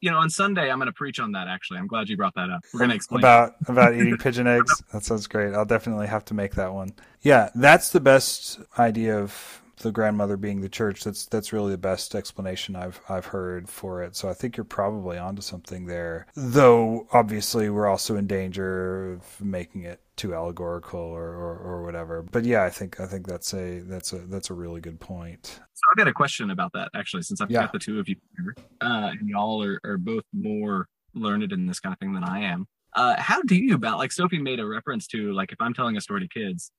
you 0.00 0.10
know, 0.10 0.18
on 0.18 0.28
Sunday 0.28 0.70
I'm 0.70 0.78
going 0.78 0.86
to 0.86 0.92
preach 0.92 1.18
on 1.18 1.32
that. 1.32 1.48
Actually, 1.48 1.78
I'm 1.78 1.86
glad 1.86 2.08
you 2.08 2.16
brought 2.16 2.34
that 2.34 2.50
up. 2.50 2.60
We're 2.74 2.80
going 2.80 2.90
to 2.90 2.96
explain 2.96 3.20
about 3.20 3.54
about 3.68 3.94
eating 3.94 4.18
pigeon 4.18 4.46
eggs. 4.46 4.82
That 4.92 5.04
sounds 5.04 5.26
great. 5.28 5.54
I'll 5.54 5.64
definitely 5.64 6.08
have 6.08 6.24
to 6.26 6.34
make 6.34 6.56
that 6.56 6.74
one. 6.74 6.92
Yeah, 7.22 7.50
that's 7.54 7.90
the 7.90 8.00
best 8.00 8.60
idea 8.78 9.18
of 9.18 9.61
the 9.78 9.92
grandmother 9.92 10.36
being 10.36 10.60
the 10.60 10.68
church. 10.68 11.04
That's 11.04 11.26
that's 11.26 11.52
really 11.52 11.72
the 11.72 11.78
best 11.78 12.14
explanation 12.14 12.76
I've 12.76 13.00
I've 13.08 13.26
heard 13.26 13.68
for 13.68 14.02
it. 14.02 14.16
So 14.16 14.28
I 14.28 14.34
think 14.34 14.56
you're 14.56 14.64
probably 14.64 15.18
onto 15.18 15.42
something 15.42 15.86
there. 15.86 16.26
Though 16.34 17.06
obviously 17.12 17.70
we're 17.70 17.88
also 17.88 18.16
in 18.16 18.26
danger 18.26 19.12
of 19.12 19.40
making 19.40 19.82
it 19.82 20.00
too 20.16 20.34
allegorical 20.34 21.00
or, 21.00 21.30
or, 21.30 21.58
or 21.58 21.82
whatever. 21.82 22.22
But 22.22 22.44
yeah, 22.44 22.64
I 22.64 22.70
think 22.70 23.00
I 23.00 23.06
think 23.06 23.26
that's 23.26 23.54
a 23.54 23.80
that's 23.80 24.12
a 24.12 24.18
that's 24.18 24.50
a 24.50 24.54
really 24.54 24.80
good 24.80 25.00
point. 25.00 25.60
So 25.72 25.82
I've 25.90 25.96
got 25.96 26.08
a 26.08 26.12
question 26.12 26.50
about 26.50 26.72
that 26.74 26.90
actually, 26.94 27.22
since 27.22 27.40
I've 27.40 27.50
yeah. 27.50 27.62
got 27.62 27.72
the 27.72 27.78
two 27.78 27.98
of 27.98 28.08
you 28.08 28.16
here, 28.36 28.54
uh, 28.80 29.10
and 29.18 29.28
y'all 29.28 29.62
are, 29.62 29.80
are 29.84 29.98
both 29.98 30.24
more 30.32 30.86
learned 31.14 31.52
in 31.52 31.66
this 31.66 31.80
kind 31.80 31.92
of 31.92 31.98
thing 31.98 32.12
than 32.12 32.24
I 32.24 32.40
am. 32.40 32.66
Uh, 32.94 33.14
how 33.18 33.40
do 33.42 33.56
you 33.56 33.74
about 33.74 33.98
like 33.98 34.12
Sophie 34.12 34.38
made 34.38 34.60
a 34.60 34.66
reference 34.66 35.06
to 35.08 35.32
like 35.32 35.50
if 35.50 35.60
I'm 35.60 35.72
telling 35.72 35.96
a 35.96 36.00
story 36.00 36.20
to 36.20 36.28
kids, 36.28 36.70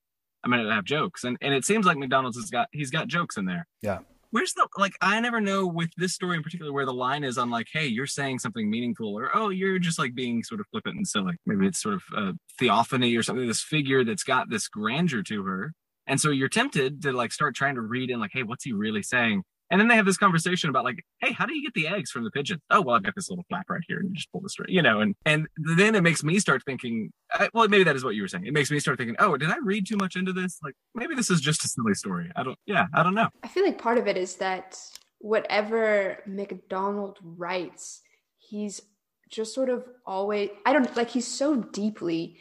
I'm 0.44 0.50
gonna 0.50 0.72
have 0.72 0.84
jokes, 0.84 1.24
and 1.24 1.36
and 1.40 1.54
it 1.54 1.64
seems 1.64 1.86
like 1.86 1.96
MacDonald's 1.96 2.36
has 2.36 2.50
got 2.50 2.68
he's 2.72 2.90
got 2.90 3.08
jokes 3.08 3.36
in 3.36 3.46
there. 3.46 3.66
Yeah. 3.82 4.00
Where's 4.30 4.52
the 4.54 4.66
like? 4.76 4.94
I 5.00 5.20
never 5.20 5.40
know 5.40 5.66
with 5.66 5.90
this 5.96 6.12
story 6.12 6.36
in 6.36 6.42
particular 6.42 6.72
where 6.72 6.84
the 6.84 6.92
line 6.92 7.22
is 7.22 7.38
on 7.38 7.50
like, 7.50 7.68
hey, 7.72 7.86
you're 7.86 8.06
saying 8.06 8.40
something 8.40 8.68
meaningful, 8.68 9.16
or 9.16 9.30
oh, 9.34 9.48
you're 9.48 9.78
just 9.78 9.98
like 9.98 10.14
being 10.14 10.42
sort 10.42 10.60
of 10.60 10.66
flippant 10.72 10.96
and 10.96 11.06
silly. 11.06 11.34
Maybe 11.46 11.66
it's 11.66 11.80
sort 11.80 11.94
of 11.94 12.02
a 12.16 12.32
theophany 12.58 13.14
or 13.16 13.22
something. 13.22 13.46
This 13.46 13.62
figure 13.62 14.04
that's 14.04 14.24
got 14.24 14.50
this 14.50 14.66
grandeur 14.66 15.22
to 15.22 15.44
her, 15.44 15.72
and 16.06 16.20
so 16.20 16.30
you're 16.30 16.48
tempted 16.48 17.02
to 17.02 17.12
like 17.12 17.32
start 17.32 17.54
trying 17.54 17.76
to 17.76 17.80
read 17.80 18.10
in 18.10 18.18
like, 18.18 18.32
hey, 18.32 18.42
what's 18.42 18.64
he 18.64 18.72
really 18.72 19.02
saying? 19.02 19.44
And 19.70 19.80
then 19.80 19.88
they 19.88 19.96
have 19.96 20.06
this 20.06 20.18
conversation 20.18 20.70
about 20.70 20.84
like, 20.84 21.04
hey, 21.20 21.32
how 21.32 21.46
do 21.46 21.54
you 21.54 21.62
get 21.62 21.74
the 21.74 21.88
eggs 21.88 22.10
from 22.10 22.24
the 22.24 22.30
pigeon? 22.30 22.60
Oh, 22.70 22.82
well, 22.82 22.96
I've 22.96 23.02
got 23.02 23.14
this 23.14 23.30
little 23.30 23.44
flap 23.48 23.64
right 23.68 23.80
here, 23.88 23.98
and 23.98 24.10
you 24.10 24.14
just 24.14 24.30
pull 24.30 24.40
the 24.40 24.48
string, 24.48 24.68
you 24.70 24.82
know. 24.82 25.00
And 25.00 25.14
and 25.24 25.46
then 25.56 25.94
it 25.94 26.02
makes 26.02 26.22
me 26.22 26.38
start 26.38 26.62
thinking, 26.66 27.10
I, 27.32 27.48
well, 27.54 27.66
maybe 27.68 27.84
that 27.84 27.96
is 27.96 28.04
what 28.04 28.14
you 28.14 28.22
were 28.22 28.28
saying. 28.28 28.46
It 28.46 28.52
makes 28.52 28.70
me 28.70 28.78
start 28.78 28.98
thinking, 28.98 29.16
oh, 29.18 29.36
did 29.36 29.50
I 29.50 29.56
read 29.62 29.86
too 29.86 29.96
much 29.96 30.16
into 30.16 30.32
this? 30.32 30.58
Like, 30.62 30.74
maybe 30.94 31.14
this 31.14 31.30
is 31.30 31.40
just 31.40 31.64
a 31.64 31.68
silly 31.68 31.94
story. 31.94 32.30
I 32.36 32.42
don't, 32.42 32.58
yeah, 32.66 32.86
I 32.94 33.02
don't 33.02 33.14
know. 33.14 33.28
I 33.42 33.48
feel 33.48 33.64
like 33.64 33.78
part 33.78 33.98
of 33.98 34.06
it 34.06 34.16
is 34.16 34.36
that 34.36 34.78
whatever 35.18 36.18
MacDonald 36.26 37.18
writes, 37.22 38.02
he's 38.36 38.82
just 39.30 39.54
sort 39.54 39.70
of 39.70 39.84
always, 40.06 40.50
I 40.66 40.74
don't 40.74 40.94
like, 40.96 41.08
he's 41.08 41.26
so 41.26 41.56
deeply 41.56 42.36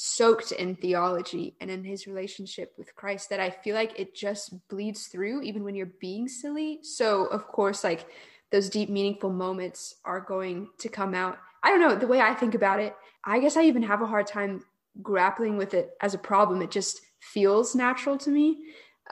soaked 0.00 0.52
in 0.52 0.76
theology 0.76 1.56
and 1.60 1.72
in 1.72 1.82
his 1.82 2.06
relationship 2.06 2.72
with 2.78 2.94
Christ 2.94 3.30
that 3.30 3.40
I 3.40 3.50
feel 3.50 3.74
like 3.74 3.98
it 3.98 4.14
just 4.14 4.54
bleeds 4.68 5.08
through 5.08 5.42
even 5.42 5.64
when 5.64 5.74
you're 5.74 5.86
being 5.86 6.28
silly. 6.28 6.78
So, 6.82 7.24
of 7.24 7.48
course, 7.48 7.82
like 7.82 8.06
those 8.52 8.70
deep, 8.70 8.90
meaningful 8.90 9.30
moments 9.30 9.96
are 10.04 10.20
going 10.20 10.68
to 10.78 10.88
come 10.88 11.14
out. 11.14 11.36
I 11.64 11.70
don't 11.70 11.80
know, 11.80 11.96
the 11.96 12.06
way 12.06 12.20
I 12.20 12.32
think 12.32 12.54
about 12.54 12.78
it, 12.78 12.94
I 13.24 13.40
guess 13.40 13.56
I 13.56 13.64
even 13.64 13.82
have 13.82 14.00
a 14.00 14.06
hard 14.06 14.28
time 14.28 14.62
grappling 15.02 15.56
with 15.56 15.74
it 15.74 15.90
as 16.00 16.14
a 16.14 16.18
problem. 16.18 16.62
It 16.62 16.70
just 16.70 17.00
feels 17.18 17.74
natural 17.74 18.16
to 18.18 18.30
me. 18.30 18.58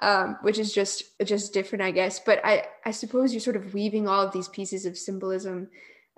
Um, 0.03 0.37
which 0.43 0.59
is 0.59 0.75
just 0.75 1.05
just 1.25 1.55
different, 1.55 1.83
I 1.83 1.91
guess. 1.91 2.21
But 2.21 2.45
I 2.45 2.67
I 2.85 2.91
suppose 2.91 3.33
you're 3.33 3.41
sort 3.41 3.57
of 3.57 3.73
weaving 3.73 4.07
all 4.07 4.21
of 4.21 4.31
these 4.31 4.47
pieces 4.47 4.85
of 4.85 4.99
symbolism 4.99 5.69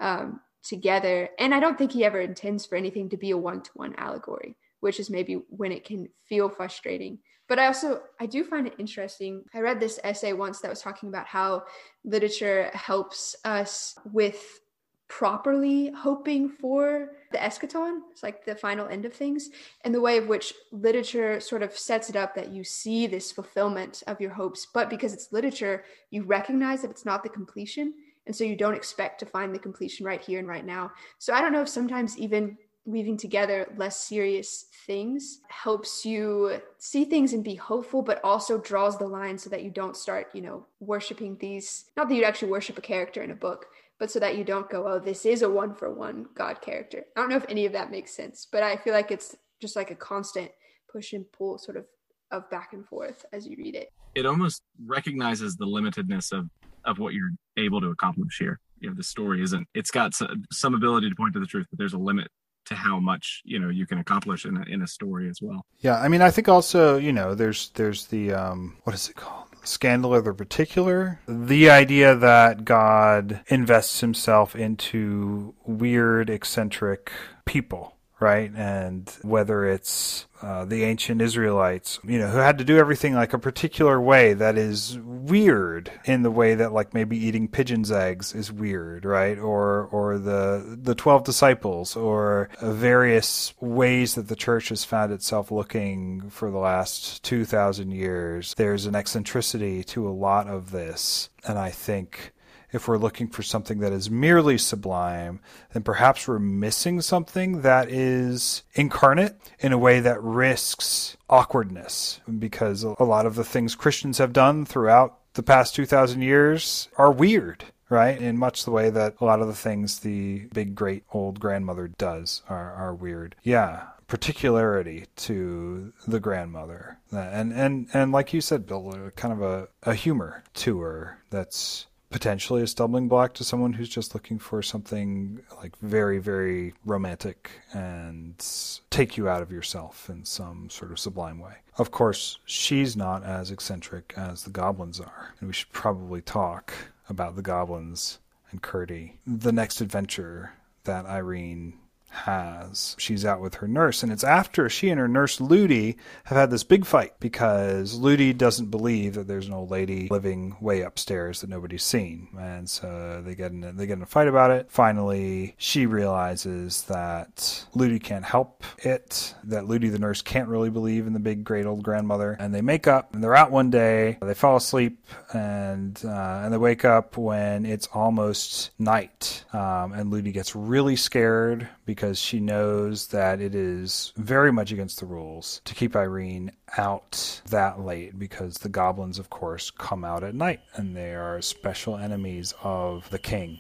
um, 0.00 0.40
together. 0.62 1.28
And 1.38 1.54
I 1.54 1.60
don't 1.60 1.78
think 1.78 1.92
he 1.92 2.04
ever 2.04 2.20
intends 2.20 2.66
for 2.66 2.76
anything 2.76 3.08
to 3.10 3.16
be 3.16 3.30
a 3.30 3.36
one 3.36 3.62
to 3.62 3.70
one 3.74 3.94
allegory, 3.96 4.56
which 4.80 5.00
is 5.00 5.10
maybe 5.10 5.34
when 5.48 5.72
it 5.72 5.84
can 5.84 6.08
feel 6.28 6.48
frustrating. 6.48 7.18
But 7.48 7.58
I 7.58 7.66
also 7.66 8.02
I 8.20 8.26
do 8.26 8.44
find 8.44 8.66
it 8.66 8.74
interesting. 8.78 9.44
I 9.54 9.60
read 9.60 9.80
this 9.80 9.98
essay 10.04 10.34
once 10.34 10.60
that 10.60 10.70
was 10.70 10.82
talking 10.82 11.08
about 11.08 11.26
how 11.26 11.64
literature 12.04 12.70
helps 12.74 13.34
us 13.44 13.96
with 14.12 14.60
properly 15.08 15.90
hoping 15.96 16.50
for 16.50 17.12
the 17.32 17.38
eschaton 17.38 18.00
it's 18.12 18.22
like 18.22 18.44
the 18.44 18.54
final 18.54 18.86
end 18.88 19.06
of 19.06 19.12
things 19.12 19.48
and 19.84 19.94
the 19.94 20.00
way 20.00 20.18
of 20.18 20.28
which 20.28 20.52
literature 20.70 21.40
sort 21.40 21.62
of 21.62 21.76
sets 21.76 22.10
it 22.10 22.16
up 22.16 22.34
that 22.34 22.52
you 22.52 22.62
see 22.62 23.06
this 23.06 23.32
fulfillment 23.32 24.02
of 24.06 24.20
your 24.20 24.30
hopes 24.30 24.66
but 24.74 24.90
because 24.90 25.14
it's 25.14 25.32
literature 25.32 25.82
you 26.10 26.22
recognize 26.24 26.82
that 26.82 26.90
it's 26.90 27.06
not 27.06 27.22
the 27.22 27.28
completion 27.28 27.94
and 28.28 28.36
so 28.36 28.44
you 28.44 28.54
don't 28.54 28.74
expect 28.74 29.18
to 29.20 29.26
find 29.26 29.54
the 29.54 29.58
completion 29.58 30.04
right 30.04 30.22
here 30.22 30.38
and 30.38 30.46
right 30.46 30.64
now. 30.64 30.92
So 31.18 31.32
I 31.32 31.40
don't 31.40 31.50
know 31.50 31.62
if 31.62 31.68
sometimes 31.68 32.16
even 32.18 32.58
weaving 32.84 33.16
together 33.16 33.66
less 33.76 33.96
serious 33.96 34.66
things 34.86 35.40
helps 35.48 36.04
you 36.04 36.60
see 36.76 37.06
things 37.06 37.32
and 37.32 37.42
be 37.42 37.54
hopeful, 37.54 38.02
but 38.02 38.22
also 38.22 38.58
draws 38.58 38.98
the 38.98 39.06
line 39.06 39.38
so 39.38 39.48
that 39.50 39.62
you 39.62 39.70
don't 39.70 39.96
start, 39.96 40.28
you 40.34 40.42
know, 40.42 40.66
worshiping 40.78 41.38
these, 41.40 41.86
not 41.96 42.08
that 42.08 42.14
you'd 42.14 42.24
actually 42.24 42.50
worship 42.50 42.76
a 42.78 42.82
character 42.82 43.22
in 43.22 43.30
a 43.30 43.34
book, 43.34 43.66
but 43.98 44.10
so 44.10 44.20
that 44.20 44.36
you 44.36 44.44
don't 44.44 44.70
go, 44.70 44.86
oh, 44.86 44.98
this 44.98 45.24
is 45.24 45.40
a 45.40 45.48
one 45.48 45.74
for 45.74 45.92
one 45.92 46.26
God 46.34 46.60
character. 46.60 47.04
I 47.16 47.20
don't 47.20 47.30
know 47.30 47.36
if 47.36 47.46
any 47.48 47.64
of 47.64 47.72
that 47.72 47.90
makes 47.90 48.14
sense, 48.14 48.46
but 48.50 48.62
I 48.62 48.76
feel 48.76 48.92
like 48.92 49.10
it's 49.10 49.34
just 49.60 49.74
like 49.74 49.90
a 49.90 49.94
constant 49.94 50.50
push 50.90 51.14
and 51.14 51.30
pull 51.32 51.58
sort 51.58 51.78
of 51.78 51.86
of 52.30 52.48
back 52.50 52.74
and 52.74 52.86
forth 52.86 53.24
as 53.32 53.46
you 53.46 53.56
read 53.56 53.74
it. 53.74 53.88
It 54.14 54.26
almost 54.26 54.62
recognizes 54.84 55.56
the 55.56 55.64
limitedness 55.66 56.30
of 56.30 56.50
of 56.84 56.98
what 56.98 57.14
you're 57.14 57.30
able 57.58 57.80
to 57.80 57.88
accomplish 57.88 58.38
here. 58.38 58.58
You 58.80 58.90
know, 58.90 58.94
the 58.94 59.02
story 59.02 59.42
isn't. 59.42 59.66
It's 59.74 59.90
got 59.90 60.14
some 60.14 60.44
some 60.52 60.74
ability 60.74 61.10
to 61.10 61.16
point 61.16 61.34
to 61.34 61.40
the 61.40 61.46
truth, 61.46 61.66
but 61.70 61.78
there's 61.78 61.94
a 61.94 61.98
limit 61.98 62.28
to 62.66 62.74
how 62.74 63.00
much 63.00 63.42
you 63.44 63.58
know 63.58 63.68
you 63.68 63.86
can 63.86 63.98
accomplish 63.98 64.44
in 64.44 64.56
a, 64.56 64.62
in 64.62 64.82
a 64.82 64.86
story 64.86 65.28
as 65.28 65.40
well. 65.42 65.64
Yeah, 65.78 65.98
I 65.98 66.08
mean, 66.08 66.22
I 66.22 66.30
think 66.30 66.48
also 66.48 66.96
you 66.96 67.12
know 67.12 67.34
there's 67.34 67.70
there's 67.70 68.06
the 68.06 68.32
um, 68.32 68.76
what 68.84 68.94
is 68.94 69.08
it 69.08 69.16
called? 69.16 69.46
Scandal 69.64 70.14
of 70.14 70.24
the 70.24 70.32
particular. 70.32 71.20
The 71.26 71.68
idea 71.68 72.14
that 72.14 72.64
God 72.64 73.40
invests 73.48 74.00
himself 74.00 74.56
into 74.56 75.54
weird, 75.66 76.30
eccentric 76.30 77.12
people 77.44 77.97
right? 78.20 78.50
And 78.54 79.08
whether 79.22 79.64
it's 79.64 80.26
uh, 80.42 80.64
the 80.64 80.84
ancient 80.84 81.20
Israelites, 81.20 81.98
you 82.04 82.18
know, 82.18 82.28
who 82.28 82.38
had 82.38 82.58
to 82.58 82.64
do 82.64 82.78
everything 82.78 83.14
like 83.14 83.32
a 83.32 83.38
particular 83.38 84.00
way 84.00 84.34
that 84.34 84.56
is 84.56 84.98
weird 85.00 85.90
in 86.04 86.22
the 86.22 86.30
way 86.30 86.54
that 86.54 86.72
like 86.72 86.94
maybe 86.94 87.16
eating 87.16 87.48
pigeon's 87.48 87.90
eggs 87.90 88.34
is 88.34 88.52
weird, 88.52 89.04
right? 89.04 89.38
Or 89.38 89.86
or 89.86 90.18
the 90.18 90.78
the 90.80 90.94
twelve 90.94 91.24
disciples, 91.24 91.96
or 91.96 92.50
various 92.60 93.54
ways 93.60 94.14
that 94.14 94.28
the 94.28 94.36
church 94.36 94.68
has 94.70 94.84
found 94.84 95.12
itself 95.12 95.50
looking 95.50 96.30
for 96.30 96.50
the 96.50 96.58
last 96.58 97.22
two 97.22 97.44
thousand 97.44 97.92
years. 97.92 98.54
There's 98.56 98.86
an 98.86 98.94
eccentricity 98.94 99.84
to 99.84 100.08
a 100.08 100.10
lot 100.10 100.48
of 100.48 100.70
this, 100.70 101.30
and 101.46 101.58
I 101.58 101.70
think 101.70 102.32
if 102.72 102.86
we're 102.86 102.98
looking 102.98 103.28
for 103.28 103.42
something 103.42 103.78
that 103.80 103.92
is 103.92 104.10
merely 104.10 104.58
sublime, 104.58 105.40
then 105.72 105.82
perhaps 105.82 106.28
we're 106.28 106.38
missing 106.38 107.00
something 107.00 107.62
that 107.62 107.90
is 107.90 108.62
incarnate 108.74 109.36
in 109.60 109.72
a 109.72 109.78
way 109.78 110.00
that 110.00 110.22
risks 110.22 111.16
awkwardness. 111.28 112.20
Because 112.38 112.82
a 112.82 113.04
lot 113.04 113.26
of 113.26 113.34
the 113.34 113.44
things 113.44 113.74
Christians 113.74 114.18
have 114.18 114.32
done 114.32 114.64
throughout 114.64 115.18
the 115.34 115.42
past 115.42 115.74
2,000 115.74 116.22
years 116.22 116.88
are 116.96 117.12
weird 117.12 117.64
right? 117.88 118.20
In 118.20 118.36
much 118.36 118.64
the 118.64 118.70
way 118.70 118.90
that 118.90 119.14
a 119.20 119.24
lot 119.24 119.40
of 119.40 119.46
the 119.46 119.54
things 119.54 120.00
the 120.00 120.40
big 120.52 120.74
great 120.74 121.04
old 121.12 121.40
grandmother 121.40 121.88
does 121.88 122.42
are, 122.48 122.72
are 122.74 122.94
weird. 122.94 123.34
Yeah. 123.42 123.84
Particularity 124.06 125.06
to 125.16 125.92
the 126.06 126.20
grandmother. 126.20 126.98
And 127.12 127.52
and 127.52 127.88
and 127.92 128.10
like 128.10 128.32
you 128.32 128.40
said, 128.40 128.66
Bill, 128.66 129.10
kind 129.16 129.34
of 129.34 129.42
a, 129.42 129.68
a 129.82 129.94
humor 129.94 130.44
to 130.54 130.80
her 130.80 131.18
that's 131.30 131.86
potentially 132.10 132.62
a 132.62 132.66
stumbling 132.66 133.08
block 133.08 133.34
to 133.34 133.44
someone 133.44 133.72
who's 133.72 133.88
just 133.88 134.14
looking 134.14 134.38
for 134.38 134.62
something 134.62 135.40
like 135.60 135.76
very 135.78 136.18
very 136.18 136.72
romantic 136.84 137.50
and 137.72 138.44
take 138.90 139.16
you 139.16 139.28
out 139.28 139.42
of 139.42 139.52
yourself 139.52 140.08
in 140.08 140.24
some 140.24 140.70
sort 140.70 140.90
of 140.90 140.98
sublime 140.98 141.38
way. 141.38 141.54
Of 141.76 141.90
course, 141.90 142.38
she's 142.44 142.96
not 142.96 143.22
as 143.24 143.50
eccentric 143.50 144.14
as 144.16 144.44
the 144.44 144.50
goblins 144.50 145.00
are, 145.00 145.34
and 145.38 145.48
we 145.48 145.52
should 145.52 145.72
probably 145.72 146.22
talk 146.22 146.72
about 147.08 147.36
the 147.36 147.42
goblins 147.42 148.18
and 148.50 148.62
Curdie. 148.62 149.18
The 149.26 149.52
next 149.52 149.80
adventure 149.80 150.52
that 150.84 151.06
Irene 151.06 151.74
has. 152.10 152.96
She's 152.98 153.24
out 153.24 153.40
with 153.40 153.56
her 153.56 153.68
nurse, 153.68 154.02
and 154.02 154.12
it's 154.12 154.24
after 154.24 154.68
she 154.68 154.90
and 154.90 154.98
her 154.98 155.08
nurse 155.08 155.40
Lootie 155.40 155.96
have 156.24 156.38
had 156.38 156.50
this 156.50 156.64
big 156.64 156.84
fight 156.84 157.14
because 157.20 157.98
Lootie 157.98 158.32
doesn't 158.32 158.70
believe 158.70 159.14
that 159.14 159.28
there's 159.28 159.46
an 159.46 159.54
old 159.54 159.70
lady 159.70 160.08
living 160.10 160.56
way 160.60 160.82
upstairs 160.82 161.40
that 161.40 161.50
nobody's 161.50 161.82
seen, 161.82 162.28
and 162.38 162.68
so 162.68 163.22
they 163.24 163.34
get 163.34 163.52
in 163.52 163.64
a, 163.64 163.72
they 163.72 163.86
get 163.86 163.98
in 163.98 164.02
a 164.02 164.06
fight 164.06 164.28
about 164.28 164.50
it. 164.50 164.70
Finally, 164.70 165.54
she 165.58 165.86
realizes 165.86 166.82
that 166.82 167.66
Lootie 167.74 167.98
can't 167.98 168.24
help 168.24 168.64
it, 168.78 169.34
that 169.44 169.66
Lootie 169.66 169.88
the 169.88 169.98
nurse 169.98 170.22
can't 170.22 170.48
really 170.48 170.70
believe 170.70 171.06
in 171.06 171.12
the 171.12 171.18
big 171.20 171.44
great 171.44 171.66
old 171.66 171.82
grandmother, 171.82 172.36
and 172.38 172.54
they 172.54 172.62
make 172.62 172.86
up. 172.86 173.14
And 173.14 173.22
they're 173.22 173.36
out 173.36 173.50
one 173.50 173.70
day, 173.70 174.18
they 174.20 174.34
fall 174.34 174.56
asleep, 174.56 175.06
and 175.32 176.00
uh, 176.04 176.42
and 176.44 176.52
they 176.52 176.58
wake 176.58 176.84
up 176.84 177.16
when 177.16 177.64
it's 177.66 177.86
almost 177.88 178.70
night, 178.78 179.44
um, 179.52 179.92
and 179.92 180.10
Lootie 180.10 180.32
gets 180.32 180.54
really 180.56 180.96
scared 180.96 181.68
because 181.84 181.97
she 182.14 182.40
knows 182.40 183.08
that 183.08 183.40
it 183.40 183.54
is 183.54 184.12
very 184.16 184.52
much 184.52 184.72
against 184.72 185.00
the 185.00 185.06
rules 185.06 185.60
to 185.64 185.74
keep 185.74 185.96
Irene 185.96 186.52
out 186.76 187.40
that 187.50 187.80
late 187.80 188.18
because 188.18 188.58
the 188.58 188.68
goblins, 188.68 189.18
of 189.18 189.30
course, 189.30 189.70
come 189.70 190.04
out 190.04 190.24
at 190.24 190.34
night 190.34 190.60
and 190.74 190.96
they 190.96 191.14
are 191.14 191.40
special 191.42 191.96
enemies 191.96 192.54
of 192.62 193.10
the 193.10 193.18
king. 193.18 193.58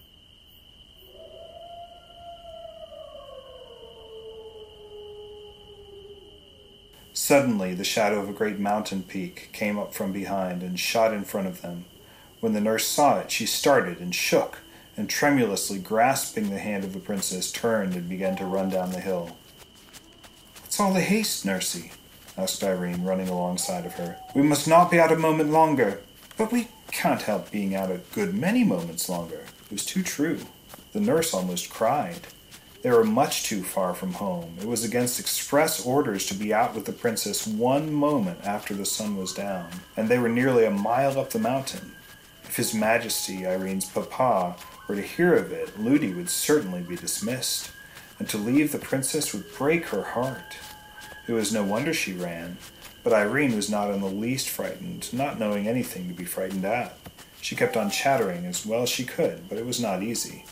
Suddenly, 7.12 7.74
the 7.74 7.84
shadow 7.84 8.20
of 8.20 8.28
a 8.28 8.32
great 8.32 8.58
mountain 8.58 9.02
peak 9.02 9.50
came 9.52 9.78
up 9.78 9.92
from 9.92 10.12
behind 10.12 10.62
and 10.62 10.78
shot 10.78 11.12
in 11.12 11.24
front 11.24 11.48
of 11.48 11.62
them. 11.62 11.84
When 12.40 12.52
the 12.52 12.60
nurse 12.60 12.86
saw 12.86 13.18
it, 13.18 13.30
she 13.30 13.44
started 13.44 13.98
and 13.98 14.14
shook 14.14 14.58
and 14.98 15.08
tremulously 15.08 15.78
grasping 15.78 16.50
the 16.50 16.58
hand 16.58 16.82
of 16.82 16.92
the 16.92 16.98
princess, 16.98 17.52
turned 17.52 17.94
and 17.94 18.08
began 18.08 18.36
to 18.36 18.44
run 18.44 18.68
down 18.68 18.90
the 18.90 19.00
hill. 19.00 19.36
What's 20.60 20.80
all 20.80 20.92
the 20.92 21.00
haste, 21.00 21.46
Nursey? 21.46 21.92
asked 22.36 22.62
Irene, 22.62 23.04
running 23.04 23.28
alongside 23.28 23.86
of 23.86 23.94
her. 23.94 24.18
We 24.34 24.42
must 24.42 24.68
not 24.68 24.90
be 24.90 24.98
out 24.98 25.12
a 25.12 25.16
moment 25.16 25.50
longer. 25.50 26.00
But 26.36 26.52
we 26.52 26.68
can't 26.92 27.22
help 27.22 27.50
being 27.50 27.74
out 27.74 27.90
a 27.90 28.00
good 28.14 28.34
many 28.34 28.62
moments 28.64 29.08
longer. 29.08 29.44
It 29.66 29.72
was 29.72 29.84
too 29.84 30.02
true. 30.02 30.38
The 30.92 31.00
nurse 31.00 31.34
almost 31.34 31.70
cried. 31.70 32.20
They 32.82 32.90
were 32.90 33.02
much 33.02 33.42
too 33.42 33.64
far 33.64 33.92
from 33.92 34.12
home. 34.12 34.54
It 34.60 34.66
was 34.66 34.84
against 34.84 35.18
express 35.18 35.84
orders 35.84 36.26
to 36.26 36.34
be 36.34 36.54
out 36.54 36.76
with 36.76 36.86
the 36.86 36.92
princess 36.92 37.44
one 37.44 37.92
moment 37.92 38.38
after 38.44 38.72
the 38.72 38.86
sun 38.86 39.16
was 39.16 39.32
down, 39.32 39.68
and 39.96 40.08
they 40.08 40.18
were 40.18 40.28
nearly 40.28 40.64
a 40.64 40.70
mile 40.70 41.18
up 41.18 41.30
the 41.30 41.40
mountain. 41.40 41.96
His 42.58 42.74
Majesty, 42.74 43.46
Irene's 43.46 43.84
papa, 43.84 44.56
were 44.88 44.96
to 44.96 45.00
hear 45.00 45.36
of 45.36 45.52
it, 45.52 45.78
Lootie 45.78 46.12
would 46.12 46.28
certainly 46.28 46.80
be 46.80 46.96
dismissed, 46.96 47.70
and 48.18 48.28
to 48.30 48.36
leave 48.36 48.72
the 48.72 48.80
princess 48.80 49.32
would 49.32 49.54
break 49.56 49.86
her 49.86 50.02
heart. 50.02 50.56
It 51.28 51.34
was 51.34 51.52
no 51.52 51.62
wonder 51.62 51.94
she 51.94 52.14
ran, 52.14 52.58
but 53.04 53.12
Irene 53.12 53.54
was 53.54 53.70
not 53.70 53.92
in 53.92 54.00
the 54.00 54.08
least 54.08 54.48
frightened, 54.48 55.12
not 55.12 55.38
knowing 55.38 55.68
anything 55.68 56.08
to 56.08 56.14
be 56.14 56.24
frightened 56.24 56.64
at. 56.64 56.98
She 57.40 57.54
kept 57.54 57.76
on 57.76 57.92
chattering 57.92 58.44
as 58.44 58.66
well 58.66 58.82
as 58.82 58.88
she 58.88 59.04
could, 59.04 59.48
but 59.48 59.56
it 59.56 59.64
was 59.64 59.80
not 59.80 60.02
easy. 60.02 60.44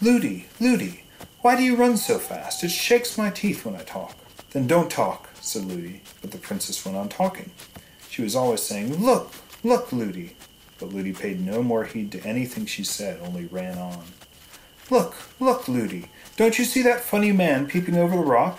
Lootie, 0.00 0.46
Lootie, 0.58 1.04
why 1.42 1.54
do 1.54 1.62
you 1.62 1.76
run 1.76 1.96
so 1.96 2.18
fast? 2.18 2.64
It 2.64 2.72
shakes 2.72 3.16
my 3.16 3.30
teeth 3.30 3.64
when 3.64 3.76
I 3.76 3.84
talk. 3.84 4.16
Then 4.50 4.66
don't 4.66 4.90
talk, 4.90 5.28
said 5.40 5.62
Lootie, 5.62 6.00
but 6.22 6.32
the 6.32 6.38
princess 6.38 6.84
went 6.84 6.98
on 6.98 7.08
talking. 7.08 7.52
She 8.10 8.20
was 8.20 8.34
always 8.34 8.62
saying, 8.62 8.96
Look, 8.96 9.32
look, 9.62 9.92
Lootie. 9.92 10.34
But 10.82 10.92
Lootie 10.92 11.12
paid 11.12 11.40
no 11.40 11.62
more 11.62 11.84
heed 11.84 12.10
to 12.10 12.26
anything 12.26 12.66
she 12.66 12.82
said, 12.82 13.20
only 13.22 13.44
ran 13.44 13.78
on. 13.78 14.02
Look, 14.90 15.14
look, 15.38 15.68
Lootie. 15.68 16.08
Don't 16.36 16.58
you 16.58 16.64
see 16.64 16.82
that 16.82 17.02
funny 17.02 17.30
man 17.30 17.68
peeping 17.68 17.96
over 17.96 18.16
the 18.16 18.22
rock? 18.24 18.58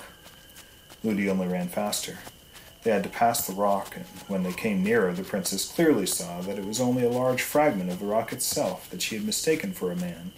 Lootie 1.03 1.29
only 1.29 1.47
ran 1.47 1.67
faster. 1.67 2.19
They 2.83 2.91
had 2.91 3.03
to 3.03 3.09
pass 3.09 3.45
the 3.45 3.51
rock, 3.51 3.97
and 3.97 4.05
when 4.29 4.43
they 4.43 4.53
came 4.53 4.85
nearer, 4.85 5.11
the 5.11 5.23
princess 5.23 5.69
clearly 5.69 6.05
saw 6.05 6.39
that 6.39 6.57
it 6.57 6.65
was 6.65 6.79
only 6.79 7.03
a 7.03 7.09
large 7.09 7.41
fragment 7.41 7.91
of 7.91 7.99
the 7.99 8.05
rock 8.05 8.31
itself 8.31 8.89
that 8.89 9.01
she 9.01 9.15
had 9.15 9.25
mistaken 9.25 9.73
for 9.73 9.91
a 9.91 9.97
man. 9.97 10.31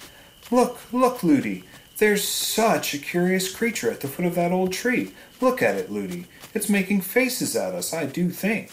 Look, 0.49 0.91
look, 0.91 1.21
Lootie, 1.21 1.65
there's 1.99 2.27
such 2.27 2.95
a 2.95 2.97
curious 2.97 3.53
creature 3.53 3.91
at 3.91 4.01
the 4.01 4.07
foot 4.07 4.25
of 4.25 4.33
that 4.33 4.51
old 4.51 4.73
tree. 4.73 5.11
Look 5.39 5.61
at 5.61 5.75
it, 5.75 5.91
Lootie. 5.91 6.25
It's 6.55 6.67
making 6.67 7.01
faces 7.01 7.55
at 7.55 7.75
us, 7.75 7.93
I 7.93 8.07
do 8.07 8.31
think. 8.31 8.71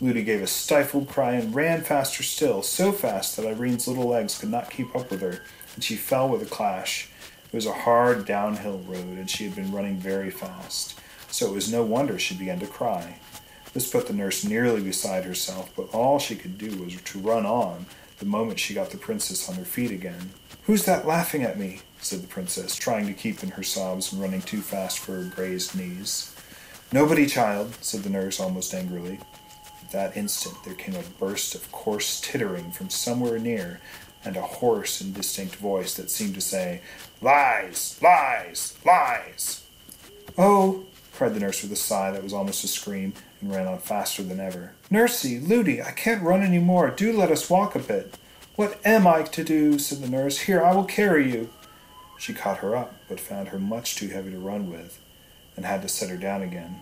Lootie 0.00 0.22
gave 0.22 0.40
a 0.40 0.46
stifled 0.46 1.08
cry 1.08 1.32
and 1.32 1.54
ran 1.54 1.82
faster 1.82 2.22
still, 2.22 2.62
so 2.62 2.90
fast 2.90 3.36
that 3.36 3.46
Irene's 3.46 3.86
little 3.86 4.08
legs 4.08 4.38
could 4.38 4.50
not 4.50 4.70
keep 4.70 4.96
up 4.96 5.10
with 5.10 5.20
her, 5.20 5.42
and 5.74 5.84
she 5.84 5.94
fell 5.96 6.28
with 6.28 6.42
a 6.42 6.46
clash. 6.46 7.10
It 7.52 7.54
was 7.54 7.66
a 7.66 7.72
hard 7.72 8.24
downhill 8.24 8.78
road, 8.78 9.18
and 9.18 9.28
she 9.28 9.44
had 9.44 9.54
been 9.54 9.72
running 9.72 9.96
very 9.96 10.30
fast, 10.30 10.98
so 11.30 11.46
it 11.46 11.54
was 11.54 11.70
no 11.70 11.82
wonder 11.82 12.18
she 12.18 12.34
began 12.34 12.60
to 12.60 12.66
cry. 12.66 13.18
This 13.74 13.90
put 13.90 14.06
the 14.06 14.14
nurse 14.14 14.42
nearly 14.42 14.80
beside 14.80 15.24
herself, 15.24 15.70
but 15.76 15.92
all 15.92 16.18
she 16.18 16.34
could 16.34 16.56
do 16.56 16.82
was 16.82 16.96
to 16.96 17.18
run 17.18 17.44
on 17.44 17.86
the 18.20 18.26
moment 18.26 18.58
she 18.58 18.74
got 18.74 18.90
the 18.90 18.96
princess 18.96 19.48
on 19.48 19.56
her 19.56 19.64
feet 19.64 19.90
again. 19.90 20.30
Who's 20.64 20.84
that 20.84 21.06
laughing 21.06 21.42
at 21.42 21.58
me? 21.58 21.80
said 22.00 22.22
the 22.22 22.28
princess, 22.28 22.76
trying 22.76 23.06
to 23.06 23.12
keep 23.12 23.42
in 23.42 23.50
her 23.50 23.62
sobs 23.62 24.12
and 24.12 24.20
running 24.20 24.42
too 24.42 24.60
fast 24.60 24.98
for 24.98 25.12
her 25.12 25.24
grazed 25.24 25.76
knees. 25.76 26.34
Nobody, 26.92 27.26
child, 27.26 27.76
said 27.80 28.02
the 28.02 28.10
nurse 28.10 28.40
almost 28.40 28.74
angrily. 28.74 29.20
At 29.92 30.12
that 30.12 30.16
instant 30.16 30.54
there 30.62 30.74
came 30.74 30.94
a 30.94 31.02
burst 31.18 31.56
of 31.56 31.72
coarse 31.72 32.20
tittering 32.20 32.70
from 32.70 32.90
somewhere 32.90 33.40
near, 33.40 33.80
and 34.24 34.36
a 34.36 34.42
hoarse 34.42 35.00
and 35.00 35.12
distinct 35.12 35.56
voice 35.56 35.94
that 35.94 36.12
seemed 36.12 36.34
to 36.34 36.40
say, 36.40 36.80
Lies! 37.20 37.98
Lies! 38.00 38.78
Lies! 38.84 39.64
Oh! 40.38 40.84
cried 41.12 41.34
the 41.34 41.40
nurse 41.40 41.62
with 41.62 41.72
a 41.72 41.76
sigh 41.76 42.12
that 42.12 42.22
was 42.22 42.32
almost 42.32 42.62
a 42.62 42.68
scream, 42.68 43.14
and 43.40 43.50
ran 43.52 43.66
on 43.66 43.78
faster 43.78 44.22
than 44.22 44.38
ever. 44.38 44.74
Nursey, 44.92 45.40
Lootie, 45.40 45.82
I 45.82 45.90
can't 45.90 46.22
run 46.22 46.42
any 46.42 46.60
more. 46.60 46.90
Do 46.90 47.12
let 47.12 47.32
us 47.32 47.50
walk 47.50 47.74
a 47.74 47.80
bit. 47.80 48.16
What 48.54 48.78
am 48.84 49.08
I 49.08 49.24
to 49.24 49.42
do? 49.42 49.80
said 49.80 50.02
the 50.02 50.08
nurse. 50.08 50.42
Here, 50.42 50.62
I 50.62 50.72
will 50.72 50.84
carry 50.84 51.32
you. 51.32 51.50
She 52.16 52.32
caught 52.32 52.58
her 52.58 52.76
up, 52.76 52.94
but 53.08 53.18
found 53.18 53.48
her 53.48 53.58
much 53.58 53.96
too 53.96 54.06
heavy 54.06 54.30
to 54.30 54.38
run 54.38 54.70
with, 54.70 55.00
and 55.56 55.66
had 55.66 55.82
to 55.82 55.88
set 55.88 56.10
her 56.10 56.16
down 56.16 56.42
again. 56.42 56.80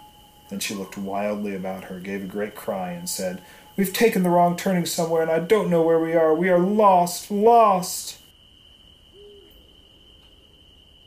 Then 0.49 0.61
she 0.61 0.75
looked 0.75 0.97
wildly 0.97 1.55
about 1.55 1.85
her, 1.85 2.01
gave 2.01 2.23
a 2.23 2.27
great 2.27 2.55
cry, 2.55 2.93
and 2.93 3.09
said, 3.09 3.43
We've 3.77 3.93
taken 3.93 4.25
the 4.25 4.31
wrong 4.31 4.57
turning 4.57 4.87
somewhere, 4.87 5.23
and 5.23 5.31
I 5.31 5.39
don't 5.39 5.71
know 5.71 5.83
where 5.83 6.01
we 6.01 6.15
are. 6.15 6.35
We 6.35 6.49
are 6.49 6.59
lost, 6.59 7.31
lost. 7.31 8.19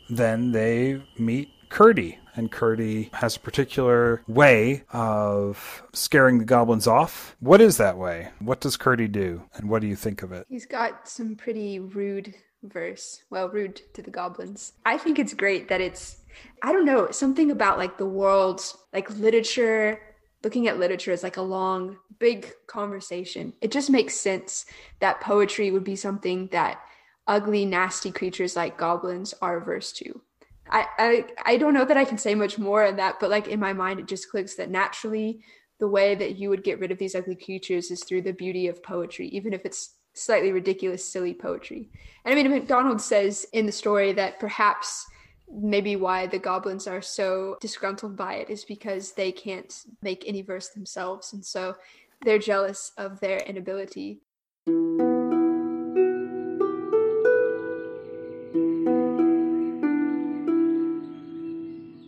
Then 0.10 0.52
they 0.52 1.02
meet 1.18 1.50
Curdie, 1.68 2.20
and 2.36 2.52
Curdie 2.52 3.10
has 3.14 3.36
a 3.36 3.40
particular 3.40 4.22
way 4.28 4.84
of 4.94 5.84
scaring 5.94 6.40
the 6.40 6.46
goblins 6.46 6.88
off. 6.88 7.36
What 7.40 7.60
is 7.62 7.78
that 7.78 7.98
way? 7.98 8.30
What 8.40 8.62
does 8.62 8.78
Curdie 8.78 9.08
do, 9.08 9.44
and 9.54 9.70
what 9.70 9.82
do 9.82 9.88
you 9.88 9.96
think 9.96 10.22
of 10.22 10.32
it? 10.32 10.46
He's 10.50 10.66
got 10.66 11.10
some 11.10 11.36
pretty 11.36 11.80
rude 11.80 12.36
verse. 12.64 13.24
Well, 13.30 13.50
rude 13.50 13.82
to 13.94 14.02
the 14.02 14.12
goblins. 14.12 14.74
I 14.86 14.98
think 14.98 15.20
it's 15.20 15.34
great 15.34 15.68
that 15.70 15.82
it's, 15.82 16.18
I 16.62 16.72
don't 16.72 16.86
know, 16.86 17.12
something 17.12 17.52
about 17.52 17.78
like 17.78 17.98
the 17.98 18.06
world, 18.06 18.62
like 18.94 19.10
literature, 19.18 20.00
looking 20.44 20.68
at 20.68 20.80
literature 20.80 21.12
is 21.12 21.24
like 21.24 21.38
a 21.38 21.42
long, 21.42 21.98
big 22.20 22.52
conversation. 22.68 23.54
It 23.62 23.72
just 23.72 23.90
makes 23.90 24.16
sense 24.16 24.66
that 25.00 25.22
poetry 25.22 25.72
would 25.72 25.84
be 25.84 25.96
something 25.96 26.48
that 26.52 26.82
ugly, 27.28 27.66
nasty 27.66 28.12
creatures 28.12 28.56
like 28.56 28.78
goblins 28.78 29.34
are 29.42 29.58
averse 29.58 29.92
to. 29.94 30.22
I, 30.70 30.86
I 30.98 31.26
I 31.46 31.58
don't 31.58 31.74
know 31.74 31.86
that 31.86 31.98
I 31.98 32.06
can 32.06 32.18
say 32.18 32.34
much 32.34 32.58
more 32.58 32.86
on 32.86 32.96
that, 32.96 33.20
but 33.20 33.30
like 33.30 33.48
in 33.48 33.60
my 33.60 33.74
mind, 33.74 34.00
it 34.00 34.08
just 34.08 34.30
clicks 34.30 34.56
that 34.56 34.70
naturally 34.70 35.44
the 35.80 35.88
way 35.88 36.16
that 36.16 36.38
you 36.38 36.50
would 36.50 36.64
get 36.64 36.80
rid 36.80 36.92
of 36.92 36.98
these 36.98 37.16
ugly 37.16 37.36
creatures 37.36 37.92
is 37.92 38.04
through 38.04 38.22
the 38.22 38.32
beauty 38.32 38.68
of 38.68 38.84
poetry, 38.84 39.28
even 39.30 39.52
if 39.52 39.66
it's 39.66 39.96
slightly 40.14 40.52
ridiculous, 40.52 41.04
silly 41.04 41.34
poetry. 41.34 41.90
And 42.24 42.38
I 42.38 42.42
mean, 42.42 42.52
MacDonald 42.52 43.02
says 43.02 43.46
in 43.54 43.66
the 43.66 43.72
story 43.72 44.14
that 44.14 44.40
perhaps 44.40 45.06
maybe 45.54 45.96
why 45.96 46.28
the 46.28 46.40
goblins 46.40 46.88
are 46.88 47.02
so 47.02 47.58
disgruntled 47.62 48.16
by 48.16 48.36
it 48.36 48.50
is 48.50 48.64
because 48.64 49.14
they 49.14 49.32
can't 49.32 49.86
make 50.02 50.24
any 50.28 50.42
verse 50.42 50.70
themselves. 50.70 51.34
And 51.34 51.44
so 51.44 51.76
they're 52.24 52.40
jealous 52.40 52.92
of 52.98 53.20
their 53.20 53.40
inability. 53.40 54.20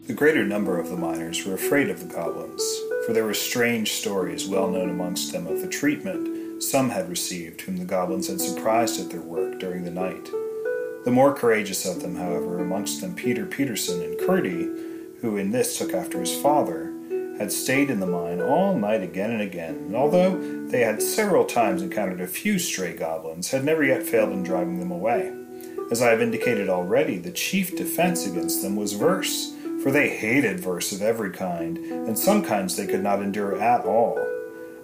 The 0.07 0.13
greater 0.13 0.45
number 0.45 0.79
of 0.79 0.89
the 0.89 0.97
miners 0.97 1.45
were 1.45 1.55
afraid 1.55 1.89
of 1.89 1.99
the 1.99 2.13
goblins, 2.13 2.63
for 3.05 3.13
there 3.13 3.25
were 3.25 3.33
strange 3.33 3.93
stories 3.93 4.47
well 4.47 4.69
known 4.69 4.89
amongst 4.89 5.31
them 5.31 5.47
of 5.47 5.61
the 5.61 5.67
treatment 5.67 6.61
some 6.63 6.89
had 6.89 7.09
received 7.09 7.61
whom 7.61 7.77
the 7.77 7.85
goblins 7.85 8.27
had 8.27 8.39
surprised 8.39 8.99
at 8.99 9.09
their 9.09 9.21
work 9.21 9.59
during 9.59 9.83
the 9.83 9.91
night. 9.91 10.29
The 11.05 11.11
more 11.11 11.33
courageous 11.33 11.85
of 11.85 12.01
them, 12.01 12.15
however, 12.15 12.59
amongst 12.59 13.01
them 13.01 13.13
Peter 13.13 13.45
Peterson 13.45 14.01
and 14.01 14.17
Curdie, 14.19 14.69
who 15.19 15.35
in 15.35 15.51
this 15.51 15.77
took 15.77 15.93
after 15.93 16.19
his 16.19 16.33
father, 16.41 16.93
had 17.37 17.51
stayed 17.51 17.89
in 17.89 17.99
the 17.99 18.05
mine 18.05 18.41
all 18.41 18.77
night 18.77 19.01
again 19.01 19.31
and 19.31 19.41
again, 19.41 19.75
and 19.75 19.95
although 19.95 20.37
they 20.67 20.81
had 20.81 21.01
several 21.01 21.43
times 21.43 21.81
encountered 21.81 22.21
a 22.21 22.27
few 22.27 22.57
stray 22.57 22.95
goblins, 22.95 23.51
had 23.51 23.65
never 23.65 23.83
yet 23.83 24.03
failed 24.03 24.31
in 24.31 24.43
driving 24.43 24.79
them 24.79 24.91
away. 24.91 25.33
As 25.91 26.01
I 26.01 26.09
have 26.11 26.21
indicated 26.21 26.69
already, 26.69 27.17
the 27.17 27.31
chief 27.31 27.75
defense 27.75 28.25
against 28.25 28.61
them 28.61 28.77
was 28.77 28.93
verse, 28.93 29.53
for 29.81 29.91
they 29.91 30.09
hated 30.09 30.61
verse 30.61 30.93
of 30.93 31.01
every 31.01 31.31
kind, 31.31 31.77
and 31.77 32.17
some 32.17 32.43
kinds 32.45 32.77
they 32.77 32.87
could 32.87 33.03
not 33.03 33.21
endure 33.21 33.61
at 33.61 33.83
all. 33.83 34.17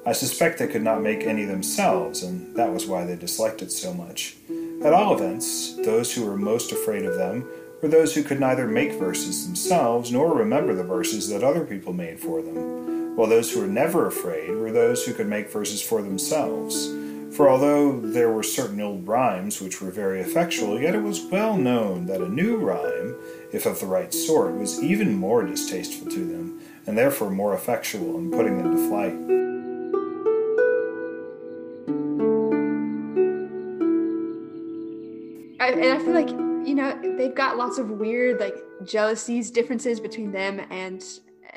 I 0.05 0.11
suspect 0.11 0.59
they 0.59 0.67
could 0.67 0.83
not 0.83 1.01
make 1.01 1.23
any 1.23 1.45
themselves, 1.45 2.23
and 2.23 2.55
that 2.55 2.73
was 2.73 2.87
why 2.87 3.05
they 3.05 3.15
disliked 3.15 3.61
it 3.61 3.71
so 3.71 3.93
much. 3.93 4.35
At 4.81 4.93
all 4.93 5.13
events, 5.13 5.75
those 5.83 6.13
who 6.13 6.25
were 6.25 6.37
most 6.37 6.71
afraid 6.71 7.03
of 7.03 7.15
them 7.15 7.45
were 7.81 7.89
those 7.89 8.15
who 8.15 8.23
could 8.23 8.39
neither 8.39 8.65
make 8.65 8.93
verses 8.93 9.45
themselves 9.45 10.09
nor 10.09 10.33
remember 10.33 10.73
the 10.73 10.85
verses 10.85 11.27
that 11.29 11.43
other 11.43 11.65
people 11.65 11.91
made 11.91 12.17
for 12.17 12.41
them, 12.41 13.15
while 13.17 13.27
those 13.27 13.51
who 13.51 13.59
were 13.59 13.67
never 13.67 14.07
afraid 14.07 14.49
were 14.51 14.71
those 14.71 15.05
who 15.05 15.13
could 15.13 15.27
make 15.27 15.51
verses 15.51 15.81
for 15.81 16.01
themselves. 16.01 16.87
For 17.35 17.49
although 17.49 17.99
there 17.99 18.31
were 18.31 18.41
certain 18.41 18.79
old 18.79 19.05
rhymes 19.05 19.59
which 19.59 19.81
were 19.81 19.91
very 19.91 20.21
effectual, 20.21 20.79
yet 20.79 20.95
it 20.95 21.03
was 21.03 21.25
well 21.25 21.57
known 21.57 22.05
that 22.05 22.21
a 22.21 22.29
new 22.29 22.55
rhyme, 22.55 23.15
if 23.51 23.65
of 23.65 23.81
the 23.81 23.85
right 23.85 24.13
sort, 24.13 24.53
was 24.55 24.81
even 24.81 25.13
more 25.13 25.43
distasteful 25.43 26.09
to 26.09 26.25
them, 26.25 26.61
and 26.87 26.97
therefore 26.97 27.29
more 27.29 27.53
effectual 27.53 28.17
in 28.17 28.31
putting 28.31 28.57
them 28.57 28.77
to 28.77 28.87
flight. 28.87 29.68
And 35.77 35.93
I 35.93 35.99
feel 35.99 36.13
like 36.13 36.29
you 36.29 36.75
know 36.75 36.99
they've 37.17 37.35
got 37.35 37.57
lots 37.57 37.77
of 37.77 37.89
weird 37.89 38.39
like 38.39 38.55
jealousies, 38.85 39.51
differences 39.51 39.99
between 39.99 40.31
them 40.31 40.61
and 40.69 41.03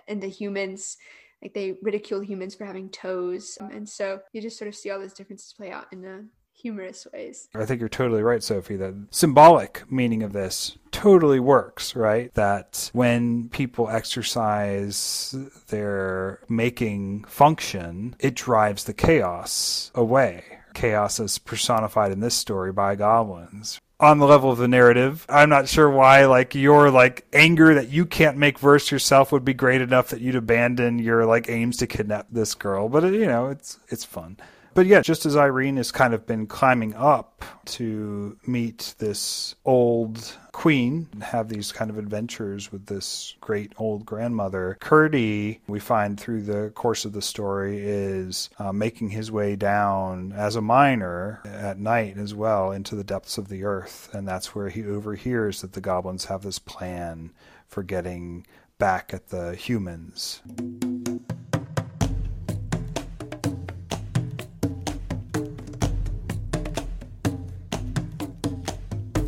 and 0.09 0.23
the 0.23 0.29
humans. 0.29 0.97
Like 1.43 1.55
they 1.55 1.75
ridicule 1.83 2.21
humans 2.21 2.55
for 2.55 2.65
having 2.65 2.89
toes, 2.91 3.59
and 3.61 3.89
so 3.89 4.21
you 4.33 4.41
just 4.41 4.59
sort 4.59 4.69
of 4.69 4.77
see 4.77 4.91
all 4.91 5.01
those 5.01 5.13
differences 5.13 5.53
play 5.53 5.73
out 5.73 5.87
in 5.93 6.01
the 6.01 6.25
humorous 6.55 7.07
ways. 7.13 7.49
I 7.55 7.65
think 7.65 7.81
you're 7.81 7.89
totally 7.89 8.23
right, 8.23 8.43
Sophie. 8.43 8.77
The 8.77 9.07
symbolic 9.11 9.91
meaning 9.91 10.23
of 10.23 10.33
this 10.33 10.79
totally 10.93 11.41
works, 11.41 11.97
right? 11.97 12.33
That 12.35 12.91
when 12.93 13.49
people 13.49 13.89
exercise 13.89 15.35
their 15.69 16.41
making 16.49 17.25
function, 17.25 18.15
it 18.21 18.37
drives 18.37 18.85
the 18.85 18.95
chaos 18.95 19.91
away. 19.97 20.45
Chaos 20.75 21.19
is 21.19 21.39
personified 21.39 22.13
in 22.13 22.21
this 22.21 22.35
story 22.35 22.73
by 22.73 22.95
goblins 22.95 23.81
on 24.03 24.19
the 24.19 24.27
level 24.27 24.51
of 24.51 24.59
the 24.59 24.67
narrative. 24.67 25.25
I'm 25.29 25.49
not 25.49 25.69
sure 25.69 25.89
why 25.89 26.27
like 26.27 26.57
your 26.57 26.91
like 26.91 27.25
anger 27.33 27.75
that 27.75 27.89
you 27.89 28.05
can't 28.05 28.37
make 28.37 28.59
verse 28.59 28.91
yourself 28.91 29.31
would 29.31 29.45
be 29.45 29.55
great 29.55 29.81
enough 29.81 30.09
that 30.09 30.21
you'd 30.21 30.35
abandon 30.35 30.99
your 30.99 31.25
like 31.25 31.49
aims 31.49 31.77
to 31.79 31.87
kidnap 31.87 32.27
this 32.31 32.55
girl, 32.55 32.89
but 32.89 33.05
you 33.05 33.27
know, 33.27 33.49
it's 33.49 33.79
it's 33.89 34.05
fun. 34.05 34.37
But 34.75 34.87
yeah, 34.87 35.03
just 35.03 35.27
as 35.27 35.37
Irene 35.37 35.77
has 35.77 35.93
kind 35.93 36.14
of 36.14 36.27
been 36.27 36.47
climbing 36.47 36.95
up 36.95 37.45
to 37.66 38.39
meet 38.47 38.95
this 38.99 39.55
old 39.64 40.37
queen, 40.53 41.09
and 41.12 41.23
have 41.23 41.49
these 41.49 41.73
kind 41.73 41.91
of 41.91 41.99
adventures 41.99 42.73
with 42.73 42.87
this 42.87 43.35
great 43.41 43.73
old 43.77 44.07
grandmother, 44.07 44.79
Curdie, 44.81 45.61
we 45.66 45.79
find 45.79 46.18
through 46.18 46.43
the 46.43 46.70
course 46.75 47.05
of 47.05 47.12
the 47.12 47.23
story, 47.23 47.79
is 47.81 48.49
uh, 48.59 48.73
making 48.73 49.11
his 49.11 49.31
way 49.31 49.57
down 49.57 50.33
as 50.33 50.57
a 50.57 50.62
miner 50.62 51.41
at 51.45 51.79
night 51.79 52.16
as 52.16 52.35
well 52.35 52.73
into 52.73 52.95
the 52.95 53.05
depths 53.05 53.39
of 53.39 53.49
the 53.49 53.64
earth. 53.64 54.09
And 54.14 54.27
that's 54.27 54.55
where 54.55 54.68
he 54.68 54.87
overhears 54.87 55.61
that 55.61 55.73
the 55.73 55.81
goblins 55.81 56.27
have 56.27 56.43
this 56.43 56.59
plan 56.59 57.33
for 57.66 57.83
getting 57.83 58.47
back 58.79 59.12
at 59.14 59.29
the 59.29 59.55
humans. 59.55 60.41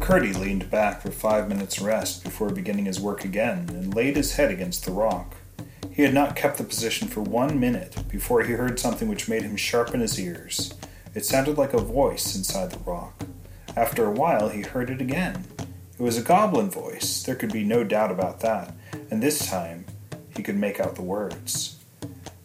Curdie 0.05 0.35
leaned 0.35 0.71
back 0.71 1.01
for 1.01 1.11
five 1.11 1.49
minutes' 1.49 1.81
rest 1.81 2.25
before 2.25 2.51
beginning 2.51 2.85
his 2.85 3.01
work 3.01 3.25
again 3.25 3.71
and 3.71 3.95
laid 3.95 4.17
his 4.17 4.35
head 4.35 4.51
against 4.51 4.85
the 4.85 4.93
rock. 4.93 5.35
He 5.91 6.03
had 6.03 6.13
not 6.13 6.37
kept 6.37 6.59
the 6.59 6.65
position 6.65 7.09
for 7.09 7.23
one 7.23 7.59
minute 7.59 8.07
before 8.11 8.43
he 8.43 8.53
heard 8.53 8.79
something 8.79 9.09
which 9.09 9.31
made 9.31 9.41
him 9.41 9.57
sharpen 9.57 10.01
his 10.01 10.21
ears. 10.21 10.75
It 11.15 11.25
sounded 11.25 11.57
like 11.57 11.73
a 11.73 11.79
voice 11.79 12.37
inside 12.37 12.71
the 12.71 12.81
rock. 12.81 13.25
After 13.75 14.05
a 14.05 14.11
while, 14.11 14.51
he 14.51 14.61
heard 14.61 14.91
it 14.91 15.01
again. 15.01 15.47
It 15.99 16.03
was 16.03 16.19
a 16.19 16.23
goblin 16.23 16.69
voice, 16.69 17.23
there 17.23 17.35
could 17.35 17.51
be 17.51 17.65
no 17.65 17.83
doubt 17.83 18.11
about 18.11 18.41
that, 18.41 18.75
and 19.11 19.23
this 19.23 19.49
time 19.49 19.87
he 20.37 20.43
could 20.43 20.59
make 20.59 20.81
out 20.81 20.97
the 20.97 21.03
words. 21.03 21.79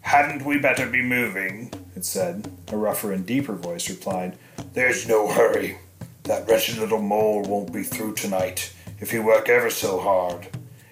Hadn't 0.00 0.46
we 0.46 0.58
better 0.58 0.88
be 0.88 1.02
moving? 1.02 1.70
it 1.94 2.06
said. 2.06 2.50
A 2.68 2.76
rougher 2.78 3.12
and 3.12 3.26
deeper 3.26 3.54
voice 3.54 3.90
replied, 3.90 4.38
There's 4.72 5.06
no 5.06 5.28
hurry. 5.28 5.76
That 6.24 6.48
wretched 6.48 6.78
little 6.78 7.02
mole 7.02 7.42
won't 7.42 7.72
be 7.72 7.82
through 7.82 8.14
tonight, 8.14 8.72
if 9.00 9.10
he 9.10 9.18
work 9.18 9.48
ever 9.48 9.70
so 9.70 9.98
hard. 9.98 10.48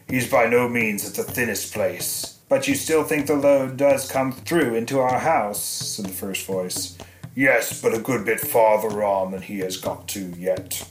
He's 0.08 0.30
by 0.30 0.46
no 0.46 0.68
means 0.68 1.06
at 1.06 1.14
the 1.14 1.30
thinnest 1.30 1.74
place. 1.74 2.38
But 2.48 2.66
you 2.66 2.74
still 2.74 3.04
think 3.04 3.26
the 3.26 3.36
lode 3.36 3.76
does 3.76 4.10
come 4.10 4.32
through 4.32 4.74
into 4.74 5.00
our 5.00 5.18
house? 5.18 5.62
said 5.62 6.06
the 6.06 6.12
first 6.12 6.46
voice. 6.46 6.96
Yes, 7.34 7.80
but 7.80 7.94
a 7.94 8.00
good 8.00 8.24
bit 8.24 8.40
farther 8.40 9.04
on 9.04 9.32
than 9.32 9.42
he 9.42 9.58
has 9.60 9.76
got 9.76 10.08
to 10.08 10.32
yet. 10.38 10.88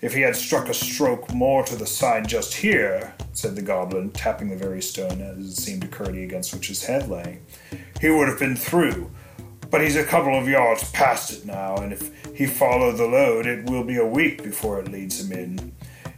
If 0.00 0.14
he 0.14 0.20
had 0.20 0.36
struck 0.36 0.68
a 0.68 0.74
stroke 0.74 1.32
more 1.32 1.62
to 1.64 1.76
the 1.76 1.86
side 1.86 2.28
just 2.28 2.54
here, 2.54 3.14
said 3.32 3.56
the 3.56 3.62
goblin, 3.62 4.10
tapping 4.10 4.50
the 4.50 4.56
very 4.56 4.82
stone 4.82 5.22
as 5.22 5.38
it 5.38 5.56
seemed 5.56 5.82
to 5.82 5.88
Curdie 5.88 6.24
against 6.24 6.52
which 6.52 6.68
his 6.68 6.84
head 6.84 7.08
lay, 7.08 7.38
he 8.00 8.10
would 8.10 8.28
have 8.28 8.38
been 8.38 8.56
through. 8.56 9.10
But 9.70 9.82
he's 9.82 9.96
a 9.96 10.04
couple 10.04 10.38
of 10.38 10.48
yards 10.48 10.90
past 10.92 11.32
it 11.32 11.44
now, 11.44 11.76
and 11.76 11.92
if 11.92 12.10
he 12.34 12.46
follow 12.46 12.92
the 12.92 13.06
lode, 13.06 13.46
it 13.46 13.68
will 13.68 13.84
be 13.84 13.96
a 13.96 14.06
week 14.06 14.42
before 14.42 14.80
it 14.80 14.90
leads 14.90 15.20
him 15.20 15.36
in. 15.36 15.72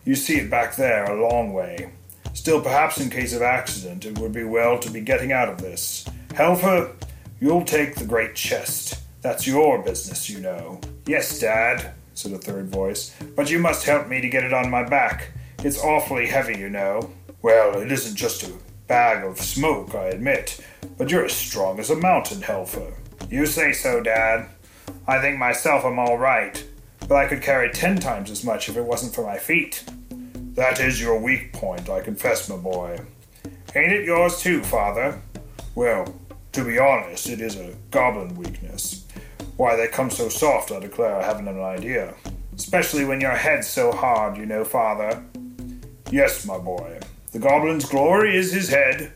You 0.04 0.14
see 0.14 0.36
it 0.36 0.50
back 0.50 0.76
there, 0.76 1.04
a 1.04 1.28
long 1.28 1.52
way. 1.52 1.90
Still, 2.34 2.60
perhaps 2.60 3.00
in 3.00 3.10
case 3.10 3.34
of 3.34 3.42
accident, 3.42 4.04
it 4.04 4.18
would 4.18 4.32
be 4.32 4.44
well 4.44 4.78
to 4.78 4.90
be 4.90 5.00
getting 5.00 5.32
out 5.32 5.48
of 5.48 5.60
this. 5.60 6.08
Helfer, 6.28 6.94
you'll 7.40 7.64
take 7.64 7.96
the 7.96 8.04
great 8.04 8.34
chest. 8.34 9.00
That's 9.22 9.46
your 9.46 9.82
business, 9.82 10.30
you 10.30 10.40
know. 10.40 10.80
Yes, 11.06 11.38
Dad, 11.40 11.92
said 12.14 12.32
a 12.32 12.38
third 12.38 12.68
voice, 12.68 13.14
but 13.34 13.50
you 13.50 13.58
must 13.58 13.86
help 13.86 14.08
me 14.08 14.20
to 14.20 14.28
get 14.28 14.44
it 14.44 14.52
on 14.52 14.70
my 14.70 14.82
back. 14.82 15.30
It's 15.64 15.82
awfully 15.82 16.26
heavy, 16.26 16.58
you 16.58 16.68
know. 16.68 17.10
Well, 17.42 17.80
it 17.80 17.90
isn't 17.90 18.16
just 18.16 18.44
a 18.44 18.52
bag 18.86 19.24
of 19.24 19.40
smoke, 19.40 19.94
I 19.94 20.06
admit, 20.06 20.60
but 20.96 21.10
you're 21.10 21.24
as 21.24 21.32
strong 21.32 21.78
as 21.78 21.90
a 21.90 21.96
mountain, 21.96 22.40
Helfer. 22.40 22.92
You 23.30 23.44
say 23.44 23.72
so, 23.72 24.02
Dad. 24.02 24.48
I 25.06 25.20
think 25.20 25.38
myself 25.38 25.84
I'm 25.84 25.98
all 25.98 26.16
right, 26.16 26.64
but 27.06 27.16
I 27.16 27.28
could 27.28 27.42
carry 27.42 27.70
ten 27.70 27.98
times 27.98 28.30
as 28.30 28.42
much 28.42 28.68
if 28.68 28.76
it 28.76 28.84
wasn't 28.84 29.14
for 29.14 29.24
my 29.24 29.36
feet. 29.36 29.84
That 30.54 30.80
is 30.80 31.00
your 31.00 31.20
weak 31.20 31.52
point, 31.52 31.90
I 31.90 32.00
confess, 32.00 32.48
my 32.48 32.56
boy. 32.56 32.98
Ain't 33.74 33.92
it 33.92 34.06
yours 34.06 34.40
too, 34.40 34.62
father? 34.62 35.20
Well, 35.74 36.14
to 36.52 36.64
be 36.64 36.78
honest, 36.78 37.28
it 37.28 37.40
is 37.40 37.56
a 37.56 37.74
goblin 37.90 38.34
weakness. 38.34 39.06
Why 39.58 39.76
they 39.76 39.88
come 39.88 40.10
so 40.10 40.30
soft, 40.30 40.72
I 40.72 40.80
declare 40.80 41.16
I 41.16 41.24
haven't 41.24 41.48
an 41.48 41.60
idea. 41.60 42.14
Especially 42.54 43.04
when 43.04 43.20
your 43.20 43.36
head's 43.36 43.68
so 43.68 43.92
hard, 43.92 44.38
you 44.38 44.46
know, 44.46 44.64
father. 44.64 45.22
Yes, 46.10 46.46
my 46.46 46.58
boy. 46.58 46.98
The 47.32 47.38
goblin's 47.38 47.84
glory 47.84 48.36
is 48.36 48.52
his 48.52 48.70
head, 48.70 49.12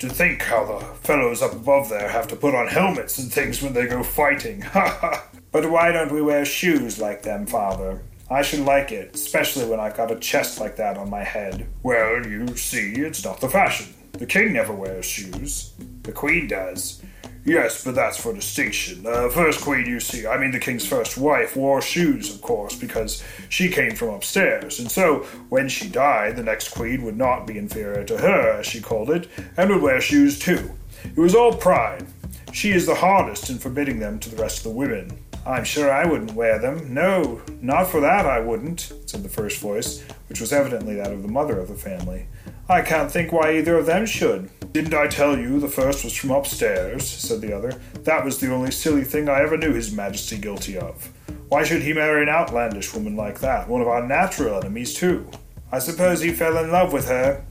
to 0.00 0.08
think 0.08 0.42
how 0.42 0.64
the 0.64 0.84
fellows 1.06 1.42
up 1.42 1.52
above 1.52 1.88
there 1.90 2.08
have 2.08 2.26
to 2.28 2.36
put 2.36 2.54
on 2.54 2.66
helmets 2.66 3.18
and 3.18 3.30
things 3.32 3.62
when 3.62 3.74
they 3.74 3.86
go 3.86 4.02
fighting. 4.02 4.62
Ha 4.70 4.98
ha! 5.00 5.26
But 5.52 5.70
why 5.70 5.92
don't 5.92 6.12
we 6.12 6.22
wear 6.22 6.44
shoes 6.44 6.98
like 6.98 7.22
them, 7.22 7.46
father? 7.46 8.02
I 8.30 8.42
should 8.42 8.60
like 8.60 8.92
it, 8.92 9.14
especially 9.14 9.66
when 9.68 9.80
I've 9.80 9.96
got 9.96 10.12
a 10.12 10.18
chest 10.18 10.60
like 10.60 10.76
that 10.76 10.96
on 10.96 11.10
my 11.10 11.24
head. 11.24 11.66
Well, 11.82 12.24
you 12.24 12.56
see, 12.56 12.92
it's 12.92 13.24
not 13.24 13.40
the 13.40 13.48
fashion. 13.48 13.92
The 14.12 14.26
king 14.26 14.52
never 14.52 14.72
wears 14.72 15.04
shoes. 15.04 15.72
The 16.02 16.12
queen 16.12 16.46
does. 16.46 17.02
Yes, 17.44 17.84
but 17.84 17.94
that's 17.94 18.20
for 18.20 18.34
distinction. 18.34 19.02
The 19.02 19.26
uh, 19.26 19.28
first 19.30 19.62
queen 19.62 19.86
you 19.86 19.98
see, 19.98 20.26
I 20.26 20.38
mean 20.38 20.50
the 20.50 20.58
king's 20.58 20.86
first 20.86 21.16
wife, 21.16 21.56
wore 21.56 21.80
shoes, 21.80 22.34
of 22.34 22.42
course, 22.42 22.76
because 22.76 23.22
she 23.48 23.70
came 23.70 23.94
from 23.94 24.10
upstairs, 24.10 24.78
and 24.78 24.90
so 24.90 25.20
when 25.48 25.68
she 25.68 25.88
died, 25.88 26.36
the 26.36 26.42
next 26.42 26.68
queen 26.68 27.02
would 27.02 27.16
not 27.16 27.46
be 27.46 27.56
inferior 27.56 28.04
to 28.04 28.18
her, 28.18 28.58
as 28.60 28.66
she 28.66 28.80
called 28.80 29.10
it, 29.10 29.28
and 29.56 29.70
would 29.70 29.80
wear 29.80 30.00
shoes 30.00 30.38
too. 30.38 30.70
It 31.04 31.16
was 31.16 31.34
all 31.34 31.54
pride. 31.54 32.06
She 32.52 32.72
is 32.72 32.84
the 32.84 32.94
hardest 32.94 33.48
in 33.48 33.58
forbidding 33.58 34.00
them 34.00 34.18
to 34.18 34.28
the 34.28 34.42
rest 34.42 34.58
of 34.58 34.64
the 34.64 34.78
women. 34.78 35.18
I'm 35.46 35.64
sure 35.64 35.90
I 35.90 36.04
wouldn't 36.04 36.34
wear 36.34 36.58
them. 36.58 36.92
No, 36.92 37.40
not 37.62 37.88
for 37.88 38.00
that 38.00 38.26
I 38.26 38.40
wouldn't, 38.40 38.92
said 39.06 39.22
the 39.22 39.28
first 39.30 39.60
voice, 39.60 40.04
which 40.28 40.40
was 40.40 40.52
evidently 40.52 40.96
that 40.96 41.12
of 41.12 41.22
the 41.22 41.28
mother 41.28 41.58
of 41.58 41.68
the 41.68 41.74
family. 41.74 42.26
I 42.70 42.82
can't 42.82 43.10
think 43.10 43.32
why 43.32 43.56
either 43.56 43.76
of 43.76 43.86
them 43.86 44.06
should. 44.06 44.48
Didn't 44.72 44.94
I 44.94 45.08
tell 45.08 45.36
you 45.36 45.58
the 45.58 45.66
first 45.66 46.04
was 46.04 46.14
from 46.14 46.30
upstairs? 46.30 47.04
said 47.04 47.40
the 47.40 47.52
other. 47.52 47.72
That 48.04 48.24
was 48.24 48.38
the 48.38 48.52
only 48.52 48.70
silly 48.70 49.02
thing 49.02 49.28
I 49.28 49.42
ever 49.42 49.56
knew 49.56 49.72
His 49.74 49.92
Majesty 49.92 50.38
guilty 50.38 50.78
of. 50.78 51.10
Why 51.48 51.64
should 51.64 51.82
he 51.82 51.92
marry 51.92 52.22
an 52.22 52.28
outlandish 52.28 52.94
woman 52.94 53.16
like 53.16 53.40
that, 53.40 53.68
one 53.68 53.80
of 53.80 53.88
our 53.88 54.06
natural 54.06 54.54
enemies, 54.54 54.94
too? 54.94 55.28
I 55.72 55.80
suppose 55.80 56.20
he 56.20 56.30
fell 56.30 56.58
in 56.58 56.70
love 56.70 56.92
with 56.92 57.08
her. 57.08 57.44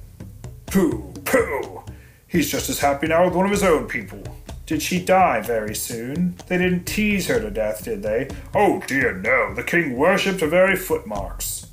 Pooh, 0.67 1.11
pooh! 1.25 1.83
He's 2.25 2.49
just 2.49 2.69
as 2.69 2.79
happy 2.79 3.07
now 3.07 3.25
with 3.25 3.35
one 3.35 3.45
of 3.45 3.51
his 3.51 3.63
own 3.63 3.87
people. 3.89 4.23
Did 4.65 4.81
she 4.81 5.03
die 5.03 5.41
very 5.41 5.75
soon? 5.75 6.35
They 6.47 6.57
didn't 6.57 6.85
tease 6.85 7.27
her 7.27 7.41
to 7.41 7.51
death, 7.51 7.83
did 7.83 8.03
they? 8.03 8.29
Oh 8.55 8.81
dear, 8.87 9.15
no. 9.15 9.53
The 9.53 9.63
king 9.63 9.97
worshipped 9.97 10.39
her 10.39 10.47
very 10.47 10.77
footmarks. 10.77 11.68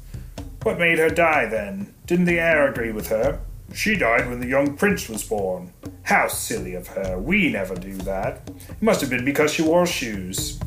What 0.66 0.80
made 0.80 0.98
her 0.98 1.10
die 1.10 1.46
then? 1.46 1.94
Didn't 2.06 2.24
the 2.24 2.40
heir 2.40 2.68
agree 2.68 2.90
with 2.90 3.06
her? 3.10 3.38
She 3.72 3.96
died 3.96 4.28
when 4.28 4.40
the 4.40 4.48
young 4.48 4.76
prince 4.76 5.08
was 5.08 5.22
born. 5.22 5.72
How 6.02 6.26
silly 6.26 6.74
of 6.74 6.88
her. 6.88 7.20
We 7.20 7.52
never 7.52 7.76
do 7.76 7.92
that. 7.98 8.50
It 8.68 8.82
must 8.82 9.00
have 9.00 9.08
been 9.08 9.24
because 9.24 9.52
she 9.52 9.62
wore 9.62 9.86
shoes. 9.86 10.58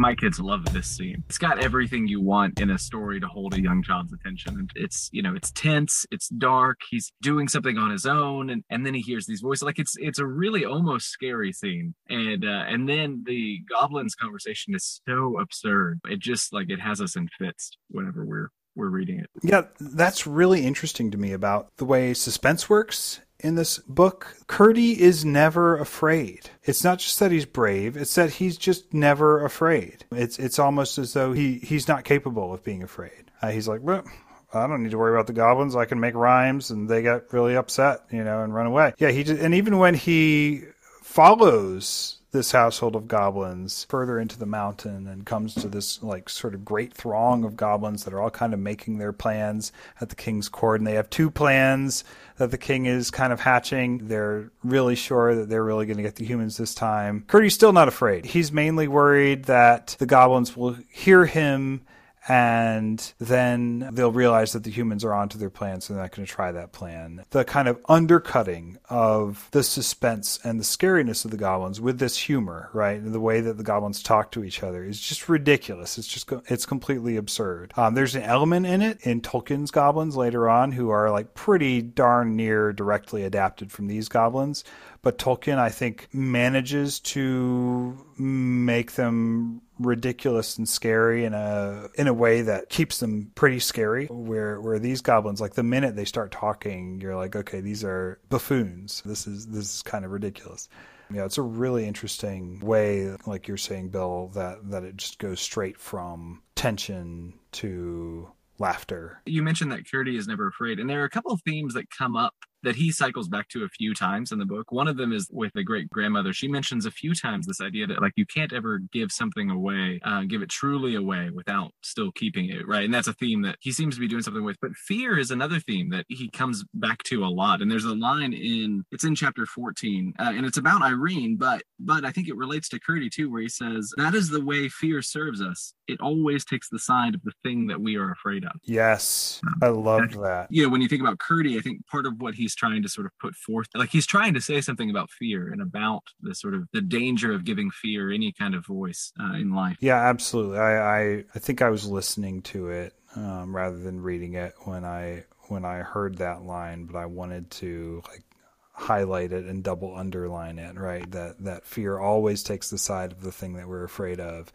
My 0.00 0.14
kids 0.14 0.40
love 0.40 0.64
this 0.72 0.86
scene. 0.86 1.22
It's 1.28 1.36
got 1.36 1.62
everything 1.62 2.08
you 2.08 2.22
want 2.22 2.58
in 2.58 2.70
a 2.70 2.78
story 2.78 3.20
to 3.20 3.26
hold 3.26 3.52
a 3.52 3.60
young 3.60 3.82
child's 3.82 4.14
attention. 4.14 4.58
And 4.58 4.70
it's, 4.74 5.10
you 5.12 5.22
know, 5.22 5.34
it's 5.34 5.52
tense, 5.52 6.06
it's 6.10 6.30
dark, 6.30 6.80
he's 6.90 7.12
doing 7.20 7.48
something 7.48 7.76
on 7.76 7.90
his 7.90 8.06
own, 8.06 8.48
and, 8.48 8.64
and 8.70 8.86
then 8.86 8.94
he 8.94 9.02
hears 9.02 9.26
these 9.26 9.42
voices. 9.42 9.62
Like 9.62 9.78
it's 9.78 9.94
it's 9.98 10.18
a 10.18 10.26
really 10.26 10.64
almost 10.64 11.08
scary 11.08 11.52
scene. 11.52 11.94
And 12.08 12.44
uh, 12.44 12.64
and 12.66 12.88
then 12.88 13.24
the 13.26 13.58
goblins 13.68 14.14
conversation 14.14 14.74
is 14.74 15.02
so 15.06 15.38
absurd. 15.38 16.00
It 16.08 16.18
just 16.18 16.52
like 16.52 16.70
it 16.70 16.80
has 16.80 17.02
us 17.02 17.14
in 17.14 17.28
fits 17.38 17.72
whenever 17.90 18.24
we're 18.24 18.48
we're 18.74 18.88
reading 18.88 19.20
it. 19.20 19.28
Yeah, 19.42 19.64
that's 19.78 20.26
really 20.26 20.64
interesting 20.64 21.10
to 21.10 21.18
me 21.18 21.32
about 21.32 21.68
the 21.76 21.84
way 21.84 22.14
suspense 22.14 22.70
works 22.70 23.20
in 23.42 23.54
this 23.54 23.78
book, 23.78 24.36
Curdie 24.46 25.00
is 25.00 25.24
never 25.24 25.76
afraid. 25.76 26.50
It's 26.64 26.84
not 26.84 26.98
just 26.98 27.18
that 27.20 27.32
he's 27.32 27.46
brave, 27.46 27.96
it's 27.96 28.14
that 28.14 28.30
he's 28.30 28.56
just 28.56 28.92
never 28.94 29.44
afraid. 29.44 30.04
It's 30.12 30.38
it's 30.38 30.58
almost 30.58 30.98
as 30.98 31.12
though 31.12 31.32
he, 31.32 31.58
he's 31.58 31.88
not 31.88 32.04
capable 32.04 32.52
of 32.52 32.62
being 32.64 32.82
afraid. 32.82 33.30
Uh, 33.42 33.50
he's 33.50 33.68
like, 33.68 33.80
well, 33.82 34.04
I 34.52 34.66
don't 34.66 34.82
need 34.82 34.90
to 34.90 34.98
worry 34.98 35.14
about 35.14 35.26
the 35.26 35.32
goblins. 35.32 35.76
I 35.76 35.84
can 35.84 36.00
make 36.00 36.14
rhymes, 36.14 36.70
and 36.70 36.88
they 36.88 37.02
get 37.02 37.32
really 37.32 37.56
upset, 37.56 38.00
you 38.10 38.24
know, 38.24 38.42
and 38.42 38.54
run 38.54 38.66
away. 38.66 38.94
Yeah, 38.98 39.10
he 39.10 39.24
just, 39.24 39.40
and 39.40 39.54
even 39.54 39.78
when 39.78 39.94
he 39.94 40.62
follows 41.02 42.19
this 42.32 42.52
household 42.52 42.94
of 42.94 43.08
goblins 43.08 43.84
further 43.84 44.18
into 44.20 44.38
the 44.38 44.46
mountain 44.46 45.08
and 45.08 45.26
comes 45.26 45.54
to 45.54 45.68
this 45.68 46.02
like 46.02 46.28
sort 46.28 46.54
of 46.54 46.64
great 46.64 46.94
throng 46.94 47.44
of 47.44 47.56
goblins 47.56 48.04
that 48.04 48.14
are 48.14 48.20
all 48.20 48.30
kind 48.30 48.54
of 48.54 48.60
making 48.60 48.98
their 48.98 49.12
plans 49.12 49.72
at 50.00 50.08
the 50.10 50.14
king's 50.14 50.48
court. 50.48 50.80
And 50.80 50.86
they 50.86 50.94
have 50.94 51.10
two 51.10 51.30
plans 51.30 52.04
that 52.36 52.50
the 52.50 52.58
king 52.58 52.86
is 52.86 53.10
kind 53.10 53.32
of 53.32 53.40
hatching. 53.40 54.08
They're 54.08 54.50
really 54.62 54.94
sure 54.94 55.34
that 55.34 55.48
they're 55.48 55.64
really 55.64 55.86
going 55.86 55.96
to 55.96 56.02
get 56.02 56.16
the 56.16 56.24
humans 56.24 56.56
this 56.56 56.74
time. 56.74 57.24
Curdie's 57.26 57.54
still 57.54 57.72
not 57.72 57.88
afraid. 57.88 58.24
He's 58.24 58.52
mainly 58.52 58.86
worried 58.86 59.44
that 59.44 59.96
the 59.98 60.06
goblins 60.06 60.56
will 60.56 60.76
hear 60.88 61.26
him 61.26 61.82
and 62.28 63.12
then 63.18 63.88
they'll 63.92 64.12
realize 64.12 64.52
that 64.52 64.64
the 64.64 64.70
humans 64.70 65.04
are 65.04 65.14
onto 65.14 65.38
their 65.38 65.50
plan, 65.50 65.80
so 65.80 65.94
they're 65.94 66.02
not 66.02 66.14
going 66.14 66.26
to 66.26 66.32
try 66.32 66.52
that 66.52 66.72
plan. 66.72 67.24
The 67.30 67.44
kind 67.44 67.66
of 67.66 67.80
undercutting 67.88 68.78
of 68.88 69.48
the 69.52 69.62
suspense 69.62 70.38
and 70.44 70.60
the 70.60 70.64
scariness 70.64 71.24
of 71.24 71.30
the 71.30 71.36
goblins 71.36 71.80
with 71.80 71.98
this 71.98 72.16
humor, 72.16 72.68
right? 72.72 73.00
And 73.00 73.14
the 73.14 73.20
way 73.20 73.40
that 73.40 73.56
the 73.56 73.62
goblins 73.62 74.02
talk 74.02 74.32
to 74.32 74.44
each 74.44 74.62
other 74.62 74.84
is 74.84 75.00
just 75.00 75.28
ridiculous. 75.28 75.96
It's 75.96 76.06
just 76.06 76.30
it's 76.46 76.66
completely 76.66 77.16
absurd. 77.16 77.72
Um, 77.76 77.94
there's 77.94 78.14
an 78.14 78.22
element 78.22 78.66
in 78.66 78.82
it 78.82 79.00
in 79.02 79.22
Tolkien's 79.22 79.70
goblins 79.70 80.16
later 80.16 80.48
on 80.48 80.72
who 80.72 80.90
are 80.90 81.10
like 81.10 81.34
pretty 81.34 81.80
darn 81.80 82.36
near 82.36 82.72
directly 82.72 83.24
adapted 83.24 83.72
from 83.72 83.86
these 83.86 84.08
goblins, 84.08 84.62
but 85.02 85.18
Tolkien, 85.18 85.58
I 85.58 85.70
think, 85.70 86.08
manages 86.12 87.00
to 87.00 87.96
make 88.18 88.92
them 88.92 89.62
ridiculous 89.80 90.58
and 90.58 90.68
scary 90.68 91.24
in 91.24 91.34
a 91.34 91.88
in 91.94 92.06
a 92.06 92.14
way 92.14 92.42
that 92.42 92.68
keeps 92.68 92.98
them 92.98 93.32
pretty 93.34 93.58
scary. 93.58 94.06
Where 94.06 94.60
where 94.60 94.78
these 94.78 95.00
goblins, 95.00 95.40
like 95.40 95.54
the 95.54 95.62
minute 95.62 95.96
they 95.96 96.04
start 96.04 96.30
talking, 96.30 97.00
you're 97.00 97.16
like, 97.16 97.34
okay, 97.34 97.60
these 97.60 97.82
are 97.84 98.20
buffoons. 98.28 99.02
This 99.04 99.26
is 99.26 99.46
this 99.46 99.76
is 99.76 99.82
kind 99.82 100.04
of 100.04 100.10
ridiculous. 100.10 100.68
Yeah, 101.12 101.24
it's 101.24 101.38
a 101.38 101.42
really 101.42 101.86
interesting 101.86 102.60
way, 102.60 103.16
like 103.26 103.48
you're 103.48 103.56
saying, 103.56 103.88
Bill, 103.88 104.30
that 104.34 104.70
that 104.70 104.84
it 104.84 104.96
just 104.96 105.18
goes 105.18 105.40
straight 105.40 105.78
from 105.78 106.42
tension 106.54 107.34
to 107.52 108.30
laughter. 108.58 109.20
You 109.26 109.42
mentioned 109.42 109.72
that 109.72 109.90
Curdie 109.90 110.16
is 110.16 110.28
never 110.28 110.46
afraid, 110.46 110.78
and 110.78 110.88
there 110.88 111.00
are 111.00 111.06
a 111.06 111.10
couple 111.10 111.32
of 111.32 111.40
themes 111.42 111.74
that 111.74 111.90
come 111.90 112.16
up 112.16 112.34
that 112.62 112.76
he 112.76 112.90
cycles 112.90 113.28
back 113.28 113.48
to 113.48 113.64
a 113.64 113.68
few 113.68 113.94
times 113.94 114.32
in 114.32 114.38
the 114.38 114.44
book. 114.44 114.72
One 114.72 114.88
of 114.88 114.96
them 114.96 115.12
is 115.12 115.28
with 115.32 115.52
the 115.54 115.62
great 115.62 115.88
grandmother. 115.90 116.32
She 116.32 116.48
mentions 116.48 116.86
a 116.86 116.90
few 116.90 117.14
times 117.14 117.46
this 117.46 117.60
idea 117.60 117.86
that 117.86 118.02
like 118.02 118.12
you 118.16 118.26
can't 118.26 118.52
ever 118.52 118.80
give 118.92 119.10
something 119.12 119.50
away, 119.50 120.00
uh, 120.04 120.22
give 120.22 120.42
it 120.42 120.50
truly 120.50 120.94
away 120.94 121.30
without 121.30 121.72
still 121.82 122.12
keeping 122.12 122.50
it, 122.50 122.66
right? 122.66 122.84
And 122.84 122.94
that's 122.94 123.08
a 123.08 123.14
theme 123.14 123.42
that 123.42 123.56
he 123.60 123.72
seems 123.72 123.94
to 123.94 124.00
be 124.00 124.08
doing 124.08 124.22
something 124.22 124.44
with. 124.44 124.56
But 124.60 124.72
fear 124.72 125.18
is 125.18 125.30
another 125.30 125.60
theme 125.60 125.90
that 125.90 126.06
he 126.08 126.28
comes 126.30 126.64
back 126.74 127.02
to 127.04 127.24
a 127.24 127.28
lot. 127.28 127.62
And 127.62 127.70
there's 127.70 127.84
a 127.84 127.94
line 127.94 128.32
in 128.32 128.84
it's 128.90 129.04
in 129.04 129.14
chapter 129.14 129.46
14, 129.46 130.14
uh, 130.18 130.32
and 130.34 130.46
it's 130.46 130.58
about 130.58 130.82
Irene, 130.82 131.36
but 131.36 131.62
but 131.78 132.04
I 132.04 132.10
think 132.10 132.28
it 132.28 132.36
relates 132.36 132.68
to 132.70 132.80
Curdie 132.80 133.10
too, 133.10 133.30
where 133.30 133.42
he 133.42 133.48
says 133.48 133.92
that 133.96 134.14
is 134.14 134.28
the 134.28 134.44
way 134.44 134.68
fear 134.68 135.02
serves 135.02 135.40
us. 135.40 135.74
It 135.88 136.00
always 136.00 136.44
takes 136.44 136.68
the 136.68 136.78
side 136.78 137.14
of 137.14 137.22
the 137.24 137.32
thing 137.42 137.66
that 137.68 137.80
we 137.80 137.96
are 137.96 138.12
afraid 138.12 138.44
of. 138.44 138.52
Yes, 138.64 139.40
I 139.62 139.68
loved 139.68 140.14
that. 140.22 140.48
You 140.50 140.64
know, 140.64 140.68
when 140.68 140.80
you 140.80 140.88
think 140.88 141.02
about 141.02 141.18
Curdie, 141.18 141.58
I 141.58 141.60
think 141.60 141.86
part 141.86 142.06
of 142.06 142.20
what 142.20 142.34
he's 142.50 142.56
trying 142.56 142.82
to 142.82 142.88
sort 142.88 143.06
of 143.06 143.12
put 143.20 143.34
forth 143.34 143.68
like 143.74 143.90
he's 143.90 144.06
trying 144.06 144.34
to 144.34 144.40
say 144.40 144.60
something 144.60 144.90
about 144.90 145.10
fear 145.10 145.52
and 145.52 145.62
about 145.62 146.02
the 146.20 146.34
sort 146.34 146.54
of 146.54 146.66
the 146.72 146.80
danger 146.80 147.32
of 147.32 147.44
giving 147.44 147.70
fear 147.70 148.10
any 148.10 148.32
kind 148.32 148.54
of 148.54 148.66
voice 148.66 149.12
uh, 149.20 149.34
in 149.34 149.54
life. 149.54 149.76
Yeah 149.80 150.00
absolutely. 150.00 150.58
I, 150.58 151.00
I 151.00 151.24
i 151.34 151.38
think 151.38 151.62
i 151.62 151.70
was 151.70 151.86
listening 151.86 152.42
to 152.42 152.68
it 152.68 152.94
um, 153.16 153.54
rather 153.54 153.78
than 153.78 154.00
reading 154.00 154.34
it 154.34 154.54
when 154.64 154.84
i 154.84 155.24
when 155.48 155.64
i 155.64 155.78
heard 155.78 156.18
that 156.18 156.42
line 156.42 156.84
but 156.84 156.96
i 156.96 157.06
wanted 157.06 157.50
to 157.50 158.02
like 158.08 158.24
highlight 158.72 159.32
it 159.32 159.44
and 159.44 159.62
double 159.62 159.94
underline 159.94 160.58
it 160.58 160.76
right? 160.76 161.08
That 161.10 161.36
that 161.44 161.66
fear 161.66 161.98
always 161.98 162.42
takes 162.42 162.70
the 162.70 162.78
side 162.78 163.12
of 163.12 163.20
the 163.20 163.32
thing 163.32 163.54
that 163.54 163.68
we're 163.68 163.84
afraid 163.84 164.20
of 164.20 164.50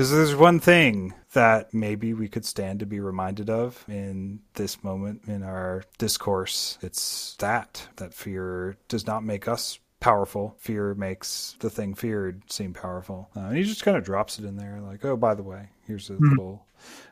because 0.00 0.12
there's 0.12 0.34
one 0.34 0.60
thing 0.60 1.12
that 1.34 1.74
maybe 1.74 2.14
we 2.14 2.26
could 2.26 2.46
stand 2.46 2.80
to 2.80 2.86
be 2.86 3.00
reminded 3.00 3.50
of 3.50 3.84
in 3.86 4.40
this 4.54 4.82
moment 4.82 5.20
in 5.26 5.42
our 5.42 5.84
discourse. 5.98 6.78
It's 6.80 7.36
that, 7.38 7.86
that 7.96 8.14
fear 8.14 8.78
does 8.88 9.06
not 9.06 9.24
make 9.24 9.46
us 9.46 9.78
powerful. 10.00 10.56
Fear 10.58 10.94
makes 10.94 11.54
the 11.60 11.68
thing 11.68 11.92
feared 11.92 12.50
seem 12.50 12.72
powerful. 12.72 13.28
Uh, 13.36 13.40
and 13.40 13.58
he 13.58 13.62
just 13.62 13.82
kind 13.82 13.98
of 13.98 14.02
drops 14.02 14.38
it 14.38 14.46
in 14.46 14.56
there, 14.56 14.80
like, 14.80 15.04
oh, 15.04 15.18
by 15.18 15.34
the 15.34 15.42
way, 15.42 15.68
here's 15.86 16.08
a 16.08 16.14
mm-hmm. 16.14 16.30
little 16.30 16.64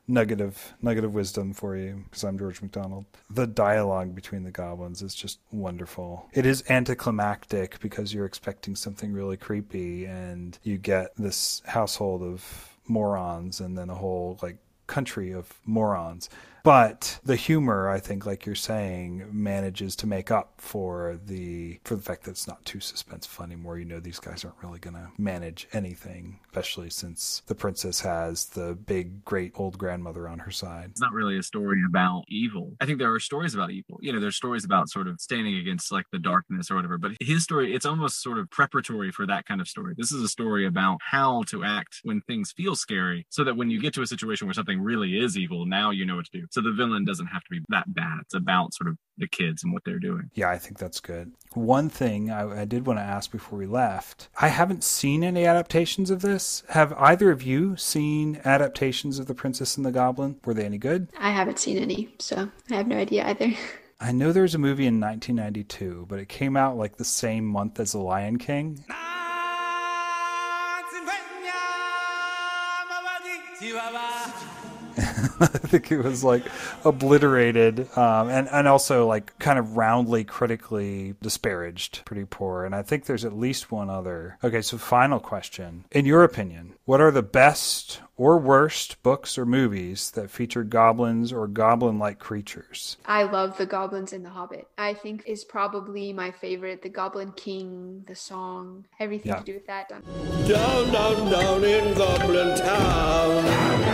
nugget 0.07 0.41
of 0.41 0.73
nugget 0.81 1.05
of 1.05 1.13
wisdom 1.13 1.53
for 1.53 1.77
you 1.77 2.03
because 2.05 2.25
I'm 2.25 2.39
George 2.39 2.63
MacDonald. 2.63 3.05
The 3.29 3.47
dialogue 3.47 4.15
between 4.15 4.45
the 4.45 4.51
goblins 4.51 5.03
is 5.03 5.15
just 5.15 5.41
wonderful. 5.53 6.27
It 6.33 6.47
is 6.47 6.65
anticlimactic 6.71 7.79
because 7.81 8.15
you're 8.15 8.25
expecting 8.25 8.75
something 8.75 9.13
really 9.13 9.37
creepy 9.37 10.07
and 10.07 10.59
you 10.63 10.79
get 10.79 11.15
this 11.17 11.61
household 11.67 12.23
of 12.23 12.78
morons 12.89 13.61
and 13.61 13.77
then 13.77 13.91
a 13.91 13.95
whole 13.95 14.39
like 14.43 14.57
country 14.87 15.33
of 15.33 15.53
morons 15.65 16.31
but 16.63 17.21
the 17.25 17.37
humor, 17.37 17.89
I 17.89 18.01
think, 18.01 18.27
like 18.27 18.47
you're 18.47 18.55
saying, 18.55 19.29
manages 19.31 19.97
to 19.97 20.07
make 20.07 20.31
up 20.31 20.55
for 20.59 21.19
the 21.25 21.81
for 21.85 21.97
the 21.97 22.03
fact 22.03 22.25
that 22.25 22.33
it's 22.33 22.47
not 22.47 22.65
too 22.65 22.79
suspenseful 22.79 23.45
anymore. 23.45 23.79
You 23.79 23.85
know, 23.85 24.01
these 24.01 24.19
guys 24.19 24.45
aren't 24.45 24.63
really 24.63 24.79
going 24.79 24.95
to 24.95 25.09
manage 25.19 25.69
anything, 25.73 26.41
especially 26.47 26.91
since 26.91 27.43
the 27.47 27.55
princess 27.55 28.01
has 28.01 28.47
the 28.47 28.75
big, 28.75 29.25
great 29.25 29.53
old 29.55 29.79
grandmother 29.79 30.29
on 30.29 30.41
her 30.41 30.51
side. 30.51 30.91
It's 30.91 31.01
not 31.01 31.13
really 31.13 31.39
a 31.39 31.43
story 31.43 31.83
about 31.87 32.25
evil. 32.29 32.75
I 32.81 32.87
think 32.87 32.99
there 32.99 33.13
are 33.13 33.21
stories 33.21 33.55
about 33.55 33.71
evil. 33.71 33.99
You 34.01 34.13
know, 34.13 34.21
there's 34.21 34.37
stories 34.37 34.65
about 34.65 34.89
sort 34.89 35.09
of 35.09 35.21
standing 35.21 35.57
against 35.57 35.93
like 35.93 36.07
the 36.13 36.19
darkness 36.19 36.71
or 36.71 36.77
whatever. 36.77 36.99
But 36.99 37.13
his 37.21 37.45
story, 37.45 37.75
it's 37.75 37.87
almost 37.87 38.23
sort 38.23 38.39
of 38.39 38.51
preparatory 38.51 39.11
for 39.11 39.27
that 39.27 39.47
kind 39.47 39.61
of 39.61 39.69
story. 39.69 39.95
This 39.97 40.13
is 40.13 40.23
a 40.23 40.29
story 40.29 40.67
about 40.67 40.99
how 41.03 41.43
to 41.49 41.65
act 41.65 42.01
when 42.03 42.21
things 42.23 42.53
feel 42.53 42.75
scary, 42.75 43.27
so 43.31 43.45
that 43.45 43.57
when 43.57 43.71
you 43.71 43.81
get 43.81 43.95
to 43.95 44.03
a 44.03 44.07
situation 44.07 44.47
where 44.47 44.55
something 44.55 44.81
really 44.81 45.19
is 45.19 45.37
evil, 45.37 45.67
now 45.67 45.91
you 45.91 46.05
know 46.05 46.17
what 46.17 46.27
to 46.27 46.41
do. 46.41 46.47
So 46.51 46.61
the 46.61 46.73
villain 46.73 47.05
doesn't 47.05 47.27
have 47.27 47.43
to 47.45 47.51
be 47.51 47.61
that 47.69 47.93
bad. 47.95 48.19
It's 48.23 48.35
about 48.35 48.75
sort 48.75 48.89
of 48.89 48.97
the 49.19 49.29
kids 49.29 49.65
and 49.65 49.73
what 49.73 49.83
they're 49.85 49.99
doing. 49.99 50.31
Yeah, 50.35 50.51
I 50.51 50.59
think 50.59 50.79
that's 50.79 51.01
good. 51.01 51.33
One 51.55 51.89
thing 51.89 52.31
I, 52.31 52.63
I, 52.63 52.65
did 52.65 52.87
want 52.87 52.99
to 52.99 53.05
ask 53.05 53.31
before 53.33 53.59
we 53.59 53.67
left 53.67 54.29
I 54.41 54.49
haven't 54.49 54.85
seen 54.85 55.25
any 55.25 55.45
adaptations 55.45 56.11
of 56.11 56.23
this. 56.23 56.63
Have 56.71 56.93
either 56.95 57.31
of 57.31 57.43
you 57.43 57.77
seen 57.77 58.41
adaptations 58.45 59.19
of 59.19 59.27
The 59.27 59.35
Princess 59.35 59.77
and 59.77 59.85
the 59.85 59.93
Goblin? 59.93 60.37
Were 60.45 60.55
they 60.55 60.65
any 60.65 60.79
good? 60.79 61.09
I 61.19 61.31
haven't 61.31 61.59
seen 61.59 61.79
any, 61.79 62.15
so 62.19 62.51
I 62.71 62.75
have 62.75 62.87
no 62.87 62.97
idea 62.97 63.27
either. 63.27 63.53
I 64.01 64.13
know 64.13 64.31
there 64.31 64.45
was 64.45 64.55
a 64.55 64.59
movie 64.59 64.87
in 64.87 65.01
1992, 65.01 66.07
but 66.09 66.21
it 66.21 66.29
came 66.29 66.57
out 66.57 66.77
like 66.77 66.97
the 66.97 67.05
same 67.05 67.45
month 67.45 67.81
as 67.81 67.93
The 67.93 67.99
Lion 67.99 68.39
King. 68.39 68.85
I 75.41 75.47
think 75.47 75.93
it 75.93 76.03
was 76.03 76.25
like 76.25 76.45
obliterated 76.85 77.81
um, 77.97 78.29
and, 78.29 78.49
and 78.51 78.67
also 78.67 79.07
like 79.07 79.39
kind 79.39 79.59
of 79.59 79.77
roundly 79.77 80.25
critically 80.25 81.15
disparaged, 81.23 82.03
pretty 82.05 82.25
poor. 82.25 82.65
And 82.65 82.75
I 82.75 82.83
think 82.83 83.05
there's 83.05 83.25
at 83.25 83.37
least 83.37 83.71
one 83.71 83.89
other. 83.89 84.37
Okay, 84.43 84.63
so 84.63 84.79
final 84.79 85.21
question. 85.21 85.85
In 85.93 86.07
your 86.07 86.25
opinion, 86.25 86.75
what 86.85 87.01
are 87.01 87.11
the 87.11 87.23
best 87.23 88.01
or 88.19 88.37
worst 88.37 89.03
books 89.03 89.39
or 89.39 89.47
movies 89.47 90.11
that 90.11 90.31
featured 90.31 90.69
goblins 90.69 91.33
or 91.33 91.47
goblin 91.47 91.99
like 91.99 92.19
creatures? 92.19 92.99
I 93.07 93.23
love 93.23 93.57
The 93.57 93.65
Goblins 93.65 94.13
in 94.13 94.23
The 94.25 94.29
Hobbit. 94.29 94.69
I 94.77 94.93
think 94.93 95.23
is 95.25 95.45
probably 95.45 96.13
my 96.13 96.33
favorite. 96.33 96.83
The 96.83 96.91
Goblin 96.91 97.33
King, 97.33 98.05
the 98.07 98.17
song, 98.17 98.85
everything 99.01 99.31
yeah. 99.31 99.39
to 99.39 99.45
do 99.45 99.55
with 99.55 99.67
that. 99.69 99.89
Down, 99.89 100.03
down, 100.93 101.31
down 101.31 101.65
in 101.65 101.97
Goblin 101.97 102.59
Town. 102.59 103.89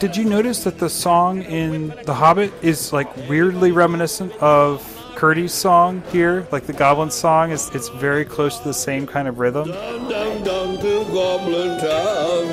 Did 0.00 0.16
you 0.16 0.24
notice 0.24 0.64
that 0.64 0.78
the 0.78 0.88
song 0.88 1.42
in 1.42 1.88
The 2.04 2.14
Hobbit 2.14 2.52
is 2.62 2.92
like 2.92 3.14
weirdly 3.28 3.72
reminiscent 3.72 4.32
of 4.34 4.94
Curdie's 5.16 5.52
song 5.52 6.04
here, 6.12 6.46
like 6.52 6.66
the 6.66 6.72
Goblin 6.72 7.10
song, 7.10 7.50
is 7.50 7.68
it's 7.74 7.88
very 7.88 8.24
close 8.24 8.58
to 8.58 8.64
the 8.64 8.72
same 8.72 9.04
kind 9.04 9.26
of 9.26 9.40
rhythm. 9.40 9.72
Down, 9.72 10.08
down, 10.48 10.76
down 11.78 12.48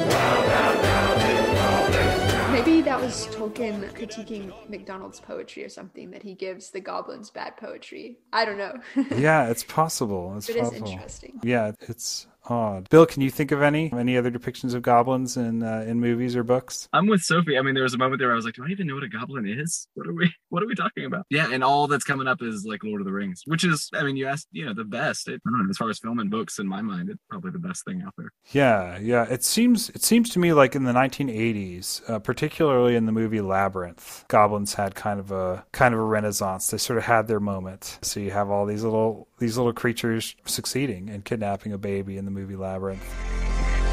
Maybe 2.51 2.81
that 2.81 2.99
was 2.99 3.27
Tolkien 3.27 3.89
critiquing 3.93 4.51
MacDonald's 4.69 5.21
poetry 5.21 5.63
or 5.63 5.69
something 5.69 6.11
that 6.11 6.21
he 6.21 6.33
gives 6.33 6.71
the 6.71 6.81
goblins 6.81 7.29
bad 7.29 7.55
poetry. 7.55 8.17
I 8.33 8.43
don't 8.43 8.57
know. 8.57 8.75
yeah, 9.17 9.49
it's 9.49 9.63
possible. 9.63 10.33
It's 10.35 10.49
it 10.49 10.57
possible. 10.57 10.85
Is 10.85 10.91
interesting. 10.91 11.39
Yeah, 11.43 11.71
it's 11.81 12.27
odd. 12.45 12.89
Bill, 12.89 13.05
can 13.05 13.21
you 13.21 13.29
think 13.29 13.51
of 13.51 13.61
any 13.61 13.91
any 13.91 14.17
other 14.17 14.31
depictions 14.31 14.73
of 14.73 14.81
goblins 14.81 15.37
in 15.37 15.63
uh, 15.63 15.85
in 15.87 15.99
movies 15.99 16.35
or 16.35 16.43
books? 16.43 16.87
I'm 16.93 17.07
with 17.07 17.21
Sophie. 17.21 17.57
I 17.57 17.61
mean, 17.61 17.73
there 17.73 17.83
was 17.83 17.93
a 17.93 17.97
moment 17.97 18.19
there 18.19 18.27
where 18.27 18.35
I 18.35 18.35
was 18.35 18.45
like, 18.45 18.55
"Do 18.55 18.65
I 18.65 18.69
even 18.69 18.87
know 18.87 18.95
what 18.95 19.03
a 19.03 19.09
goblin 19.09 19.47
is? 19.47 19.87
What 19.93 20.07
are 20.07 20.13
we? 20.13 20.33
What 20.49 20.63
are 20.63 20.67
we 20.67 20.75
talking 20.75 21.05
about?" 21.05 21.25
Yeah, 21.29 21.49
and 21.51 21.63
all 21.63 21.87
that's 21.87 22.03
coming 22.03 22.27
up 22.27 22.41
is 22.41 22.65
like 22.65 22.83
Lord 22.83 23.01
of 23.01 23.05
the 23.05 23.13
Rings, 23.13 23.41
which 23.45 23.63
is, 23.63 23.89
I 23.93 24.03
mean, 24.03 24.15
you 24.15 24.27
asked, 24.27 24.47
you 24.51 24.65
know, 24.65 24.73
the 24.73 24.83
best. 24.83 25.27
It, 25.27 25.41
know, 25.45 25.69
as 25.69 25.77
far 25.77 25.89
as 25.89 25.99
film 25.99 26.19
and 26.19 26.29
books, 26.29 26.59
in 26.59 26.67
my 26.67 26.81
mind, 26.81 27.09
it's 27.09 27.21
probably 27.29 27.51
the 27.51 27.59
best 27.59 27.83
thing 27.85 28.03
out 28.05 28.13
there. 28.17 28.31
Yeah, 28.51 28.97
yeah. 28.99 29.25
It 29.29 29.43
seems 29.43 29.89
it 29.89 30.03
seems 30.03 30.29
to 30.31 30.39
me 30.39 30.53
like 30.53 30.75
in 30.75 30.83
the 30.83 30.93
1980s, 30.93 32.09
uh, 32.09 32.19
particularly 32.19 32.95
in 32.95 33.05
the 33.05 33.11
movie 33.11 33.41
Labyrinth, 33.41 34.25
goblins 34.27 34.75
had 34.75 34.95
kind 34.95 35.19
of 35.19 35.31
a 35.31 35.65
kind 35.71 35.93
of 35.93 35.99
a 35.99 36.03
renaissance. 36.03 36.69
They 36.69 36.77
sort 36.77 36.97
of 36.97 37.05
had 37.05 37.27
their 37.27 37.39
moment. 37.39 37.99
So 38.01 38.19
you 38.19 38.31
have 38.31 38.49
all 38.49 38.65
these 38.65 38.83
little 38.83 39.27
these 39.39 39.57
little 39.57 39.73
creatures 39.73 40.35
succeeding 40.45 41.09
and 41.09 41.25
kidnapping 41.25 41.73
a 41.73 41.77
baby 41.77 42.17
in 42.17 42.25
the 42.25 42.31
movie 42.35 42.57
Labyrinth. 42.57 43.01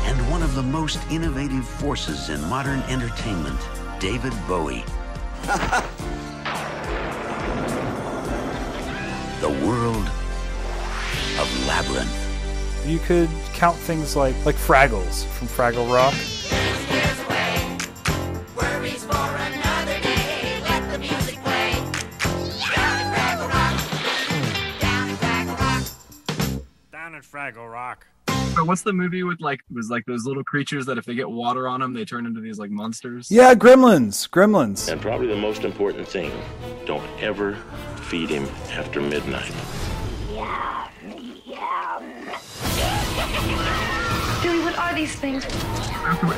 And 0.05 0.19
one 0.29 0.43
of 0.43 0.57
the 0.57 0.63
most 0.65 0.99
innovative 1.13 1.65
forces 1.65 2.29
in 2.29 2.43
modern 2.49 2.81
entertainment, 2.91 3.61
David 4.01 4.33
Bowie. 4.49 4.85
the 9.41 9.49
world 9.65 10.09
of 11.39 11.67
Labyrinth. 11.69 12.19
You 12.85 12.99
could 12.99 13.31
count 13.55 13.77
things 13.77 14.17
like 14.17 14.35
like 14.45 14.57
Fraggles 14.57 15.25
from 15.25 15.47
Fraggle 15.47 15.89
Rock. 15.93 16.15
Down 26.91 27.15
at 27.15 27.23
Fraggle 27.23 27.73
Rock. 27.73 28.07
But 28.55 28.67
what's 28.67 28.83
the 28.83 28.93
movie 28.93 29.23
with 29.23 29.41
like 29.41 29.61
was 29.73 29.89
like 29.89 30.05
those 30.05 30.27
little 30.27 30.45
creatures 30.45 30.85
that 30.87 30.99
if 30.99 31.07
they 31.07 31.15
get 31.15 31.31
water 31.31 31.67
on 31.67 31.81
them 31.81 31.95
they 31.95 32.05
turn 32.05 32.27
into 32.27 32.41
these 32.41 32.59
like 32.59 32.71
monsters? 32.71 33.31
Yeah, 33.31 33.55
gremlins. 33.55 34.29
Gremlins. 34.29 34.93
And 34.93 35.01
probably 35.01 35.27
the 35.27 35.37
most 35.37 35.65
important 35.65 36.07
thing, 36.07 36.31
don't 36.85 37.09
ever 37.21 37.57
feed 38.03 38.29
him 38.29 38.45
after 38.73 39.01
midnight. 39.01 39.53
Billy, 44.43 44.62
what 44.73 44.79
are 44.79 44.95
these 44.95 45.15
things? 45.15 45.45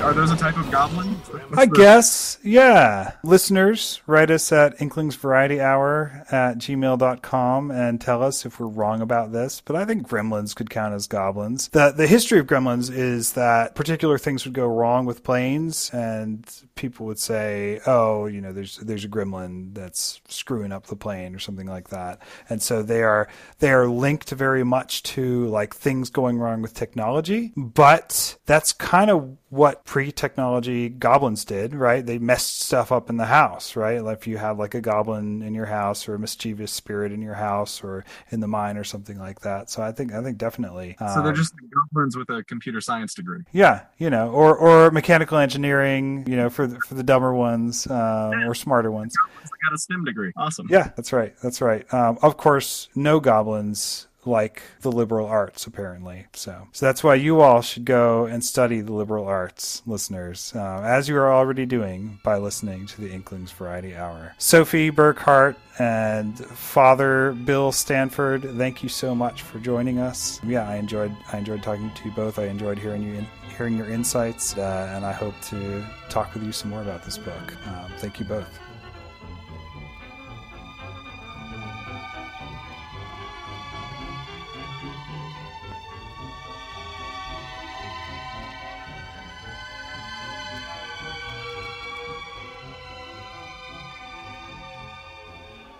Are 0.02 0.12
those 0.12 0.32
a 0.32 0.36
type 0.36 0.56
of 0.56 0.70
goblin? 0.70 1.14
What's 1.14 1.58
I 1.58 1.66
the... 1.66 1.76
guess, 1.76 2.38
yeah. 2.42 3.12
Listeners, 3.22 4.00
write 4.06 4.30
us 4.30 4.50
at 4.52 4.76
inklingsvarietyhour 4.78 6.32
at 6.32 6.58
gmail.com 6.58 7.70
and 7.70 8.00
tell 8.00 8.22
us 8.22 8.44
if 8.44 8.58
we're 8.58 8.66
wrong 8.66 9.00
about 9.00 9.32
this. 9.32 9.62
But 9.64 9.76
I 9.76 9.84
think 9.84 10.08
gremlins 10.08 10.54
could 10.54 10.68
count 10.68 10.94
as 10.94 11.06
goblins. 11.06 11.68
The, 11.68 11.92
the 11.92 12.06
history 12.06 12.38
of 12.38 12.46
gremlins 12.46 12.92
is 12.92 13.32
that 13.34 13.74
particular 13.74 14.18
things 14.18 14.44
would 14.44 14.54
go 14.54 14.66
wrong 14.66 15.06
with 15.06 15.22
planes, 15.22 15.90
and 15.92 16.44
people 16.74 17.06
would 17.06 17.18
say, 17.18 17.80
oh, 17.86 18.26
you 18.26 18.40
know, 18.40 18.52
there's, 18.52 18.78
there's 18.78 19.04
a 19.04 19.08
gremlin 19.08 19.74
that's 19.74 20.20
screwing 20.28 20.72
up 20.72 20.86
the 20.86 20.96
plane 20.96 21.34
or 21.34 21.38
something 21.38 21.66
like 21.66 21.88
that. 21.88 22.20
And 22.48 22.60
so 22.60 22.82
they 22.82 23.02
are, 23.02 23.28
they 23.60 23.70
are 23.70 23.86
linked 23.86 24.30
very 24.30 24.64
much 24.64 25.02
to 25.04 25.46
like 25.46 25.74
things 25.74 26.10
going 26.10 26.38
wrong 26.38 26.62
with 26.62 26.74
technology. 26.74 27.52
But 27.56 28.23
that's 28.46 28.72
kind 28.72 29.10
of 29.10 29.36
what 29.50 29.84
pre-technology 29.84 30.88
goblins 30.88 31.44
did, 31.44 31.74
right? 31.74 32.04
They 32.04 32.18
messed 32.18 32.60
stuff 32.60 32.90
up 32.90 33.08
in 33.08 33.16
the 33.16 33.26
house, 33.26 33.76
right? 33.76 34.02
Like 34.02 34.18
if 34.18 34.26
you 34.26 34.36
have 34.36 34.58
like 34.58 34.74
a 34.74 34.80
goblin 34.80 35.42
in 35.42 35.54
your 35.54 35.66
house 35.66 36.08
or 36.08 36.14
a 36.14 36.18
mischievous 36.18 36.72
spirit 36.72 37.12
in 37.12 37.22
your 37.22 37.34
house 37.34 37.82
or 37.84 38.04
in 38.30 38.40
the 38.40 38.48
mine 38.48 38.76
or 38.76 38.84
something 38.84 39.18
like 39.18 39.40
that. 39.40 39.70
So 39.70 39.82
I 39.82 39.92
think 39.92 40.12
I 40.12 40.22
think 40.22 40.38
definitely. 40.38 40.96
So 40.98 41.22
they're 41.22 41.28
um, 41.28 41.34
just 41.34 41.54
goblins 41.72 42.16
with 42.16 42.30
a 42.30 42.42
computer 42.44 42.80
science 42.80 43.14
degree. 43.14 43.42
Yeah, 43.52 43.82
you 43.98 44.10
know, 44.10 44.30
or 44.30 44.56
or 44.56 44.90
mechanical 44.90 45.38
engineering, 45.38 46.24
you 46.26 46.36
know, 46.36 46.50
for 46.50 46.66
the, 46.66 46.80
for 46.80 46.94
the 46.94 47.04
dumber 47.04 47.32
ones 47.32 47.86
um, 47.86 48.44
or 48.44 48.54
smarter 48.54 48.90
ones. 48.90 49.14
got 49.64 49.74
a 49.74 49.78
STEM 49.78 50.04
degree. 50.04 50.32
Awesome. 50.36 50.66
Yeah, 50.70 50.90
that's 50.96 51.12
right. 51.12 51.34
That's 51.42 51.60
right. 51.60 51.92
Um, 51.94 52.18
of 52.22 52.36
course, 52.36 52.88
no 52.94 53.20
goblins 53.20 54.08
like 54.26 54.62
the 54.80 54.92
liberal 54.92 55.26
arts, 55.26 55.66
apparently. 55.66 56.26
So, 56.32 56.68
so 56.72 56.86
that's 56.86 57.02
why 57.04 57.14
you 57.14 57.40
all 57.40 57.62
should 57.62 57.84
go 57.84 58.26
and 58.26 58.44
study 58.44 58.80
the 58.80 58.92
liberal 58.92 59.26
arts, 59.26 59.82
listeners, 59.86 60.52
uh, 60.54 60.82
as 60.84 61.08
you 61.08 61.16
are 61.16 61.32
already 61.32 61.66
doing 61.66 62.18
by 62.22 62.38
listening 62.38 62.86
to 62.86 63.00
the 63.00 63.10
Inklings 63.10 63.52
Variety 63.52 63.94
Hour. 63.94 64.34
Sophie 64.38 64.90
Burkhardt 64.90 65.56
and 65.78 66.38
Father 66.38 67.32
Bill 67.32 67.72
Stanford, 67.72 68.42
thank 68.56 68.82
you 68.82 68.88
so 68.88 69.14
much 69.14 69.42
for 69.42 69.58
joining 69.58 69.98
us. 69.98 70.40
Yeah, 70.44 70.68
I 70.68 70.76
enjoyed 70.76 71.14
I 71.32 71.38
enjoyed 71.38 71.62
talking 71.62 71.90
to 71.90 72.04
you 72.04 72.12
both. 72.12 72.38
I 72.38 72.46
enjoyed 72.46 72.78
hearing 72.78 73.02
you 73.02 73.14
in, 73.14 73.26
hearing 73.56 73.76
your 73.76 73.90
insights, 73.90 74.56
uh, 74.56 74.92
and 74.94 75.04
I 75.04 75.12
hope 75.12 75.34
to 75.48 75.84
talk 76.08 76.32
with 76.34 76.44
you 76.44 76.52
some 76.52 76.70
more 76.70 76.82
about 76.82 77.04
this 77.04 77.18
book. 77.18 77.66
Um, 77.66 77.90
thank 77.98 78.20
you 78.20 78.24
both. 78.24 78.63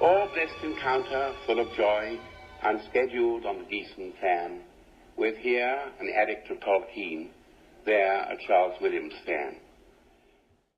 All 0.05 0.29
blessed 0.35 0.63
encounter 0.63 1.33
full 1.47 1.59
of 1.61 1.73
joy, 1.79 2.19
unscheduled 2.63 3.47
on 3.47 3.57
the 3.61 3.65
Gießen 3.65 4.21
plan, 4.21 4.61
with 5.17 5.35
here 5.39 5.79
an 5.99 6.13
addict 6.15 6.51
of 6.51 6.61
Tolkien, 6.61 7.29
there 7.87 8.21
a 8.21 8.37
Charles 8.47 8.79
Williams 8.83 9.15
fan. 9.25 9.57